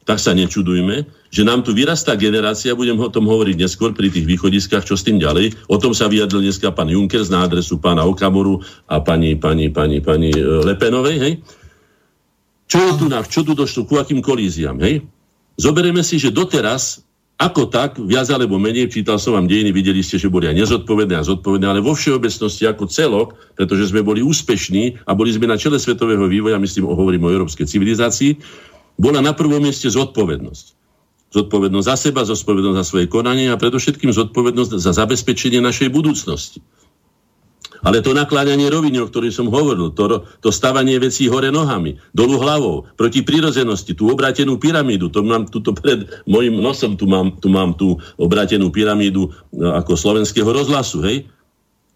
[0.09, 4.25] Tak sa nečudujme, že nám tu vyrastá generácia, budem o tom hovoriť neskôr pri tých
[4.25, 5.53] východiskách, čo s tým ďalej.
[5.69, 10.01] O tom sa vyjadril dneska pán Juncker na adresu pána Okamoru a pani, pani, pani,
[10.01, 11.33] pani e, Lepenovej, hej?
[12.73, 15.05] Čo je tu na, čo tu došlo, ku akým kolíziám, hej?
[15.61, 17.05] Zoberieme si, že doteraz
[17.39, 21.15] ako tak, viac alebo menej, čítal som vám dejiny, videli ste, že boli aj nezodpovedné
[21.21, 25.55] a zodpovedné, ale vo všeobecnosti ako celok, pretože sme boli úspešní a boli sme na
[25.55, 28.43] čele svetového vývoja, myslím, hovorím o európskej civilizácii,
[28.99, 30.67] bola na prvom mieste zodpovednosť.
[31.29, 36.61] Zodpovednosť za seba, zodpovednosť za svoje konanie a predovšetkým zodpovednosť za zabezpečenie našej budúcnosti.
[37.87, 42.43] Ale to nakláňanie roviny, o ktorej som hovoril, to, to stavanie vecí hore nohami, dolu
[42.43, 47.47] hlavou, proti prírodzenosti, tú obrátenú pyramídu, to mám tuto pred mojim nosom, tu mám, tu
[47.47, 51.31] mám tú obrátenú pyramídu no, ako slovenského rozhlasu, hej?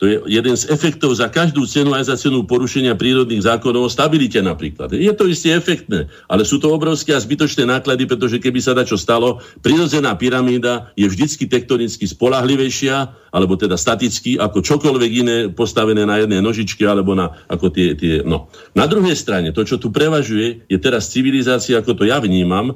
[0.03, 3.91] To je jeden z efektov za každú cenu aj za cenu porušenia prírodných zákonov o
[3.91, 4.91] stabilite napríklad.
[4.99, 8.99] Je to isté efektné, ale sú to obrovské a zbytočné náklady, pretože keby sa čo
[8.99, 16.19] stalo, prírodzená pyramída je vždycky tektonicky spolahlivejšia, alebo teda staticky, ako čokoľvek iné postavené na
[16.19, 18.51] jednej nožičke, alebo na ako tie, tie no.
[18.75, 22.75] Na druhej strane, to, čo tu prevažuje, je teraz civilizácia, ako to ja vnímam,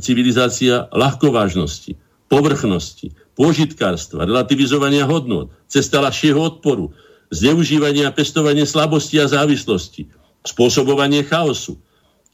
[0.00, 1.92] civilizácia ľahkovážnosti,
[2.32, 6.92] povrchnosti, požitkárstva, relativizovania hodnot, cesta ľahšieho odporu,
[7.32, 10.12] zneužívania a pestovanie slabosti a závislosti,
[10.44, 11.80] spôsobovanie chaosu.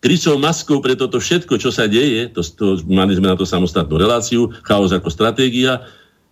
[0.02, 3.94] Krycou maskou pre toto všetko, čo sa deje, to, to, mali sme na to samostatnú
[4.02, 5.86] reláciu, chaos ako stratégia,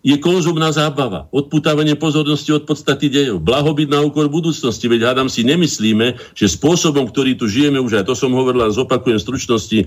[0.04, 5.48] je konzumná zábava, odputávanie pozornosti od podstaty dejov, blahobyt na úkor budúcnosti, veď hádam si
[5.48, 9.78] nemyslíme, že spôsobom, ktorý tu žijeme, už aj to som hovoril a zopakujem v stručnosti,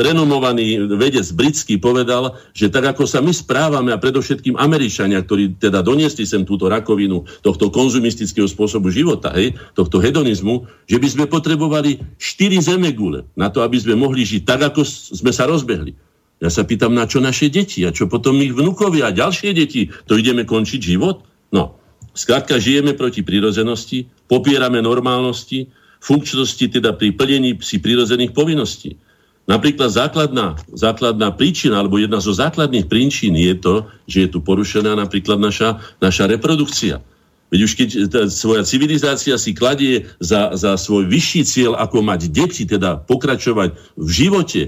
[0.00, 5.84] renomovaný vedec britský povedal, že tak ako sa my správame a predovšetkým Američania, ktorí teda
[5.84, 12.00] doniesli sem túto rakovinu tohto konzumistického spôsobu života, hej, tohto hedonizmu, že by sme potrebovali
[12.16, 16.09] štyri zemegule na to, aby sme mohli žiť tak, ako sme sa rozbehli.
[16.40, 19.92] Ja sa pýtam, na čo naše deti a čo potom ich vnúkovia a ďalšie deti.
[20.08, 21.20] To ideme končiť život?
[21.52, 21.76] No,
[22.16, 25.68] skrátka žijeme proti prírodzenosti, popierame normálnosti,
[26.00, 28.96] funkčnosti teda pri plnení si prírodzených povinností.
[29.44, 33.74] Napríklad základná, základná príčina, alebo jedna zo základných príčin je to,
[34.08, 37.04] že je tu porušená napríklad naša, naša reprodukcia.
[37.50, 42.30] Veď už keď tá svoja civilizácia si kladie za, za svoj vyšší cieľ, ako mať
[42.30, 44.60] deti, teda pokračovať v živote,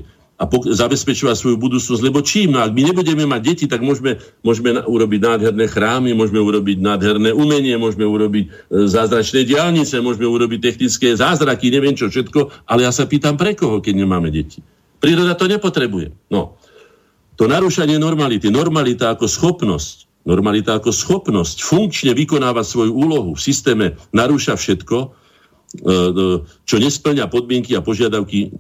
[0.42, 2.58] a pok- zabezpečovať svoju budúcnosť, lebo čím?
[2.58, 7.30] No ak my nebudeme mať deti, tak môžeme, môžeme urobiť nádherné chrámy, môžeme urobiť nádherné
[7.30, 12.90] umenie, môžeme urobiť e, zázračné diálnice, môžeme urobiť technické zázraky, neviem čo všetko, ale ja
[12.90, 14.58] sa pýtam, pre koho, keď nemáme deti?
[14.98, 16.10] Príroda to nepotrebuje.
[16.26, 16.58] No.
[17.38, 23.94] To narúšanie normality, normalita ako schopnosť, normalita ako schopnosť funkčne vykonávať svoju úlohu v systéme
[24.10, 26.26] narúša všetko, e, e,
[26.66, 28.50] čo nesplňa podmienky a požiadavky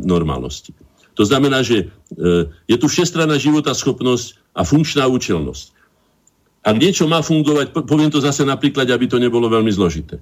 [0.00, 0.85] normálnosti.
[1.16, 1.86] To znamená, že e,
[2.68, 5.72] je tu všestranná života schopnosť a funkčná účelnosť.
[6.66, 10.20] Ak niečo má fungovať, poviem to zase napríklad, aby to nebolo veľmi zložité.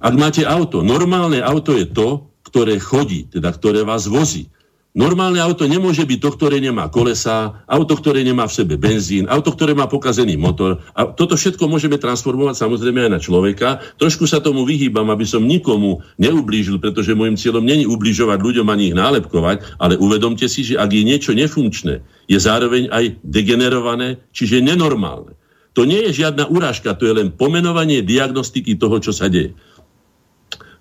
[0.00, 4.48] Ak máte auto, normálne auto je to, ktoré chodí, teda ktoré vás vozí.
[4.94, 9.50] Normálne auto nemôže byť to, ktoré nemá kolesa, auto, ktoré nemá v sebe benzín, auto,
[9.50, 10.86] ktoré má pokazený motor.
[10.94, 13.82] A toto všetko môžeme transformovať samozrejme aj na človeka.
[13.98, 18.94] Trošku sa tomu vyhýbam, aby som nikomu neublížil, pretože môjim cieľom není ubližovať ľuďom ani
[18.94, 21.98] ich nálepkovať, ale uvedomte si, že ak je niečo nefunkčné,
[22.30, 25.34] je zároveň aj degenerované, čiže nenormálne.
[25.74, 29.58] To nie je žiadna urážka, to je len pomenovanie diagnostiky toho, čo sa deje.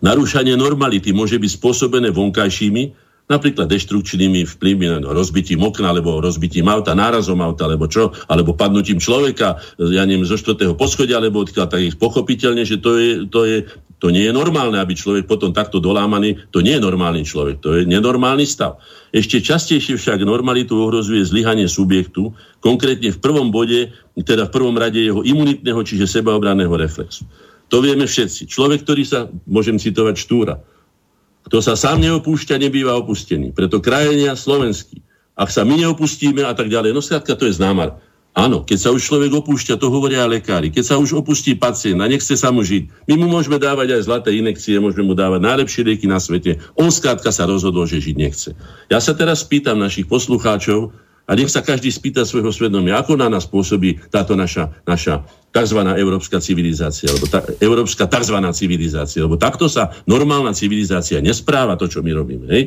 [0.05, 7.39] Narúšanie normality môže byť spôsobené vonkajšími, napríklad deštrukčnými vplyvmi, rozbitím okna, alebo rozbitím auta, nárazom
[7.39, 11.95] auta, alebo čo, alebo padnutím človeka, ja neviem, zo štvrtého poschodia, alebo odkiaľ, tak je
[11.95, 13.57] pochopiteľne, že to je, to je,
[14.03, 17.79] To nie je normálne, aby človek potom takto dolámaný, to nie je normálny človek, to
[17.79, 18.83] je nenormálny stav.
[19.15, 24.99] Ešte častejšie však normalitu ohrozuje zlyhanie subjektu, konkrétne v prvom bode, teda v prvom rade
[24.99, 27.23] jeho imunitného, čiže sebaobranného reflexu.
[27.71, 28.51] To vieme všetci.
[28.51, 30.59] Človek, ktorý sa, môžem citovať Štúra,
[31.53, 33.53] kto sa sám neopúšťa, nebýva opustený.
[33.53, 35.05] Preto krajenia slovenský.
[35.37, 38.01] Ak sa my neopustíme a tak ďalej, no skrátka to je známar.
[38.33, 40.73] Áno, keď sa už človek opúšťa, to hovoria aj lekári.
[40.73, 44.01] Keď sa už opustí pacient a nechce sa mu žiť, my mu môžeme dávať aj
[44.01, 46.57] zlaté inekcie, môžeme mu dávať najlepšie lieky na svete.
[46.73, 48.57] On skrátka sa rozhodol, že žiť nechce.
[48.89, 50.89] Ja sa teraz pýtam našich poslucháčov,
[51.23, 55.23] a nech sa každý spýta svojho svedomia, ako na nás pôsobí táto naša, naša
[55.55, 55.79] tzv.
[55.95, 58.37] európska civilizácia, alebo tá, európska tzv.
[58.51, 62.45] civilizácia, lebo takto sa normálna civilizácia nespráva to, čo my robíme.
[62.51, 62.63] Hej?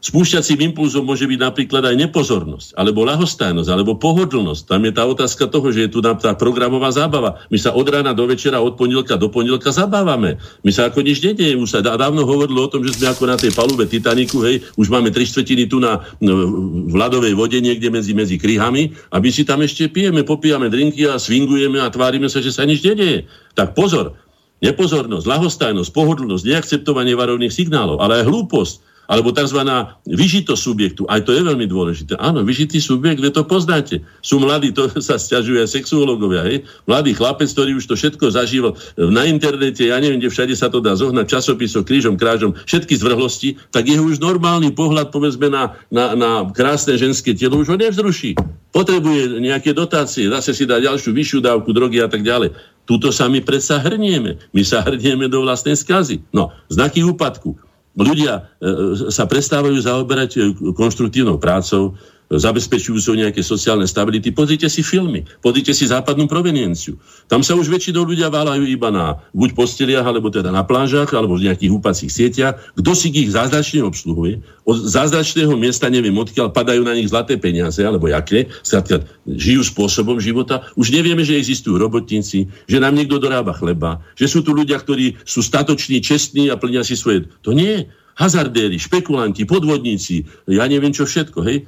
[0.00, 4.64] Spúšťacím impulzom môže byť napríklad aj nepozornosť, alebo lahostajnosť, alebo pohodlnosť.
[4.64, 7.44] Tam je tá otázka toho, že je tu tá programová zábava.
[7.52, 10.40] My sa od rána do večera, od pondelka do pondelka zabávame.
[10.64, 11.52] My sa ako nič nedieje.
[11.52, 14.88] Už sa dávno hovorilo o tom, že sme ako na tej palube Titaniku, hej, už
[14.88, 16.48] máme tri štvrtiny tu na no,
[16.88, 21.12] v ľadovej vode niekde medzi, medzi kryhami a my si tam ešte pijeme, popijame drinky
[21.12, 23.28] a swingujeme a tvárime sa, že sa nič nedieje.
[23.52, 24.16] Tak pozor,
[24.64, 29.58] nepozornosť, lahostajnosť, pohodlnosť, neakceptovanie varovných signálov, ale aj hlúposť, alebo tzv.
[30.06, 31.02] vyžitosť subjektu.
[31.10, 32.14] Aj to je veľmi dôležité.
[32.22, 34.06] Áno, vyžitý subjekt, vy to poznáte.
[34.22, 36.46] Sú mladí, to sa stiažujú aj sexuológovia.
[36.46, 36.62] Hej?
[36.86, 40.78] Mladý chlapec, ktorý už to všetko zažíval na internete, ja neviem, kde všade sa to
[40.78, 46.14] dá zohnať, časopisov, krížom, krážom, všetky zvrhlosti, tak jeho už normálny pohľad, povedzme, na, na,
[46.14, 48.38] na krásne ženské telo už ho nevzruší.
[48.70, 52.54] Potrebuje nejaké dotácie, zase si dá ďalšiu vyššiu dávku drogy a tak ďalej.
[52.86, 54.38] Tuto sa my predsa hrnieme.
[54.54, 56.22] My sa hrnieme do vlastnej skazy.
[56.30, 60.40] No, znaky úpadku ľudia e, sa prestávajú zaoberať e,
[60.74, 61.98] konštruktívnou prácou,
[62.30, 64.30] zabezpečujú sú nejaké sociálne stability.
[64.30, 66.94] Pozrite si filmy, pozrite si západnú provenienciu.
[67.26, 71.34] Tam sa už väčšinou ľudia váľajú iba na buď posteliach, alebo teda na plážach, alebo
[71.34, 72.54] v nejakých húpacích sieťach.
[72.78, 74.46] Kto si ich zázračne obsluhuje?
[74.62, 78.46] Od zázračného miesta neviem odkiaľ padajú na nich zlaté peniaze, alebo jaké.
[78.62, 80.62] Skrátka, žijú spôsobom života.
[80.78, 85.18] Už nevieme, že existujú robotníci, že nám niekto dorába chleba, že sú tu ľudia, ktorí
[85.26, 87.26] sú statoční, čestní a plnia si svoje...
[87.42, 87.90] To nie
[88.20, 91.64] hazardéri, špekulanti, podvodníci, ja neviem čo všetko, hej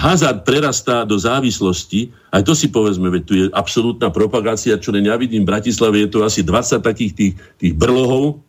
[0.00, 5.04] hazard prerastá do závislosti, aj to si povedzme, veď tu je absolútna propagácia, čo len
[5.04, 8.40] ja vidím v Bratislave, je to asi 20 takých tých, tých brlohov,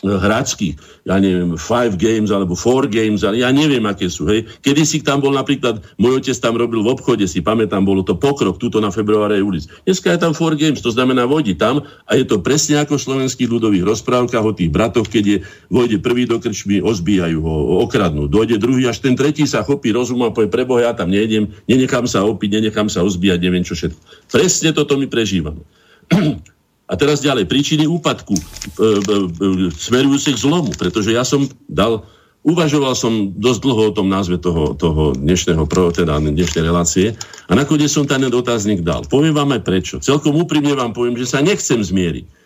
[0.00, 4.24] hráčských, ja neviem, five games alebo four games, ale ja neviem, aké sú.
[4.32, 4.48] Hej.
[4.64, 8.16] Kedy si tam bol napríklad, môj otec tam robil v obchode, si pamätám, bolo to
[8.16, 9.64] pokrok, túto na februárej ulic.
[9.84, 13.04] Dneska je tam four games, to znamená vodi tam a je to presne ako v
[13.12, 18.24] slovenských ľudových rozprávkach o tých bratoch, keď je, vojde prvý do krčmy, ozbíjajú ho, okradnú.
[18.24, 22.08] Dojde druhý, až ten tretí sa chopí rozum a povie, preboha, ja tam nejdem, nenechám
[22.08, 24.00] sa opiť, nenechám sa ozbíjať, neviem čo všetko.
[24.32, 25.60] Presne toto my prežívame.
[26.90, 32.02] A teraz ďalej, príčiny úpadku e, e, e, smerujúce k zlomu, pretože ja som dal,
[32.42, 37.14] uvažoval som dosť dlho o tom názve toho, toho dnešného, teda dnešnej relácie
[37.46, 39.06] a nakoniec som ten dotazník dal.
[39.06, 39.94] Poviem vám aj prečo.
[40.02, 42.39] Celkom úprimne vám poviem, že sa nechcem zmieriť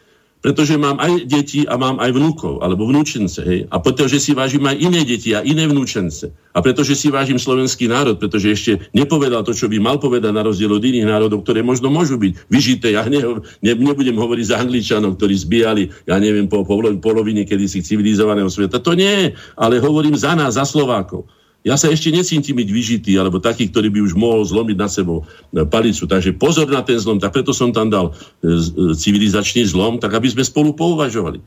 [0.45, 4.61] pretože mám aj deti a mám aj vnúkov, alebo vnúčence, hej, a pretože si vážim
[4.69, 9.41] aj iné deti a iné vnúčence, a pretože si vážim slovenský národ, pretože ešte nepovedal
[9.41, 12.93] to, čo by mal povedať na rozdiel od iných národov, ktoré možno môžu byť vyžité.
[12.93, 17.81] Ja ne, ne, nebudem hovoriť za Angličanov, ktorí zbíjali, ja neviem, po, po polovine kedysi
[17.81, 18.85] civilizovaného sveta.
[18.85, 21.25] To nie, ale hovorím za nás, za Slovákov.
[21.65, 25.25] Ja sa ešte necítim byť vyžitý, alebo taký, ktorý by už mohol zlomiť na sebou
[25.25, 26.05] e, palicu.
[26.05, 30.13] Takže pozor na ten zlom, tak preto som tam dal e, e, civilizačný zlom, tak
[30.13, 31.41] aby sme spolu pouvažovali.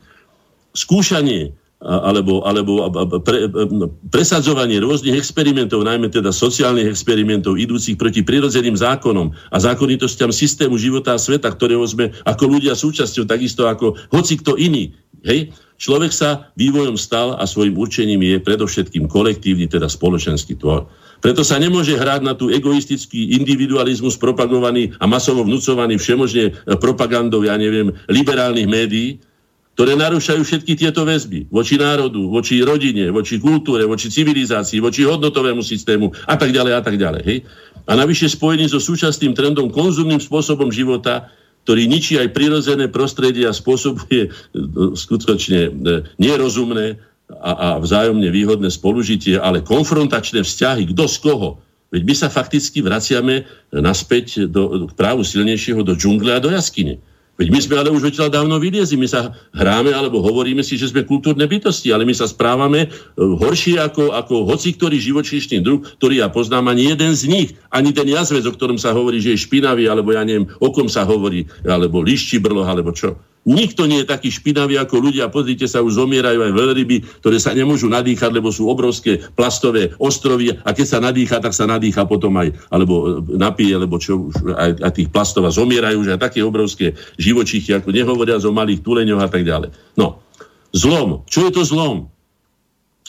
[0.74, 2.90] Skúšanie alebo, alebo
[3.22, 3.46] pre,
[4.10, 11.14] presadzovanie rôznych experimentov, najmä teda sociálnych experimentov, idúcich proti prirodzeným zákonom a zákonitostiam systému života
[11.14, 14.90] a sveta, ktorého sme ako ľudia súčasťou, takisto ako hoci kto iný.
[15.24, 15.54] Hej?
[15.78, 20.90] Človek sa vývojom stal a svojim určením je predovšetkým kolektívny, teda spoločenský tvor.
[21.18, 27.58] Preto sa nemôže hrať na tú egoistický individualizmus propagovaný a masovo vnúcovaný všemožne propagandou, ja
[27.58, 29.08] neviem, liberálnych médií,
[29.78, 35.62] ktoré narúšajú všetky tieto väzby voči národu, voči rodine, voči kultúre, voči civilizácii, voči hodnotovému
[35.62, 37.22] systému a tak ďalej a tak ďalej.
[37.22, 37.38] Hej?
[37.86, 41.30] A navyše spojený so súčasným trendom konzumným spôsobom života,
[41.68, 44.30] ktorý ničí aj prirodzené prostredie a spôsobuje e,
[44.96, 45.70] skutočne e,
[46.16, 46.96] nerozumné
[47.28, 51.60] a, a vzájomne výhodné spolužitie, ale konfrontačné vzťahy, kto z koho.
[51.92, 57.04] Veď my sa fakticky vraciame naspäť do, k právu silnejšieho do džungle a do jaskyne.
[57.38, 58.98] Veď my sme ale už odtiaľ dávno vyliezli.
[58.98, 63.14] My sa hráme alebo hovoríme si, že sme kultúrne bytosti, ale my sa správame e,
[63.14, 67.94] horšie ako, ako hoci ktorý živočíšny druh, ktorý ja poznám, ani jeden z nich, ani
[67.94, 71.06] ten jazvec, o ktorom sa hovorí, že je špinavý, alebo ja neviem, o kom sa
[71.06, 73.14] hovorí, alebo lišči brlo, alebo čo.
[73.46, 75.32] Nikto nie je taký špinavý ako ľudia.
[75.32, 80.52] Pozrite sa, už zomierajú aj veľryby, ktoré sa nemôžu nadýchať, lebo sú obrovské plastové ostrovy
[80.52, 84.52] a keď sa nadýcha, tak sa nadýcha potom aj, alebo e, napije, lebo čo už
[84.52, 88.84] aj, aj tých plastov a zomierajú už aj také obrovské živočichy, ako nehovoria o malých
[88.84, 89.72] tuleňoch a tak ďalej.
[89.96, 90.20] No,
[90.76, 91.24] zlom.
[91.24, 92.12] Čo je to zlom?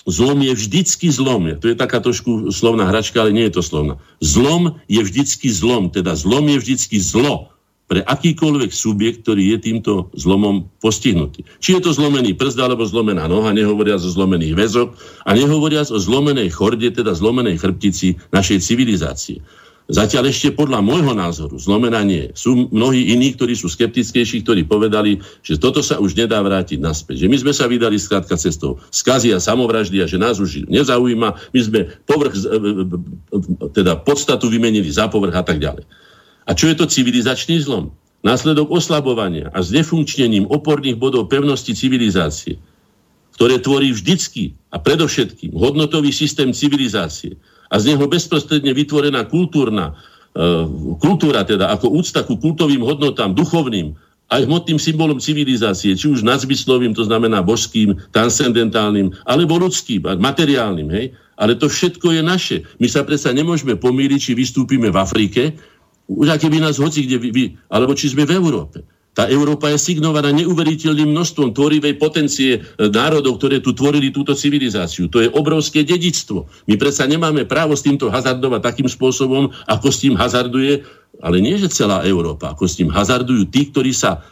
[0.07, 1.51] Zlom je vždycky zlom.
[1.59, 3.99] To je taká trošku slovná hračka, ale nie je to slovná.
[4.23, 7.51] Zlom je vždycky zlom, teda zlom je vždycky zlo
[7.89, 11.41] pre akýkoľvek subjekt, ktorý je týmto zlomom postihnutý.
[11.57, 14.87] Či je to zlomený prst alebo zlomená noha, nehovoria o zlomených väzok
[15.25, 19.41] a nehovoria o zlomenej chorde, teda zlomenej chrbtici našej civilizácie.
[19.89, 22.29] Zatiaľ ešte podľa môjho názoru zlomená nie.
[22.37, 27.25] Sú mnohí iní, ktorí sú skeptickejší, ktorí povedali, že toto sa už nedá vrátiť naspäť.
[27.25, 31.29] Že my sme sa vydali skrátka cestou skazy a samovraždy a že nás už nezaujíma.
[31.33, 35.89] My sme povrch, e, e, e, teda podstatu vymenili za povrch a tak ďalej.
[36.49, 37.93] A čo je to civilizačný zlom?
[38.25, 42.57] Následok oslabovania a znefunkčnením oporných bodov pevnosti civilizácie,
[43.37, 47.37] ktoré tvorí vždycky a predovšetkým hodnotový systém civilizácie
[47.69, 49.95] a z neho bezprostredne vytvorená kultúrna,
[50.35, 50.65] e,
[50.99, 53.95] kultúra teda ako úcta ku kultovým hodnotám, duchovným,
[54.29, 61.05] aj hmotným symbolom civilizácie, či už nadzmyslovým, to znamená božským, transcendentálnym, alebo ľudským, materiálnym, hej?
[61.39, 62.57] Ale to všetko je naše.
[62.77, 65.55] My sa predsa nemôžeme pomýliť, či vystúpime v Afrike,
[66.09, 68.81] už aké by nás hoci kde vy, vy, alebo či sme v Európe.
[69.13, 75.11] Tá Európa je signovaná neuveriteľným množstvom tvorivej potencie e, národov, ktoré tu tvorili túto civilizáciu.
[75.11, 76.47] To je obrovské dedictvo.
[76.69, 80.85] My predsa nemáme právo s týmto hazardovať takým spôsobom, ako s tým hazarduje,
[81.19, 84.23] ale nie že celá Európa, ako s tým hazardujú tí, ktorí sa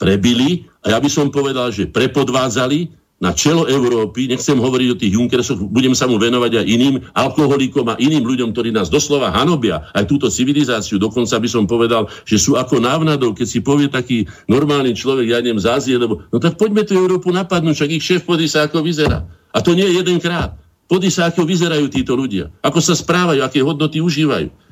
[0.00, 5.12] prebili, a ja by som povedal, že prepodvádzali, na čelo Európy, nechcem hovoriť o tých
[5.12, 9.84] Junkersoch, budem sa mu venovať aj iným alkoholikom a iným ľuďom, ktorí nás doslova hanobia,
[9.92, 14.24] aj túto civilizáciu, dokonca by som povedal, že sú ako návnadov, keď si povie taký
[14.48, 18.04] normálny človek, ja neviem, z Ázie, lebo, no tak poďme tú Európu napadnúť, však ich
[18.08, 19.28] šéf podí sa, ako vyzerá.
[19.52, 20.56] A to nie je jedenkrát.
[20.88, 24.69] Podí sa, ako vyzerajú títo ľudia, ako sa správajú, aké hodnoty užívajú.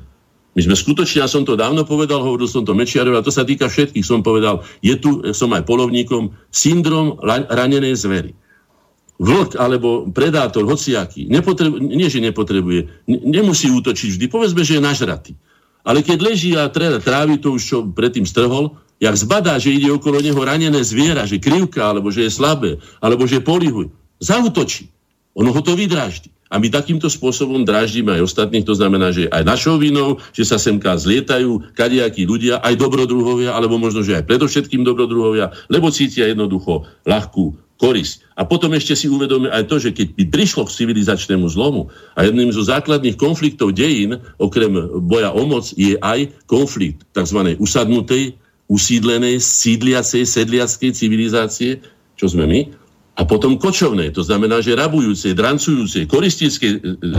[0.59, 3.47] My sme skutočne, ja som to dávno povedal, hovoril som to Mečiarovi, a to sa
[3.47, 8.35] týka všetkých, som povedal, je tu, som aj polovníkom, syndrom ranenej zvery.
[9.23, 15.33] Vlk alebo predátor, hociaký, nepotrebu, nie že nepotrebuje, nemusí útočiť vždy, povedzme, že je nažratý.
[15.87, 20.19] Ale keď leží a trávi to už, čo predtým strhol, jak zbadá, že ide okolo
[20.19, 24.91] neho ranené zviera, že krivka, alebo že je slabé, alebo že polihuj, zautočí.
[25.39, 26.35] Ono ho to vydráždi.
[26.49, 30.57] A my takýmto spôsobom dráždime aj ostatných, to znamená, že aj našou vinou, že sa
[30.57, 36.89] semka zlietajú kadejakí ľudia, aj dobrodruhovia, alebo možno, že aj predovšetkým dobrodruhovia, lebo cítia jednoducho
[37.05, 38.27] ľahkú korisť.
[38.35, 41.87] A potom ešte si uvedome aj to, že keď by prišlo k civilizačnému zlomu
[42.19, 44.75] a jedným zo základných konfliktov dejín, okrem
[45.07, 47.55] boja o moc, je aj konflikt tzv.
[47.63, 48.35] usadnutej,
[48.67, 51.81] usídlenej, sídliacej, sedliackej civilizácie,
[52.19, 52.61] čo sme my,
[53.19, 56.79] a potom kočovné, to znamená, že rabujúce, drancujúce, koristické.
[56.79, 57.11] E, e,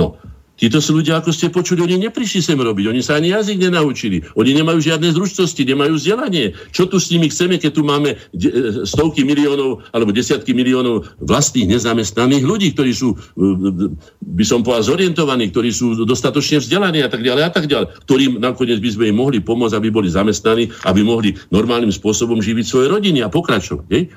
[0.00, 0.16] no,
[0.56, 4.24] títo sú ľudia, ako ste počuli, oni neprišli sem robiť, oni sa ani jazyk nenaučili,
[4.32, 6.56] oni nemajú žiadne zručnosti, nemajú vzdelanie.
[6.72, 8.40] Čo tu s nimi chceme, keď tu máme e,
[8.88, 13.12] stovky miliónov alebo desiatky miliónov vlastných nezamestnaných ľudí, ktorí sú,
[14.24, 18.40] by som povedal, zorientovaní, ktorí sú dostatočne vzdelaní a tak ďalej a tak ďalej, ktorým
[18.40, 22.88] nakoniec by sme im mohli pomôcť, aby boli zamestnaní, aby mohli normálnym spôsobom živiť svoje
[22.88, 23.88] rodiny a pokračovať.
[23.92, 24.08] Hej?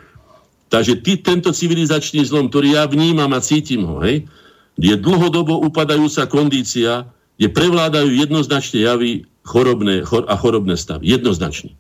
[0.76, 4.28] Takže ty, tento civilizačný zlom, ktorý ja vnímam a cítim ho, hej,
[4.76, 7.08] je dlhodobo upadajúca kondícia,
[7.40, 11.16] kde prevládajú jednoznačne javy chorobné, chor, a chorobné stavy.
[11.16, 11.80] Jednoznačne.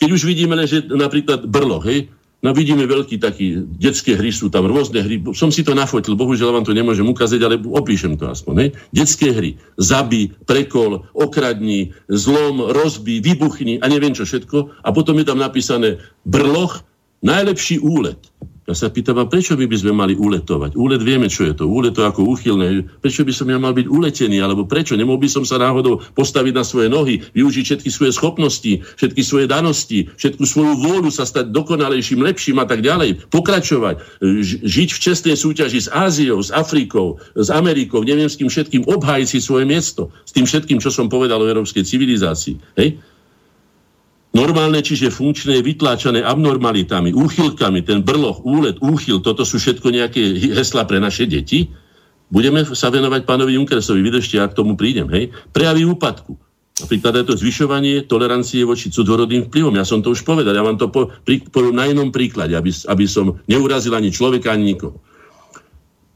[0.00, 2.08] Keď už vidíme, že napríklad brlo, hej,
[2.42, 5.22] No vidíme veľký taký, detské hry sú tam, rôzne hry.
[5.30, 8.54] Som si to nafotil, bohužiaľ vám to nemôžem ukázať, ale opíšem to aspoň.
[8.58, 8.68] Hej.
[8.90, 9.62] Detské hry.
[9.78, 14.82] Zabi, prekol, okradni, zlom, rozbi, vybuchni a neviem čo všetko.
[14.82, 16.82] A potom je tam napísané brloch
[17.22, 18.18] Najlepší úlet.
[18.62, 20.78] Ja sa pýtam, a prečo by, by sme mali uletovať?
[20.78, 21.66] Úlet vieme, čo je to.
[21.66, 22.86] Úlet to ako úchylné.
[23.02, 24.38] Prečo by som ja mal byť uletený?
[24.38, 24.94] Alebo prečo?
[24.94, 29.50] Nemohol by som sa náhodou postaviť na svoje nohy, využiť všetky svoje schopnosti, všetky svoje
[29.50, 33.26] danosti, všetku svoju vôľu sa stať dokonalejším, lepším a tak ďalej.
[33.34, 34.22] Pokračovať.
[34.62, 39.26] Žiť v čestnej súťaži s Áziou, s Afrikou, s Amerikou, neviem s kým všetkým, obhájiť
[39.26, 40.14] si svoje miesto.
[40.22, 42.78] S tým všetkým, čo som povedal o európskej civilizácii.
[42.78, 43.02] Hej?
[44.32, 50.20] Normálne, čiže funkčné, vytláčané abnormalitami, úchylkami, ten brloch, úlet, úchyl, toto sú všetko nejaké
[50.56, 51.68] hesla pre naše deti.
[52.32, 55.28] Budeme sa venovať pánovi Junkersovi, vydržte, ak k tomu prídem, hej.
[55.52, 56.40] Prejavy úpadku.
[56.80, 59.76] Napríklad je to zvyšovanie tolerancie voči cudzorodným vplyvom.
[59.76, 61.12] Ja som to už povedal, ja vám to po,
[61.68, 64.96] na inom príklade, aby, aby som neurazil ani človeka, ani nikoho.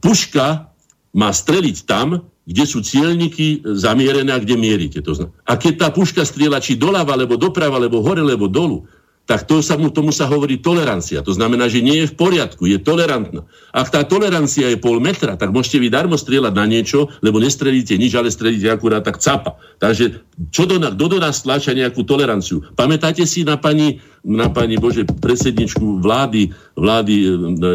[0.00, 0.72] Puška
[1.12, 5.02] má streliť tam, kde sú cieľniky zamierené a kde mierite.
[5.02, 5.34] To znamená.
[5.50, 8.86] A keď tá puška strieľa či doľava, alebo doprava, alebo hore, alebo dolu,
[9.26, 11.18] tak to sa mu, tomu sa hovorí tolerancia.
[11.18, 13.42] To znamená, že nie je v poriadku, je tolerantná.
[13.74, 17.98] Ak tá tolerancia je pol metra, tak môžete vy darmo strieľať na niečo, lebo nestrelíte
[17.98, 19.58] nič, ale strelíte akurát tak capa.
[19.82, 20.22] Takže
[20.54, 22.62] čo do, kto do nás tlača nejakú toleranciu?
[22.78, 27.70] Pamätáte si na pani, na pani Bože, predsedničku vlády, vlády e, e,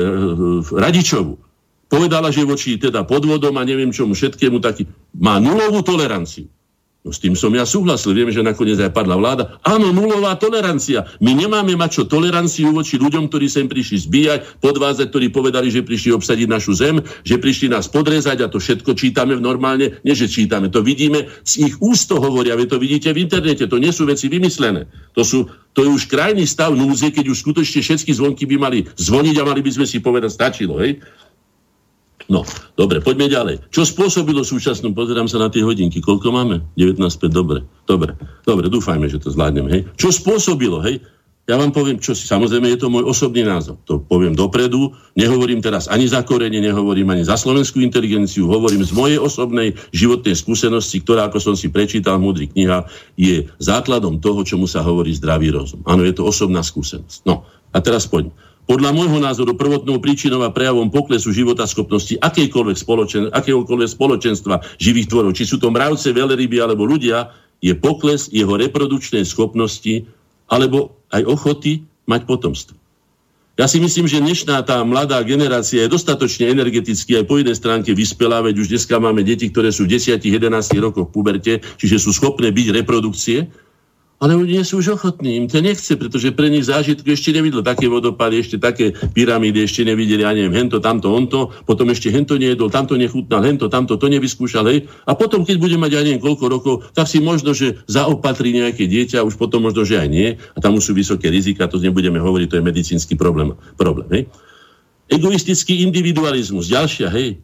[0.72, 1.51] Radičovu?
[1.92, 4.88] Povedala, že voči teda podvodom a neviem čomu všetkému taký,
[5.20, 6.48] má nulovú toleranciu.
[7.02, 8.14] No s tým som ja súhlasil.
[8.14, 9.58] Vieme, že nakoniec aj padla vláda.
[9.66, 11.10] Áno, nulová tolerancia.
[11.18, 15.82] My nemáme mať čo toleranciu voči ľuďom, ktorí sem prišli zbíjať, podvázať, ktorí povedali, že
[15.82, 19.98] prišli obsadiť našu zem, že prišli nás podrezať a to všetko čítame normálne.
[20.06, 23.66] Nie, že čítame, to vidíme, z ich úst to hovoria, vy to vidíte v internete,
[23.66, 24.86] to nie sú veci vymyslené.
[25.18, 28.86] To, sú, to je už krajný stav núzie, keď už skutočne všetky zvonky by mali
[28.86, 30.78] zvoniť a mali by sme si povedať, stačilo.
[30.78, 31.02] Hej?
[32.30, 32.46] No,
[32.78, 33.56] dobre, poďme ďalej.
[33.74, 36.62] Čo spôsobilo súčasnú, pozerám sa na tie hodinky, koľko máme?
[36.78, 38.14] 19,5, dobre, dobre,
[38.46, 39.82] dobre, dúfajme, že to zvládneme, hej.
[39.98, 41.02] Čo spôsobilo, hej?
[41.50, 45.58] Ja vám poviem, čo si, samozrejme je to môj osobný názor, to poviem dopredu, nehovorím
[45.58, 51.02] teraz ani za korene, nehovorím ani za slovenskú inteligenciu, hovorím z mojej osobnej životnej skúsenosti,
[51.02, 52.86] ktorá, ako som si prečítal v knihách,
[53.18, 55.82] je základom toho, čomu sa hovorí zdravý rozum.
[55.90, 57.26] Áno, je to osobná skúsenosť.
[57.26, 57.44] No,
[57.74, 58.32] a teraz poďme.
[58.70, 65.10] Podľa môjho názoru prvotnou príčinou a prejavom poklesu života schopnosti akejkoľvek spoločen, akéhokoľvek spoločenstva živých
[65.10, 70.06] tvorov, či sú to mravce, veľryby alebo ľudia, je pokles jeho reprodukčnej schopnosti
[70.50, 72.76] alebo aj ochoty mať potomstvo.
[73.60, 77.92] Ja si myslím, že dnešná tá mladá generácia je dostatočne energeticky aj po jednej stránke
[77.94, 80.42] vyspelá, veď už dneska máme deti, ktoré sú v 10-11
[80.82, 83.52] rokoch v puberte, čiže sú schopné byť reprodukcie,
[84.22, 87.66] ale oni nie sú už ochotní, im to nechce, pretože pre nich zážitky ešte nevidel
[87.66, 92.38] také vodopady, ešte také pyramídy ešte nevideli, ja neviem, hento, tamto, onto, potom ešte hento
[92.38, 94.86] nejedol, tamto nechutnal, hento, tamto, to nevyskúšal, hej.
[95.10, 98.86] A potom, keď bude mať, ja neviem, koľko rokov, tak si možno, že zaopatrí nejaké
[98.86, 102.22] dieťa, už potom možno, že aj nie, a tam už sú vysoké rizika, to nebudeme
[102.22, 104.24] hovoriť, to je medicínsky problém, problém hej.
[105.10, 107.42] Egoistický individualizmus, ďalšia, hej,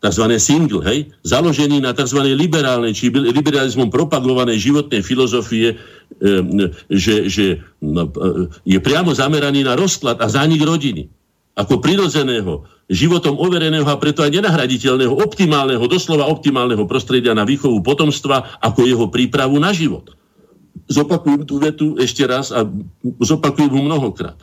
[0.00, 0.24] tzv.
[0.40, 2.24] single, hej, založený na tzv.
[2.32, 5.76] liberálnej či liberalizmom propagovanej životnej filozofie,
[6.90, 8.10] že, že no,
[8.66, 11.08] je priamo zameraný na rozklad a zánik rodiny
[11.60, 18.58] ako prirodzeného, životom overeného a preto aj nenahraditeľného, optimálneho, doslova optimálneho prostredia na výchovu potomstva
[18.64, 20.14] ako jeho prípravu na život.
[20.90, 22.64] Zopakujem tú vetu ešte raz a
[23.22, 24.38] zopakujem ho mnohokrát.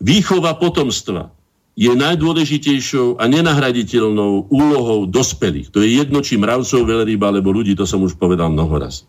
[0.00, 1.32] Výchova potomstva
[1.76, 5.68] je najdôležitejšou a nenahraditeľnou úlohou dospelých.
[5.76, 9.04] To je jedno, či mravcov, veľryb alebo ľudí, to som už povedal mnoho raz.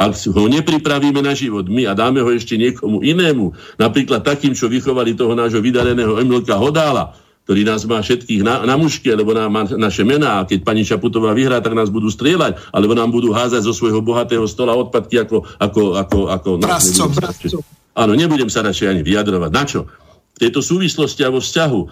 [0.00, 4.66] Ak ho nepripravíme na život my a dáme ho ešte niekomu inému, napríklad takým, čo
[4.66, 9.50] vychovali toho nášho vydareného Emilka Hodála, ktorý nás má všetkých na, na muške, alebo na,
[9.50, 10.42] má naše mená.
[10.42, 13.98] A keď pani Čaputová vyhrá, tak nás budú strieľať, alebo nám budú házať zo svojho
[13.98, 15.42] bohatého stola odpadky ako...
[15.58, 17.60] ako, ako, ako Prascom, no,
[17.92, 19.50] Áno, nebudem sa radšej ani vyjadrovať.
[19.52, 19.84] Na čo?
[20.32, 21.86] v tejto súvislosti a vo vzťahu e,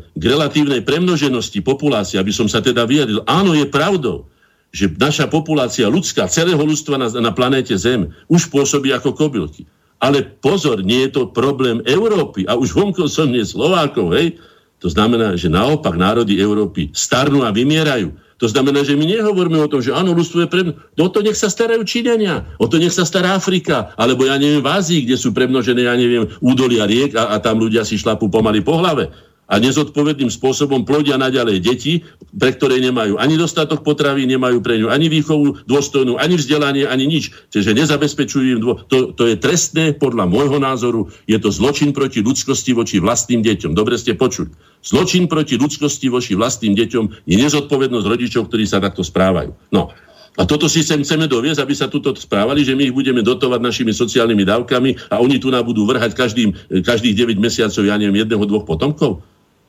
[0.00, 4.24] k relatívnej premnoženosti populácie, aby som sa teda vyjadril, áno, je pravdou,
[4.74, 9.64] že naša populácia ľudská, celého ľudstva na, na planéte Zem už pôsobí ako kobylky.
[9.96, 14.36] Ale pozor, nie je to problém Európy a už vonko som nie Slovákov, hej?
[14.84, 18.12] To znamená, že naopak národy Európy starnú a vymierajú.
[18.36, 20.62] To znamená, že my nehovoríme o tom, že áno, ľudstvo je pre...
[21.00, 24.36] No o to nech sa starajú Číňania, o to nech sa stará Afrika, alebo ja
[24.36, 27.96] neviem v Ázii, kde sú premnožené, ja neviem, údolia riek a, a tam ľudia si
[27.96, 29.08] šlapú pomaly po hlave
[29.46, 32.02] a nezodpovedným spôsobom plodia naďalej deti,
[32.34, 37.06] pre ktoré nemajú ani dostatok potravy, nemajú pre ňu ani výchovu dôstojnú, ani vzdelanie, ani
[37.06, 37.30] nič.
[37.54, 38.82] Čiže nezabezpečujú im dô...
[38.90, 43.72] to, to je trestné podľa môjho názoru, je to zločin proti ľudskosti voči vlastným deťom.
[43.72, 44.50] Dobre ste počuli.
[44.82, 49.54] Zločin proti ľudskosti voči vlastným deťom je nezodpovednosť rodičov, ktorí sa takto správajú.
[49.70, 49.94] No,
[50.36, 53.56] a toto si sem chceme doviesť, aby sa tuto správali, že my ich budeme dotovať
[53.56, 56.52] našimi sociálnymi dávkami a oni tu nám budú vrhať každým,
[56.84, 59.24] každých 9 mesiacov, ja neviem, jedného, dvoch potomkov?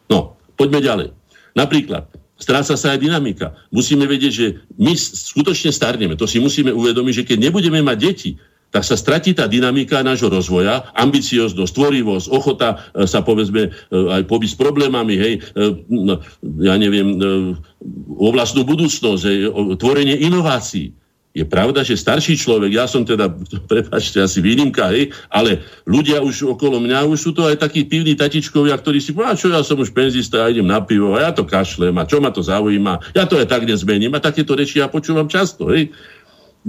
[0.07, 1.07] No, poďme ďalej.
[1.57, 2.07] Napríklad,
[2.37, 3.57] stráca sa aj dynamika.
[3.73, 4.47] Musíme vedieť, že
[4.77, 6.13] my skutočne starneme.
[6.15, 8.31] To si musíme uvedomiť, že keď nebudeme mať deti,
[8.67, 14.27] tak sa stratí tá dynamika nášho rozvoja, ambicioznosť, tvorivosť, ochota e, sa povedzme e, aj
[14.27, 15.65] pobyť s problémami, hej, e,
[16.67, 17.15] ja neviem,
[18.19, 18.29] o
[18.67, 19.39] budúcnosť, hej,
[19.79, 20.91] tvorenie inovácií.
[21.37, 23.29] Je pravda, že starší človek, ja som teda,
[23.69, 28.17] prepáčte, asi výnimka, hej, ale ľudia už okolo mňa, už sú to aj takí pivní
[28.17, 31.31] tatičkovia, ktorí si povedia, čo ja som už penzista, ja idem na pivo, a ja
[31.31, 34.81] to kašlem, a čo ma to zaujíma, ja to aj tak nezmením, a takéto reči
[34.81, 35.93] ja počúvam často, hej.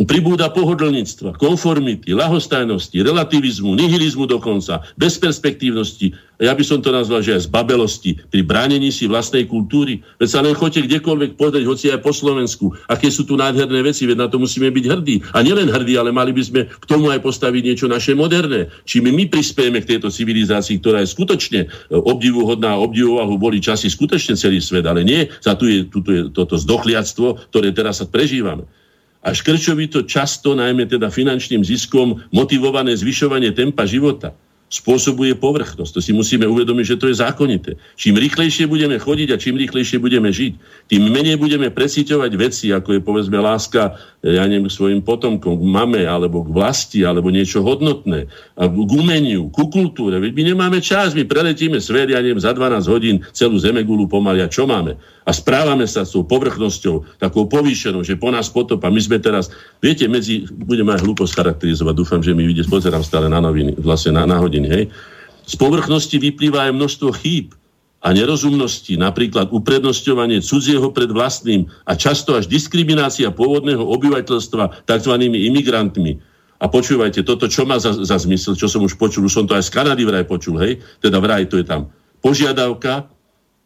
[0.07, 6.15] Pribúda pohodlníctva, konformity, lahostajnosti, relativizmu, nihilizmu dokonca, bezperspektívnosti.
[6.39, 10.07] Ja by som to nazval, že aj zbabelosti pri bránení si vlastnej kultúry.
[10.23, 14.07] Veď sa len chodte kdekoľvek povedať, hoci aj po Slovensku, aké sú tu nádherné veci,
[14.07, 15.17] veď na to musíme byť hrdí.
[15.35, 18.71] A nielen hrdí, ale mali by sme k tomu aj postaviť niečo naše moderné.
[18.87, 24.39] Či my, prispiejeme k tejto civilizácii, ktorá je skutočne e, obdivuhodná, obdivovahu boli časy skutočne
[24.39, 28.63] celý svet, ale nie za tu je, tu je toto zdochliactvo, ktoré teraz sa prežívame
[29.23, 34.35] a škrčovito často, najmä teda finančným ziskom, motivované zvyšovanie tempa života
[34.69, 35.93] spôsobuje povrchnosť.
[35.97, 37.81] To si musíme uvedomiť, že to je zákonité.
[37.97, 40.53] Čím rýchlejšie budeme chodiť a čím rýchlejšie budeme žiť,
[40.93, 45.63] tým menej budeme presíťovať veci, ako je povedzme láska ja neviem, k svojim potomkom, k
[45.63, 48.27] mame, alebo k vlasti, alebo niečo hodnotné,
[48.59, 50.19] a k umeniu, ku kultúre.
[50.19, 54.43] My nemáme čas, my preletíme svet, ja neviem, za 12 hodín celú zemegulu pomaly.
[54.43, 54.99] A čo máme?
[55.23, 58.91] A správame sa s tou povrchnosťou, takou povýšenou, že po nás potopa.
[58.91, 63.31] My sme teraz, viete, medzi, budeme aj hlúposť charakterizovať, dúfam, že mi vidie, pozerám stále
[63.31, 64.85] na noviny, vlastne na, na hodiny, hej.
[65.49, 67.57] Z povrchnosti vyplýva aj množstvo chýb
[67.99, 75.13] a nerozumnosti, napríklad uprednostňovanie cudzieho pred vlastným a často až diskriminácia pôvodného obyvateľstva tzv.
[75.27, 76.23] imigrantmi.
[76.59, 79.67] A počúvajte, toto čo má za, za zmysel, čo som už počul, som to aj
[79.67, 81.91] z Kanady vraj počul, hej, teda vraj to je tam.
[82.19, 83.07] Požiadavka,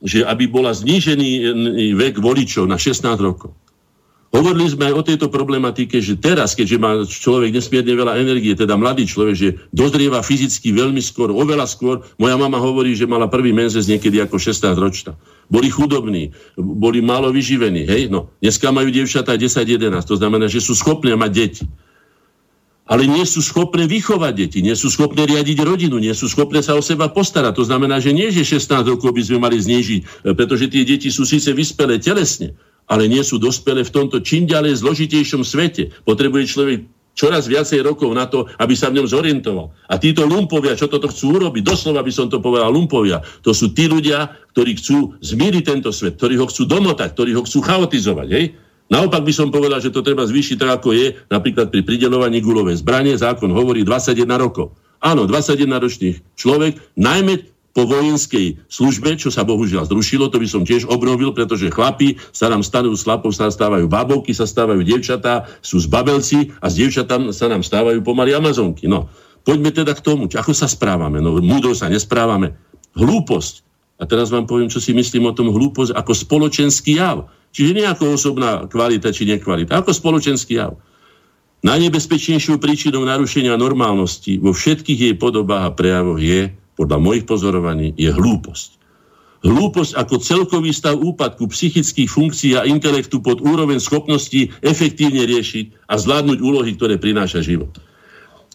[0.04, 1.56] že aby bola znížený
[1.96, 3.56] vek voličov na 16 rokov.
[4.32, 8.80] Hovorili sme aj o tejto problematike, že teraz, keďže má človek nesmierne veľa energie, teda
[8.80, 12.00] mladý človek, že dozrieva fyzicky veľmi skôr, oveľa skôr.
[12.16, 15.12] Moja mama hovorí, že mala prvý menzes niekedy ako 16 ročná.
[15.52, 17.84] Boli chudobní, boli málo vyživení.
[17.84, 18.08] Hej?
[18.08, 21.64] No, dneska majú dievčatá 10-11, to znamená, že sú schopné mať deti.
[22.88, 26.72] Ale nie sú schopné vychovať deti, nie sú schopné riadiť rodinu, nie sú schopné sa
[26.72, 27.52] o seba postarať.
[27.60, 31.28] To znamená, že nie, že 16 rokov by sme mali znížiť, pretože tie deti sú
[31.28, 32.56] síce vyspelé telesne,
[32.86, 35.94] ale nie sú dospelé v tomto čím ďalej zložitejšom svete.
[36.04, 36.78] Potrebuje človek
[37.12, 39.72] čoraz viacej rokov na to, aby sa v ňom zorientoval.
[39.88, 43.76] A títo lumpovia, čo toto chcú urobiť, doslova by som to povedal lumpovia, to sú
[43.76, 48.28] tí ľudia, ktorí chcú zmieriť tento svet, ktorí ho chcú domotať, ktorí ho chcú chaotizovať.
[48.32, 48.44] Hej?
[48.92, 52.80] Naopak by som povedal, že to treba zvýšiť tak, ako je, napríklad pri pridelovaní gulovej
[52.80, 54.76] zbranie, zákon hovorí 21 rokov.
[55.02, 60.62] Áno, 21 ročných človek, najmä po vojenskej službe, čo sa bohužiaľ zrušilo, to by som
[60.62, 65.48] tiež obnovil, pretože chlapi sa nám stanú z chlapov, sa stávajú babovky, sa stávajú dievčatá,
[65.64, 68.84] sú zbabelci a z dievčatám sa nám stávajú pomaly Amazonky.
[68.84, 69.08] No,
[69.48, 71.24] poďme teda k tomu, ako sa správame.
[71.24, 72.52] No, múdro sa nesprávame.
[72.92, 73.64] Hlúposť.
[73.96, 77.32] A teraz vám poviem, čo si myslím o tom hlúposť ako spoločenský jav.
[77.56, 80.76] Čiže nie ako osobná kvalita či nekvalita, ako spoločenský jav.
[81.62, 86.50] Najnebezpečnejšou príčinou narušenia normálnosti vo všetkých jej podobách a prejavoch je
[86.82, 88.82] podľa mojich pozorovaní, je hlúposť.
[89.46, 95.94] Hlúposť ako celkový stav úpadku psychických funkcií a intelektu pod úroveň schopností efektívne riešiť a
[95.94, 97.70] zvládnuť úlohy, ktoré prináša život.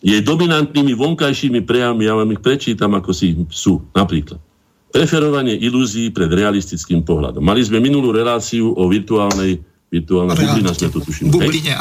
[0.04, 3.88] Jej dominantnými vonkajšími prejavmi, ja vám ich prečítam, ako si sú.
[3.96, 4.44] Napríklad,
[4.92, 7.44] preferovanie ilúzií pred realistickým pohľadom.
[7.44, 11.32] Mali sme minulú reláciu o virtuálnej virtuálna bublina sme to tuším.
[11.32, 11.72] Bubline,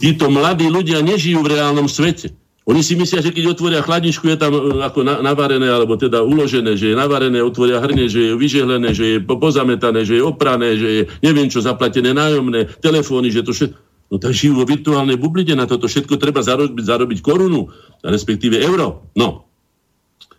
[0.00, 2.32] Títo mladí ľudia nežijú v reálnom svete.
[2.62, 6.78] Oni si myslia, že keď otvoria chladničku, je tam e, ako navarené, alebo teda uložené,
[6.78, 10.88] že je navarené, otvoria hrne, že je vyžehlené, že je pozametané, že je oprané, že
[10.88, 13.78] je neviem čo zaplatené nájomné, telefóny, že to všetko...
[14.12, 17.72] No tak žijú vo virtuálnej bubline, na toto všetko treba zarobiť, zarobiť korunu,
[18.04, 19.08] respektíve euro.
[19.16, 19.48] No.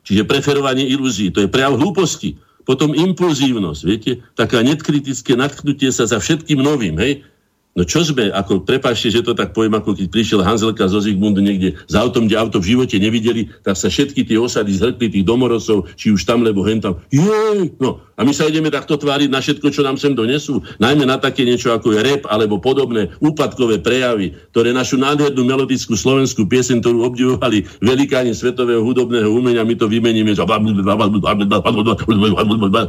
[0.06, 2.38] Čiže preferovanie ilúzií, to je prejav hlúposti.
[2.70, 7.26] Potom impulzívnosť, viete, taká netkritické nadchnutie sa za všetkým novým, hej.
[7.74, 11.42] No čo sme, ako, prepáčte, že to tak poviem, ako keď prišiel Hanzelka zo Zigmundu
[11.42, 15.26] niekde za autom, kde auto v živote nevideli, tak sa všetky tie osady zhrkli tých
[15.26, 17.02] domorosov, či už tam, lebo hen tam.
[17.10, 17.74] Jej!
[17.82, 20.62] No, a my sa ideme takto tváriť na všetko, čo nám sem donesú.
[20.78, 25.98] Najmä na také niečo ako je rep alebo podobné úpadkové prejavy, ktoré našu nádhernú melodickú
[25.98, 30.38] slovenskú piesen, ktorú obdivovali velikáni svetového hudobného umenia, my to vymeníme.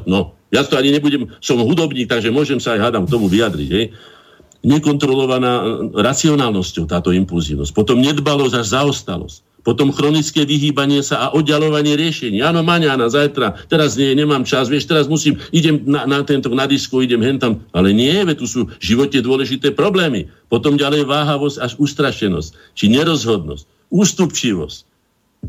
[0.05, 0.21] No,
[0.53, 3.71] ja to ani nebudem, som hudobník, takže môžem sa aj hádam tomu vyjadriť.
[3.73, 3.97] Hej?
[4.65, 5.65] Nekontrolovaná e,
[5.95, 7.71] racionálnosťou táto impulzívnosť.
[7.77, 9.39] Potom nedbalosť až zaostalosť.
[9.65, 12.45] Potom chronické vyhýbanie sa a oddalovanie riešení.
[12.45, 16.69] Áno, maňána, zajtra, teraz nie, nemám čas, vieš, teraz musím, idem na, na tento, na
[16.69, 17.65] disko, idem hentam.
[17.73, 20.29] Ale nie, veď tu sú v živote dôležité problémy.
[20.53, 24.79] Potom ďalej váhavosť až ustrašenosť, či nerozhodnosť, ústupčivosť.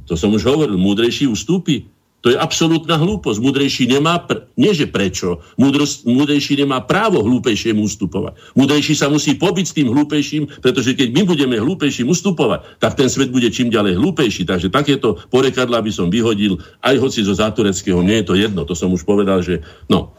[0.07, 1.87] To som už hovoril, múdrejší ustúpi,
[2.25, 3.37] to je absolútna hlúposť.
[3.37, 8.33] Múdrejší nemá, pr- nie že prečo, Múdrosť, múdrejší nemá právo hlúpejšiemu ustupovať.
[8.57, 13.13] Múdrejší sa musí pobiť s tým hlúpejším, pretože keď my budeme hlúpejším ustupovať, tak ten
[13.13, 14.41] svet bude čím ďalej hlúpejší.
[14.49, 18.01] Takže takéto porekadla by som vyhodil aj hoci zo zátureckého.
[18.01, 20.17] Nie je to jedno, to som už povedal, že no.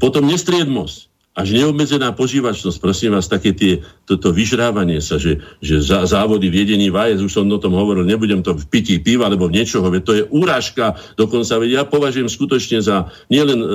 [0.00, 6.08] Potom nestriednosť až neobmedzená požívačnosť, prosím vás, také tie, toto vyžrávanie sa, že, že za,
[6.08, 9.52] závody v jedení vajec, už som o tom hovoril, nebudem to v pití piva alebo
[9.52, 13.68] v niečoho, veď to je úražka, dokonca veď ja považujem skutočne za, nielen e,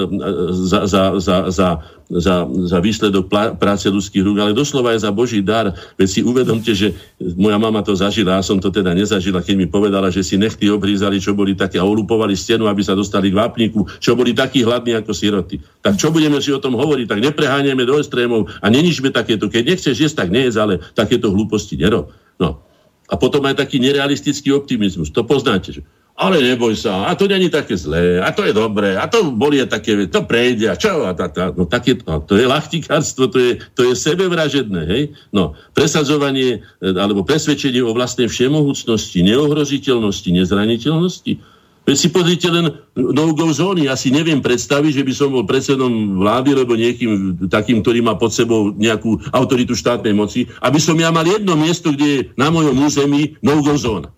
[0.57, 1.69] za, za, za, za,
[2.17, 3.29] za, za výsledok
[3.61, 5.77] práce ľudských rúk, ale doslova aj za Boží dar.
[5.99, 6.97] Veď si uvedomte, že
[7.38, 10.71] moja mama to zažila, ja som to teda nezažila, keď mi povedala, že si nechty
[10.71, 14.65] obrízali, čo boli také a olupovali stenu, aby sa dostali k vápniku, čo boli takí
[14.65, 15.61] hladní ako siroty.
[15.85, 17.05] Tak čo budeme si o tom hovoriť?
[17.05, 19.51] Tak nepre preháňame do extrémov a neničme takéto.
[19.51, 22.15] Keď nechceš jesť, tak nejedz, ale takéto hlúposti nerob.
[22.39, 22.63] No.
[23.11, 25.11] A potom aj taký nerealistický optimizmus.
[25.11, 25.75] To poznáte.
[25.75, 25.81] Že
[26.22, 29.57] ale neboj sa, a to není také zlé, a to je dobré, a to boli
[29.65, 33.41] také, to prejde, a čo, a tá, tá, no také, no, to je lachtikárstvo, to
[33.41, 35.03] je, to je sebevražedné, hej?
[35.34, 41.34] No, presadzovanie, e, alebo presvedčenie o vlastnej všemohúcnosti, neohrožiteľnosti, nezraniteľnosti,
[41.81, 43.89] Veď si pozrite len no-go zóny.
[43.89, 48.14] Ja si neviem predstaviť, že by som bol predsedom vlády, alebo niekým takým, ktorý má
[48.14, 52.53] pod sebou nejakú autoritu štátnej moci, aby som ja mal jedno miesto, kde je na
[52.53, 54.14] mojom území no-go zóna.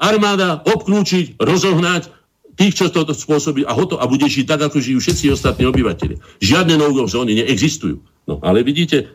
[0.00, 2.08] Armáda obklúčiť, rozohnať
[2.56, 6.40] tých, čo toto spôsobí a hoto a bude žiť tak, ako žijú všetci ostatní obyvateľi.
[6.40, 8.00] Žiadne no-go zóny neexistujú.
[8.24, 9.12] No ale vidíte,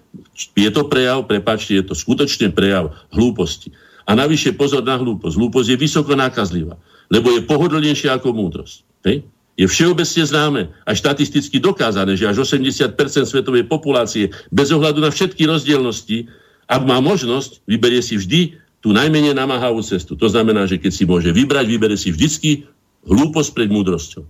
[0.53, 3.73] je to prejav, prepáčte, je to skutočne prejav hlúposti.
[4.05, 5.33] A navyše pozor na hlúposť.
[5.33, 6.77] Hlúposť je vysoko nákazlivá
[7.09, 8.77] lebo je pohodlnejšia ako múdrosť.
[9.05, 9.17] Hej?
[9.55, 12.91] Je všeobecne známe a štatisticky dokázané, že až 80%
[13.23, 16.27] svetovej populácie bez ohľadu na všetky rozdielnosti,
[16.67, 20.13] ak má možnosť, vyberie si vždy tú najmenej namáhavú cestu.
[20.13, 22.69] To znamená, že keď si môže vybrať, vybere si vždycky
[23.09, 24.29] hlúposť pred múdrosťou.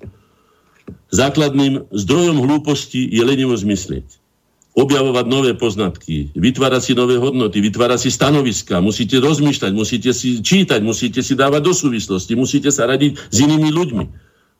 [1.11, 4.07] Základným zdrojom hlúposti je lenivosť myslieť
[4.76, 10.84] objavovať nové poznatky, vytvárať si nové hodnoty, vytvárať si stanoviska, musíte rozmýšľať, musíte si čítať,
[10.84, 14.06] musíte si dávať do súvislosti, musíte sa radiť s inými ľuďmi.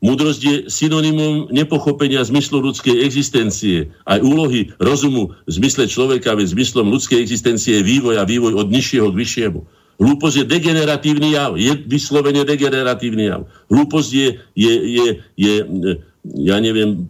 [0.00, 3.92] Múdrosť je synonymom nepochopenia zmyslu ľudskej existencie.
[4.08, 8.68] Aj úlohy rozumu v zmysle človeka, veď zmyslom ľudskej existencie je vývoj a vývoj od
[8.72, 9.60] nižšieho k vyššiemu.
[9.96, 13.48] Hlúposť je degeneratívny jav, je vyslovene degeneratívny jav.
[13.72, 15.06] Hlúposť je, je, je,
[15.40, 15.54] je
[16.36, 17.08] ja neviem,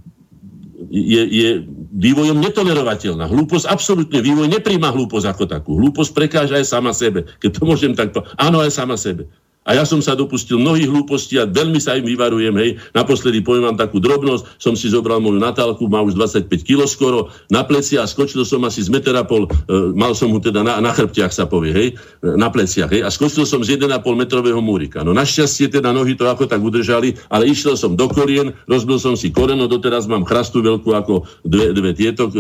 [0.91, 1.49] je, je
[1.97, 3.27] vývojom netolerovateľná.
[3.27, 5.71] Hlúposť absolútne, vývoj nepríjma hlúposť ako takú.
[5.81, 7.27] Hlúposť prekáža aj sama sebe.
[7.41, 8.37] Keď to môžem tak povedať.
[8.39, 9.27] Áno, aj sama sebe.
[9.67, 12.55] A ja som sa dopustil mnohých hlúpostí a veľmi sa im vyvarujem.
[12.55, 12.71] Hej.
[12.95, 14.63] Naposledy poviem vám takú drobnosť.
[14.63, 18.63] Som si zobral moju Natálku, má už 25 kg skoro, na pleci a skočil som
[18.63, 21.89] asi z metra pol, e, mal som mu teda na, na chrbtiach sa povie, hej,
[21.93, 22.95] e, na pleciach.
[22.95, 25.03] Hej, a skočil som z 1,5 metrového múrika.
[25.03, 29.19] No našťastie teda nohy to ako tak udržali, ale išiel som do kolien, rozbil som
[29.19, 32.39] si koreno, doteraz mám chrastu veľkú ako dve, dve tieto, e,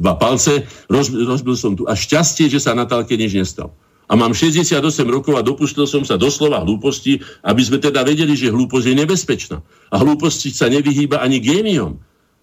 [0.00, 1.84] dva palce, rozbil, rozbil som tu.
[1.84, 3.76] A šťastie, že sa Natálke nič nestalo
[4.06, 8.52] a mám 68 rokov a dopustil som sa doslova hlúposti, aby sme teda vedeli, že
[8.52, 9.56] hlúposť je nebezpečná.
[9.92, 11.98] A hlúposti sa nevyhýba ani géniom.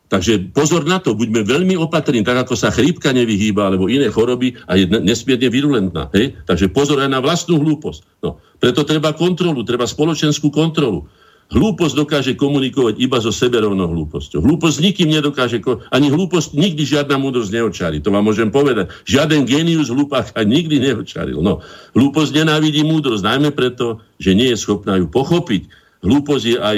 [0.09, 4.57] Takže pozor na to, buďme veľmi opatrní, tak ako sa chrípka nevyhýba, alebo iné choroby
[4.65, 6.09] a je nesmierne virulentná.
[6.17, 6.33] Hej?
[6.49, 8.25] Takže pozor aj na vlastnú hlúposť.
[8.25, 11.05] No, preto treba kontrolu, treba spoločenskú kontrolu.
[11.49, 14.45] Hlúposť dokáže komunikovať iba so seberovnou hlúposťou.
[14.45, 15.57] Hlúposť nikým nedokáže,
[15.89, 17.97] ani hlúposť nikdy žiadna múdrosť neočarí.
[18.05, 18.93] To vám môžem povedať.
[19.09, 21.41] Žiaden genius hlúpaka nikdy neočaril.
[21.41, 21.65] No,
[21.97, 25.65] hlúposť nenávidí múdrosť, najmä preto, že nie je schopná ju pochopiť.
[26.05, 26.77] Hlúposť je aj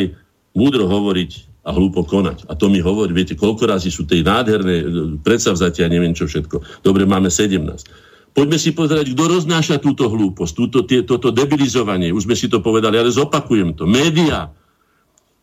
[0.56, 2.48] múdro hovoriť a hlúpo konať.
[2.48, 4.85] A to mi hovorí, viete, koľko razy sú tej nádherné e,
[5.19, 6.81] predsavzatia, neviem čo všetko.
[6.81, 7.60] Dobre, máme 17.
[8.31, 12.15] Poďme si pozrieť, kto roznáša túto hlúposť, túto, tie, toto debilizovanie.
[12.15, 13.84] Už sme si to povedali, ale zopakujem to.
[13.84, 14.48] Média,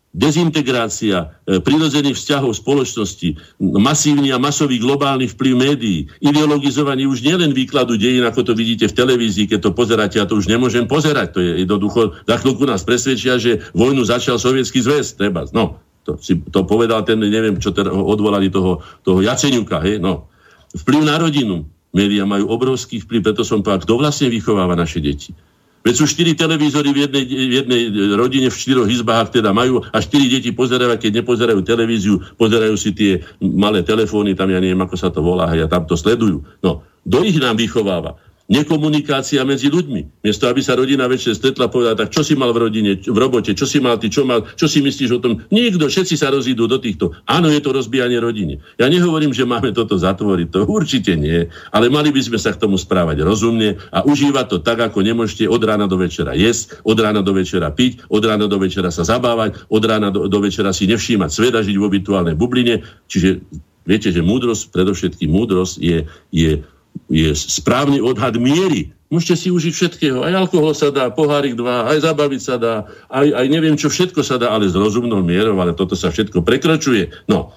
[0.09, 7.93] dezintegrácia e, prirodzených vzťahov spoločnosti, masívny a masový globálny vplyv médií, ideologizovanie už nielen výkladu
[7.93, 11.37] dejín, ako to vidíte v televízii, keď to pozeráte, ja to už nemôžem pozerať.
[11.37, 15.45] To je jednoducho, za chvíľku nás presvedčia, že vojnu začal sovietský zväz, treba.
[15.53, 20.25] No, to, si, to povedal ten, neviem, čo teda odvolali toho, toho Jaceňuka, hej, no.
[20.73, 21.65] Vplyv na rodinu.
[21.89, 25.33] Média majú obrovský vplyv, preto som povedal, kto vlastne vychováva naše deti.
[25.79, 27.81] Veď sú štyri televízory v jednej, v jednej
[28.19, 32.91] rodine, v štyroch izbách teda majú a štyri deti pozerajú, keď nepozerajú televíziu, pozerajú si
[32.91, 36.43] tie malé telefóny, tam ja neviem, ako sa to volá, a tam to sledujú.
[36.59, 38.19] No, do ich nám vychováva
[38.49, 40.25] nekomunikácia medzi ľuďmi.
[40.25, 43.17] Miesto, aby sa rodina večer stretla a povedala, tak čo si mal v rodine, v
[43.17, 45.45] robote, čo si mal ty, čo, mal, čo si myslíš o tom.
[45.53, 47.13] Nikto, všetci sa rozídu do týchto.
[47.29, 48.57] Áno, je to rozbijanie rodiny.
[48.81, 52.57] Ja nehovorím, že máme toto zatvoriť, to určite nie, ale mali by sme sa k
[52.57, 56.97] tomu správať rozumne a užívať to tak, ako nemôžete od rána do večera jesť, od
[56.97, 60.73] rána do večera piť, od rána do večera sa zabávať, od rána do, do večera
[60.73, 62.81] si nevšímať sveda, žiť vo virtuálnej bubline.
[63.05, 63.45] Čiže
[63.85, 65.97] viete, že múdrosť, predovšetkým múdrosť je,
[66.33, 66.65] je
[67.09, 68.93] je správny odhad miery.
[69.09, 70.21] Môžete si užiť všetkého.
[70.21, 74.21] Aj alkohol sa dá, pohárik dva, aj zabaviť sa dá, aj, aj neviem čo všetko
[74.21, 77.09] sa dá, ale s rozumnou mierou, ale toto sa všetko prekračuje.
[77.25, 77.49] No,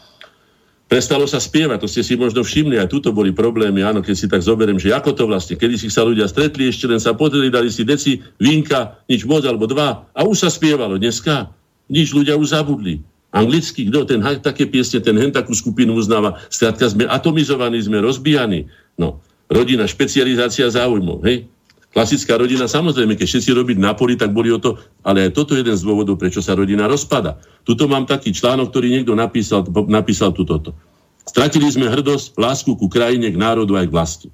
[0.92, 4.28] Prestalo sa spievať, to ste si možno všimli, aj tuto boli problémy, áno, keď si
[4.28, 7.48] tak zoberiem, že ako to vlastne, kedy si sa ľudia stretli, ešte len sa pozreli,
[7.48, 11.00] dali si deci, vínka, nič moc alebo dva a už sa spievalo.
[11.00, 11.48] Dneska
[11.88, 13.00] nič ľudia už zabudli.
[13.32, 16.36] Anglicky, kto ten také piesne, ten hen takú skupinu uznáva.
[16.52, 18.68] Skrátka sme atomizovaní, sme rozbíjani.
[19.00, 21.48] No, rodina, špecializácia záujmov, hej?
[21.92, 25.52] Klasická rodina, samozrejme, keď všetci robiť na poli, tak boli o to, ale aj toto
[25.52, 27.36] je jeden z dôvodov, prečo sa rodina rozpada.
[27.68, 30.72] Tuto mám taký článok, ktorý niekto napísal, napísal tu toto.
[31.28, 34.28] Stratili sme hrdosť, lásku ku krajine, k národu aj k vlasti.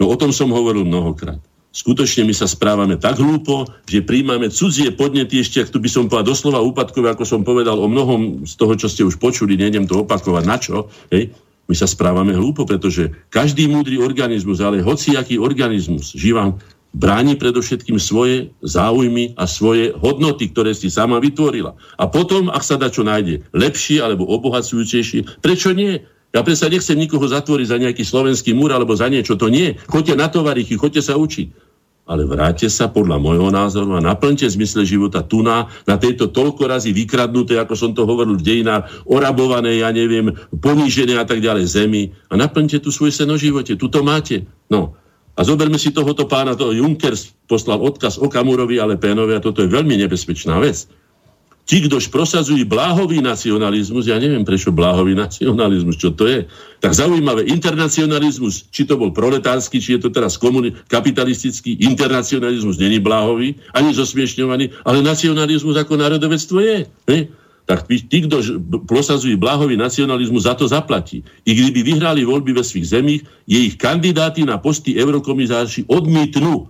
[0.00, 1.40] No o tom som hovoril mnohokrát.
[1.70, 6.10] Skutočne my sa správame tak hlúpo, že príjmame cudzie podnety, ešte ak tu by som
[6.10, 9.86] povedal doslova úpadkové, ako som povedal o mnohom z toho, čo ste už počuli, nejdem
[9.86, 11.30] to opakovať, na čo, hej,
[11.70, 16.58] my sa správame hlúpo, pretože každý múdry organizmus, ale hociaký organizmus, živám,
[16.90, 21.78] bráni predovšetkým svoje záujmy a svoje hodnoty, ktoré si sama vytvorila.
[21.94, 26.02] A potom, ak sa dá čo nájde lepšie alebo obohacujúcejšie, prečo nie?
[26.30, 29.74] Ja predsa nechcem nikoho zatvoriť za nejaký slovenský múr alebo za niečo, to nie.
[29.90, 31.70] Choďte na tovarichy, choďte sa učiť
[32.10, 36.66] ale vráťte sa podľa môjho názoru a naplňte zmysle života tu na, na tejto toľko
[36.66, 41.70] razy vykradnuté, ako som to hovoril v dejinách, orabované, ja neviem, ponížené a tak ďalej
[41.70, 43.78] zemi a naplňte tu svoj sen živote.
[43.78, 44.42] Tu to máte.
[44.66, 44.98] No.
[45.38, 49.70] A zoberme si tohoto pána, toho Junkers poslal odkaz Okamurovi, ale Pénovi a toto je
[49.70, 50.90] veľmi nebezpečná vec.
[51.70, 56.50] Ti, kdož prosazujú bláhový nacionalizmus, ja neviem prečo bláhový nacionalizmus, čo to je,
[56.82, 62.98] tak zaujímavé, internacionalizmus, či to bol proletársky, či je to teraz komuni- kapitalistický, internacionalizmus není
[62.98, 66.90] bláhový, ani zosmiešňovaný, ale nacionalizmus ako národovectvo je.
[67.06, 67.18] Ne?
[67.70, 68.42] tak tí, kto
[68.82, 71.22] prosazujú bláhový nacionalizmus, za to zaplatí.
[71.46, 76.66] I kdyby vyhrali voľby ve svých zemích, je ich kandidáty na posty eurokomizáři odmietnú.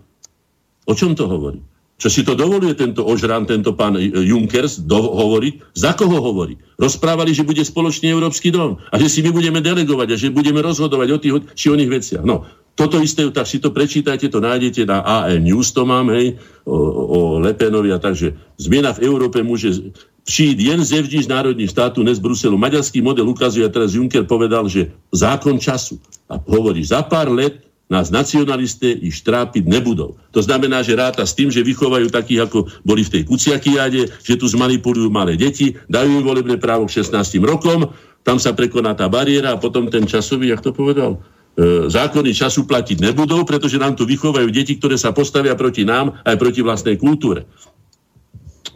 [0.85, 1.64] O čom to hovorí?
[2.01, 5.77] Čo si to dovoluje tento ožran, tento pán Junkers do, hovoriť?
[5.77, 6.56] Za koho hovorí?
[6.81, 10.64] Rozprávali, že bude spoločný Európsky dom a že si my budeme delegovať a že budeme
[10.64, 12.24] rozhodovať o tých či o nich veciach.
[12.24, 16.40] No, toto isté, tak si to prečítajte, to nájdete na AE News, to mám, hej,
[16.64, 16.72] o,
[17.05, 19.93] o Lepenovi a takže zmiena v Európe môže
[20.24, 22.56] přijít jen zevždy z národných štátu, ne z Bruselu.
[22.56, 26.01] Maďarský model ukazuje, a teraz Juncker povedal, že zákon času.
[26.32, 27.60] A hovorí, za pár let
[27.91, 30.15] nás nacionalisté ich trápiť nebudú.
[30.31, 34.39] To znamená, že ráta s tým, že vychovajú takých, ako boli v tej kuciakiade, že
[34.39, 37.91] tu zmanipulujú malé deti, dajú im volebné právo k 16 rokom,
[38.23, 41.19] tam sa prekoná tá bariéra a potom ten časový, jak to povedal,
[41.59, 46.15] e, zákony času platiť nebudú, pretože nám tu vychovajú deti, ktoré sa postavia proti nám
[46.23, 47.51] aj proti vlastnej kultúre.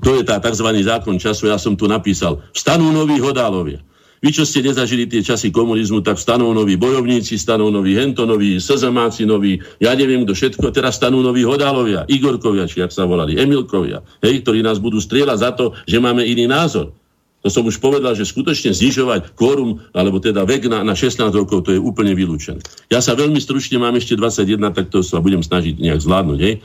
[0.03, 0.69] To je tá tzv.
[0.83, 2.43] zákon času, ja som tu napísal.
[2.51, 3.81] Vstanú noví hodálovia.
[4.25, 9.29] Vy, čo ste nezažili tie časy komunizmu, tak stanú noví bojovníci, stanú noví hentonoví, SZMáci
[9.29, 14.01] noví, ja neviem kto všetko, teraz stanú noví hodálovia, Igorkovia, či ak sa volali, Emilkovia,
[14.25, 16.97] hej, ktorí nás budú strieľať za to, že máme iný názor.
[17.45, 21.69] To som už povedal, že skutočne znižovať kórum, alebo teda vek na, na 16 rokov,
[21.69, 22.65] to je úplne vylúčené.
[22.89, 26.39] Ja sa veľmi stručne mám ešte 21, tak to sa budem snažiť nejak zvládnuť.
[26.41, 26.65] Hej.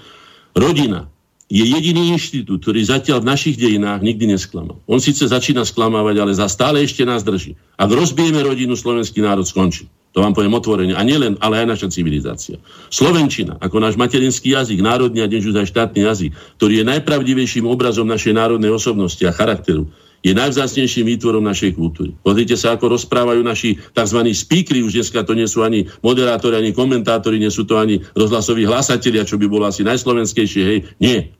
[0.56, 1.11] Rodina
[1.50, 4.78] je jediný inštitút, ktorý zatiaľ v našich dejinách nikdy nesklamal.
[4.86, 7.58] On síce začína sklamávať, ale za stále ešte nás drží.
[7.74, 9.90] Ak rozbijeme rodinu, slovenský národ skončí.
[10.14, 10.94] To vám poviem otvorene.
[10.98, 12.58] A nielen, ale aj naša civilizácia.
[12.90, 18.10] Slovenčina, ako náš materinský jazyk, národný a dnes aj štátny jazyk, ktorý je najpravdivejším obrazom
[18.10, 19.90] našej národnej osobnosti a charakteru,
[20.20, 22.12] je najvzácnejším výtvorom našej kultúry.
[22.20, 24.20] Pozrite sa, ako rozprávajú naši tzv.
[24.36, 28.68] speakery, už dneska to nie sú ani moderátori, ani komentátori, nie sú to ani rozhlasoví
[28.68, 30.62] hlasatelia, čo by bolo asi najslovenskejšie.
[30.66, 31.39] Hej, nie.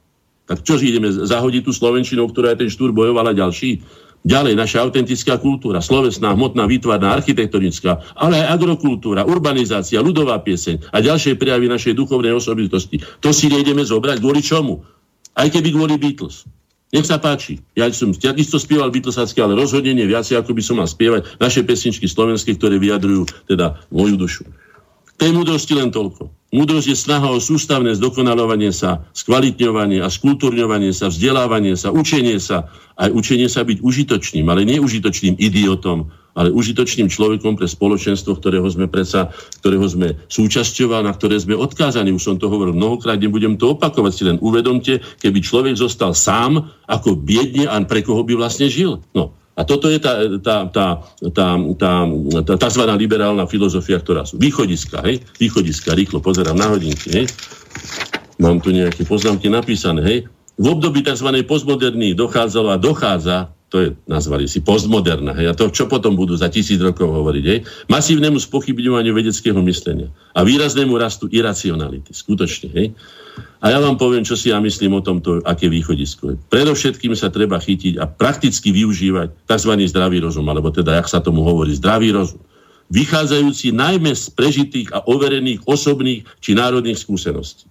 [0.50, 3.86] Tak čo ideme zahodiť tú Slovenčinu, ktorá je ten štúr bojovala ďalší?
[4.20, 11.00] Ďalej, naša autentická kultúra, slovesná, hmotná, výtvarná, architektonická, ale aj agrokultúra, urbanizácia, ľudová pieseň a
[11.00, 13.00] ďalšie prejavy našej duchovnej osobitosti.
[13.24, 14.84] To si nejdeme zobrať kvôli čomu?
[15.40, 16.44] Aj keby kvôli Beatles.
[16.90, 17.62] Nech sa páči.
[17.78, 21.62] Ja som takisto spieval Beatlesácky, ale rozhodne nie viacej, ako by som mal spievať naše
[21.62, 24.44] pesničky slovenské, ktoré vyjadrujú teda moju dušu.
[25.16, 26.39] Tej múdrosti len toľko.
[26.50, 32.74] Múdrosť je snaha o sústavné zdokonalovanie sa, skvalitňovanie a skultúrňovanie sa, vzdelávanie sa, učenie sa,
[32.98, 38.66] aj učenie sa byť užitočným, ale nie užitočným idiotom, ale užitočným človekom pre spoločenstvo, ktorého
[38.66, 39.30] sme predsa,
[39.62, 42.10] ktorého sme súčasťou a na ktoré sme odkázaní.
[42.10, 44.12] Už som to hovoril mnohokrát, nebudem to opakovať.
[44.18, 49.06] Si len uvedomte, keby človek zostal sám, ako biedne a pre koho by vlastne žil.
[49.14, 50.88] No, a toto je tá, tá, tá,
[51.36, 51.92] tá, tá,
[52.48, 52.82] tá tzv.
[52.96, 55.20] liberálna filozofia, ktorá sú východiska, hej?
[55.36, 57.26] Východiska, rýchlo pozerám na hodinky, hej?
[58.40, 60.20] Mám tu nejaké poznámky napísané, hej?
[60.56, 61.28] V období tzv.
[61.44, 65.38] postmoderní dochádzalo a dochádza to je, nazvali si, postmoderna.
[65.38, 65.54] Hej.
[65.54, 67.44] A to, čo potom budú za tisíc rokov hovoriť?
[67.46, 67.60] Hej.
[67.86, 72.10] Masívnemu spochybňovaniu vedeckého myslenia a výraznému rastu iracionality.
[72.10, 72.70] Skutočne.
[72.74, 72.88] Hej.
[73.62, 76.36] A ja vám poviem, čo si ja myslím o tomto, aké východisko je.
[76.50, 79.72] Predovšetkým sa treba chytiť a prakticky využívať tzv.
[79.86, 82.42] zdravý rozum, alebo teda, jak sa tomu hovorí, zdravý rozum.
[82.90, 87.70] Vychádzajúci najmä z prežitých a overených osobných či národných skúseností.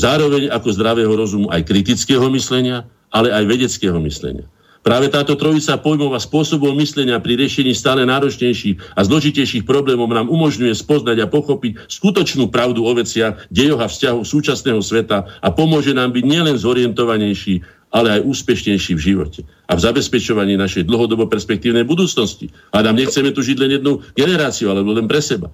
[0.00, 4.48] Zároveň ako zdravého rozumu aj kritického myslenia, ale aj vedeckého myslenia.
[4.84, 10.28] Práve táto trojica pojmov a spôsobov myslenia pri riešení stále náročnejších a zložitejších problémov nám
[10.28, 15.96] umožňuje spoznať a pochopiť skutočnú pravdu o veciach, dejoch a vzťahov súčasného sveta a pomôže
[15.96, 17.64] nám byť nielen zorientovanejší,
[17.96, 22.52] ale aj úspešnejší v živote a v zabezpečovaní našej dlhodobo perspektívnej budúcnosti.
[22.68, 25.48] A nám nechceme tu žiť len jednu generáciu, alebo len pre seba.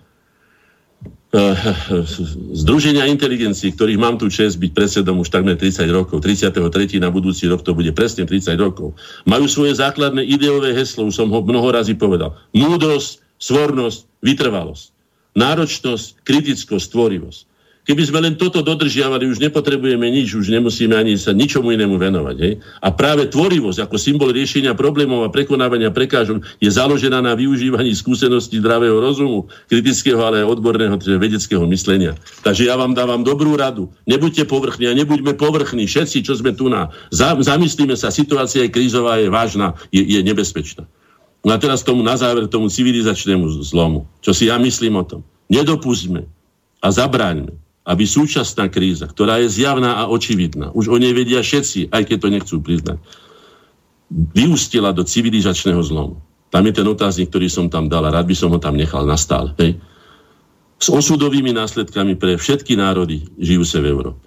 [1.30, 1.54] Eh,
[2.66, 6.58] Združenia inteligencií, ktorých mám tu čest byť predsedom už takmer 30 rokov, 33.
[6.98, 8.98] na budúci rok to bude presne 30 rokov,
[9.30, 12.34] majú svoje základné ideové heslo, už som ho mnoho razy povedal.
[12.50, 14.90] Múdrosť, svornosť, vytrvalosť.
[15.38, 17.40] Náročnosť, kritickosť, tvorivosť.
[17.80, 22.36] Keby sme len toto dodržiavali, už nepotrebujeme nič, už nemusíme ani sa ničomu inému venovať.
[22.36, 22.52] Hej?
[22.84, 28.60] A práve tvorivosť ako symbol riešenia problémov a prekonávania prekážok je založená na využívaní skúseností
[28.60, 32.12] zdravého rozumu, kritického, ale aj odborného, teda vedeckého myslenia.
[32.44, 33.88] Takže ja vám dávam dobrú radu.
[34.04, 35.88] Nebuďte povrchní a nebuďme povrchní.
[35.88, 36.92] Všetci, čo sme tu na.
[37.16, 40.84] Zamyslíme sa, situácia je krízová, je vážna, je, je nebezpečná.
[41.40, 44.04] No a teraz tomu na záver, tomu civilizačnému zlomu.
[44.20, 45.20] Čo si ja myslím o tom.
[45.48, 46.28] Nedopustme
[46.84, 51.90] a zabráňme aby súčasná kríza, ktorá je zjavná a očividná, už o nej vedia všetci,
[51.90, 52.98] aj keď to nechcú priznať,
[54.30, 56.22] vyústila do civilizačného zlomu.
[56.54, 59.02] Tam je ten otáznik, ktorý som tam dal a rád by som ho tam nechal
[59.06, 59.18] na.
[59.58, 59.82] Hej.
[60.78, 64.22] S osudovými následkami pre všetky národy žijúce v Európe.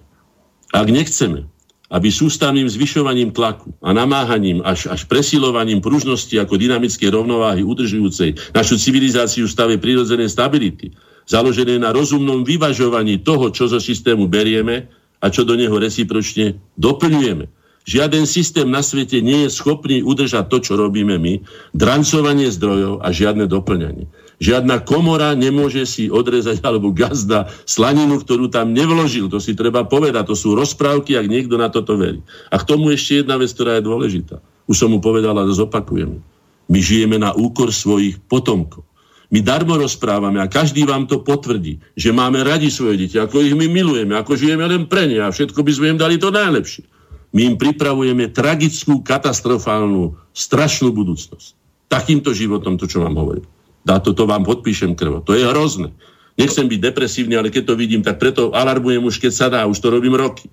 [0.76, 1.48] Ak nechceme,
[1.94, 8.76] aby sústavným zvyšovaním tlaku a namáhaním až, až presilovaním pružnosti ako dynamickej rovnováhy udržujúcej našu
[8.82, 10.96] civilizáciu v stave prírodzenej stability,
[11.28, 14.92] založené na rozumnom vyvažovaní toho, čo zo systému berieme
[15.24, 17.48] a čo do neho recipročne doplňujeme.
[17.84, 21.44] Žiaden systém na svete nie je schopný udržať to, čo robíme my,
[21.76, 24.08] drancovanie zdrojov a žiadne doplňanie.
[24.40, 29.28] Žiadna komora nemôže si odrezať, alebo gazda, slaninu, ktorú tam nevložil.
[29.28, 30.32] To si treba povedať.
[30.32, 32.24] To sú rozprávky, ak niekto na toto verí.
[32.52, 34.40] A k tomu ešte jedna vec, ktorá je dôležitá.
[34.64, 36.24] Už som mu povedal, ale zopakujem.
[36.72, 38.88] My žijeme na úkor svojich potomkov.
[39.34, 43.58] My darmo rozprávame a každý vám to potvrdí, že máme radi svoje deti, ako ich
[43.58, 46.86] my milujeme, ako žijeme len pre ne a všetko by sme im dali to najlepšie.
[47.34, 51.58] My im pripravujeme tragickú, katastrofálnu, strašnú budúcnosť.
[51.90, 53.50] Takýmto životom, to čo vám hovorím.
[53.82, 55.26] Dá to, to vám podpíšem krvo.
[55.26, 55.90] To je hrozné.
[56.38, 59.66] Nechcem byť depresívny, ale keď to vidím, tak preto alarmujem už, keď sa dá.
[59.66, 60.46] Už to robím roky.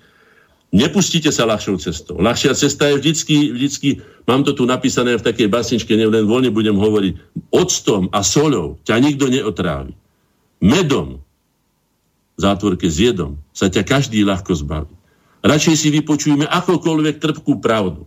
[0.70, 2.22] Nepustite sa ľahšou cestou.
[2.22, 3.88] Ľahšia cesta je vždycky, vždycky,
[4.30, 9.02] mám to tu napísané v takej basničke, len voľne budem hovoriť, octom a solou ťa
[9.02, 9.94] nikto neotrávi.
[10.62, 11.18] Medom,
[12.38, 14.94] zátvorke s jedom, sa ťa každý ľahko zbaví.
[15.42, 18.06] Radšej si vypočujme akokoľvek trpkú pravdu,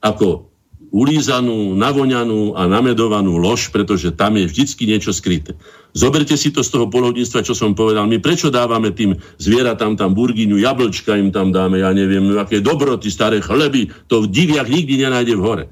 [0.00, 0.47] ako
[0.88, 5.54] ulízanú, navoňanú a namedovanú lož, pretože tam je vždycky niečo skryté.
[5.92, 8.08] Zoberte si to z toho polhodníctva, čo som povedal.
[8.08, 13.08] My prečo dávame tým zvieratám tam burgíňu, jablčka im tam dáme, ja neviem, aké dobroty,
[13.08, 15.64] staré chleby, to diviak nikdy nenájde v hore.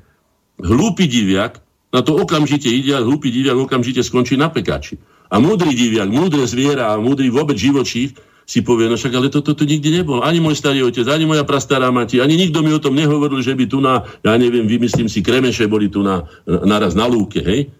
[0.61, 1.61] Hlúpy diviak
[1.93, 5.01] na to okamžite ide a hlúpy diviak okamžite skončí na pekáči.
[5.33, 8.17] A múdry diviak, múdre zviera a múdry vôbec živočích
[8.47, 10.23] si povie, no však ale toto to, to nikdy nebolo.
[10.23, 13.59] Ani môj starý otec, ani moja prastará mati, ani nikto mi o tom nehovoril, že
[13.59, 17.75] by tu na, ja neviem, vymyslím si, kremeše boli tu na, naraz na lúke, hej?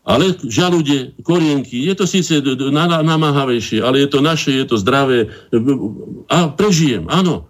[0.00, 2.32] Ale žalude, korienky, je to síce
[3.04, 5.28] namáhavejšie, ale je to naše, je to zdravé
[6.32, 7.49] a prežijem, áno.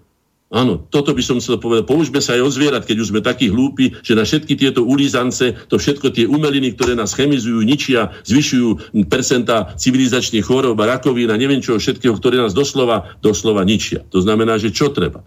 [0.51, 1.86] Áno, toto by som chcel povedať.
[1.86, 5.55] Použme sa aj o zvierat, keď už sme takí hlúpi, že na všetky tieto ulízance,
[5.70, 11.39] to všetko tie umeliny, ktoré nás chemizujú, ničia, zvyšujú percentá civilizačných chorób a rakovín a
[11.39, 14.02] neviem čo všetkého, ktoré nás doslova, doslova ničia.
[14.10, 15.22] To znamená, že čo treba?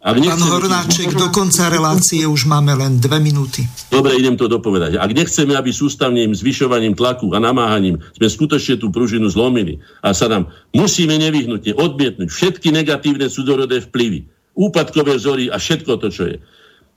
[0.00, 3.68] Ak Pán Hornáček, do konca relácie už máme len dve minúty.
[3.92, 4.96] Dobre, idem to dopovedať.
[4.96, 10.32] Ak nechceme, aby sústavným zvyšovaním tlaku a namáhaním sme skutočne tú pružinu zlomili a sa
[10.32, 14.24] nám musíme nevyhnutne odmietnúť všetky negatívne cudorodé vplyvy,
[14.56, 16.36] úpadkové vzory a všetko to, čo je.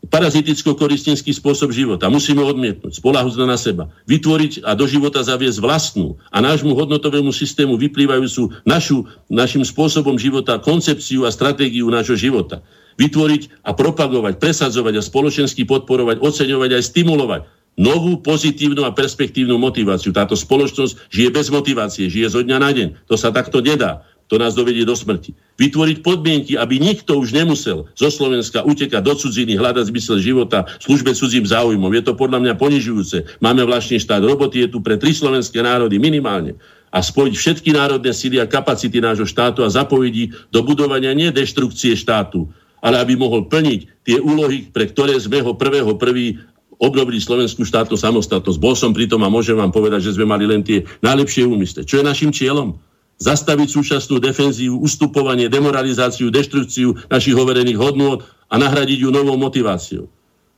[0.08, 6.40] Paraziticko-koristinský spôsob života musíme odmietnúť, spolahnuť na seba, vytvoriť a do života zaviesť vlastnú a
[6.40, 12.64] nášmu hodnotovému systému vyplývajúcu našu, našim spôsobom života koncepciu a stratégiu nášho života
[12.98, 17.42] vytvoriť a propagovať, presadzovať a spoločensky podporovať, oceňovať aj stimulovať
[17.78, 20.14] novú pozitívnu a perspektívnu motiváciu.
[20.14, 22.88] Táto spoločnosť žije bez motivácie, žije zo dňa na deň.
[23.10, 24.06] To sa takto nedá.
[24.32, 25.36] to nás dovedie do smrti.
[25.62, 31.14] Vytvoriť podmienky, aby nikto už nemusel zo Slovenska utekať do cudziny, hľadať zmysel života službe
[31.14, 31.92] cudzím záujmom.
[31.94, 33.38] Je to podľa mňa ponižujúce.
[33.44, 36.58] Máme vlastný štát, roboty je tu pre tri slovenské národy minimálne
[36.90, 41.94] a spojiť všetky národné síly a kapacity nášho štátu a zapojiť do budovania nie deštrukcie
[41.98, 42.50] štátu,
[42.84, 46.36] ale aby mohol plniť tie úlohy, pre ktoré sme ho prvého prvý
[46.84, 48.60] obnovili slovenskú štátnu samostatnosť.
[48.60, 51.88] Bol som pri tom a môžem vám povedať, že sme mali len tie najlepšie úmysle.
[51.88, 52.76] Čo je našim cieľom?
[53.24, 58.20] Zastaviť súčasnú defenzívu, ustupovanie, demoralizáciu, deštrukciu našich overených hodnôt
[58.52, 60.12] a nahradiť ju novou motiváciou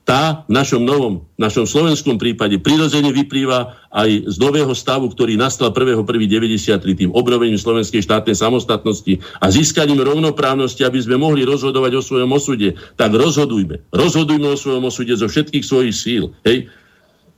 [0.06, 5.34] tá v našom novom, v našom slovenskom prípade prirodzene vyplýva aj z nového stavu, ktorý
[5.34, 12.06] nastal 1.1.93 tým obnovením slovenskej štátnej samostatnosti a získaním rovnoprávnosti, aby sme mohli rozhodovať o
[12.06, 13.82] svojom osude, tak rozhodujme.
[13.90, 16.30] Rozhodujme o svojom osude zo všetkých svojich síl.
[16.46, 16.70] Hej?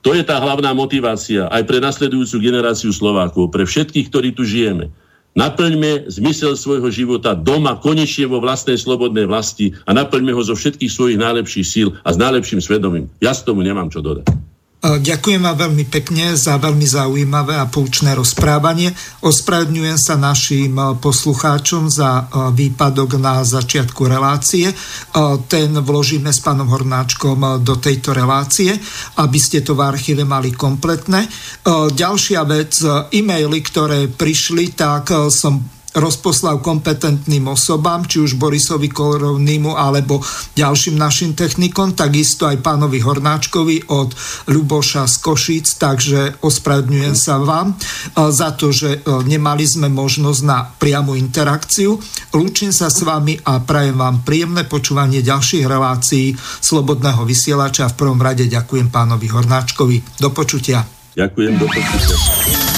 [0.04, 4.92] To je tá hlavná motivácia aj pre nasledujúcu generáciu Slovákov, pre všetkých, ktorí tu žijeme.
[5.36, 10.90] Naplňme zmysel svojho života doma, konečne vo vlastnej slobodnej vlasti a naplňme ho zo všetkých
[10.90, 13.06] svojich najlepších síl a s najlepším svedomím.
[13.20, 14.28] Ja s tomu nemám čo dodať.
[14.78, 18.94] E, ďakujem vám veľmi pekne za veľmi zaujímavé a poučné rozprávanie.
[19.26, 24.70] Ospravedňujem sa našim e, poslucháčom za e, výpadok na začiatku relácie.
[25.50, 28.70] Ten vložíme s pánom Hornáčkom do tejto relácie,
[29.18, 31.26] aby ste to v archíve mali kompletné.
[31.90, 32.78] Ďalšia vec,
[33.10, 40.20] e-maily, ktoré prišli, tak som rozposlal kompetentným osobám, či už Borisovi Korovnýmu alebo
[40.52, 44.12] ďalším našim technikom, takisto aj pánovi Hornáčkovi od
[44.52, 47.74] Ľuboša z Košíc, takže ospravedňujem sa vám e,
[48.28, 51.96] za to, že e, nemali sme možnosť na priamu interakciu.
[52.36, 57.88] Lúčim sa s vami a prajem vám príjemné počúvanie ďalších relácií Slobodného vysielača.
[57.96, 60.20] V prvom rade ďakujem pánovi Hornáčkovi.
[60.20, 60.84] Do počutia.
[61.16, 62.77] Ďakujem, do počutia.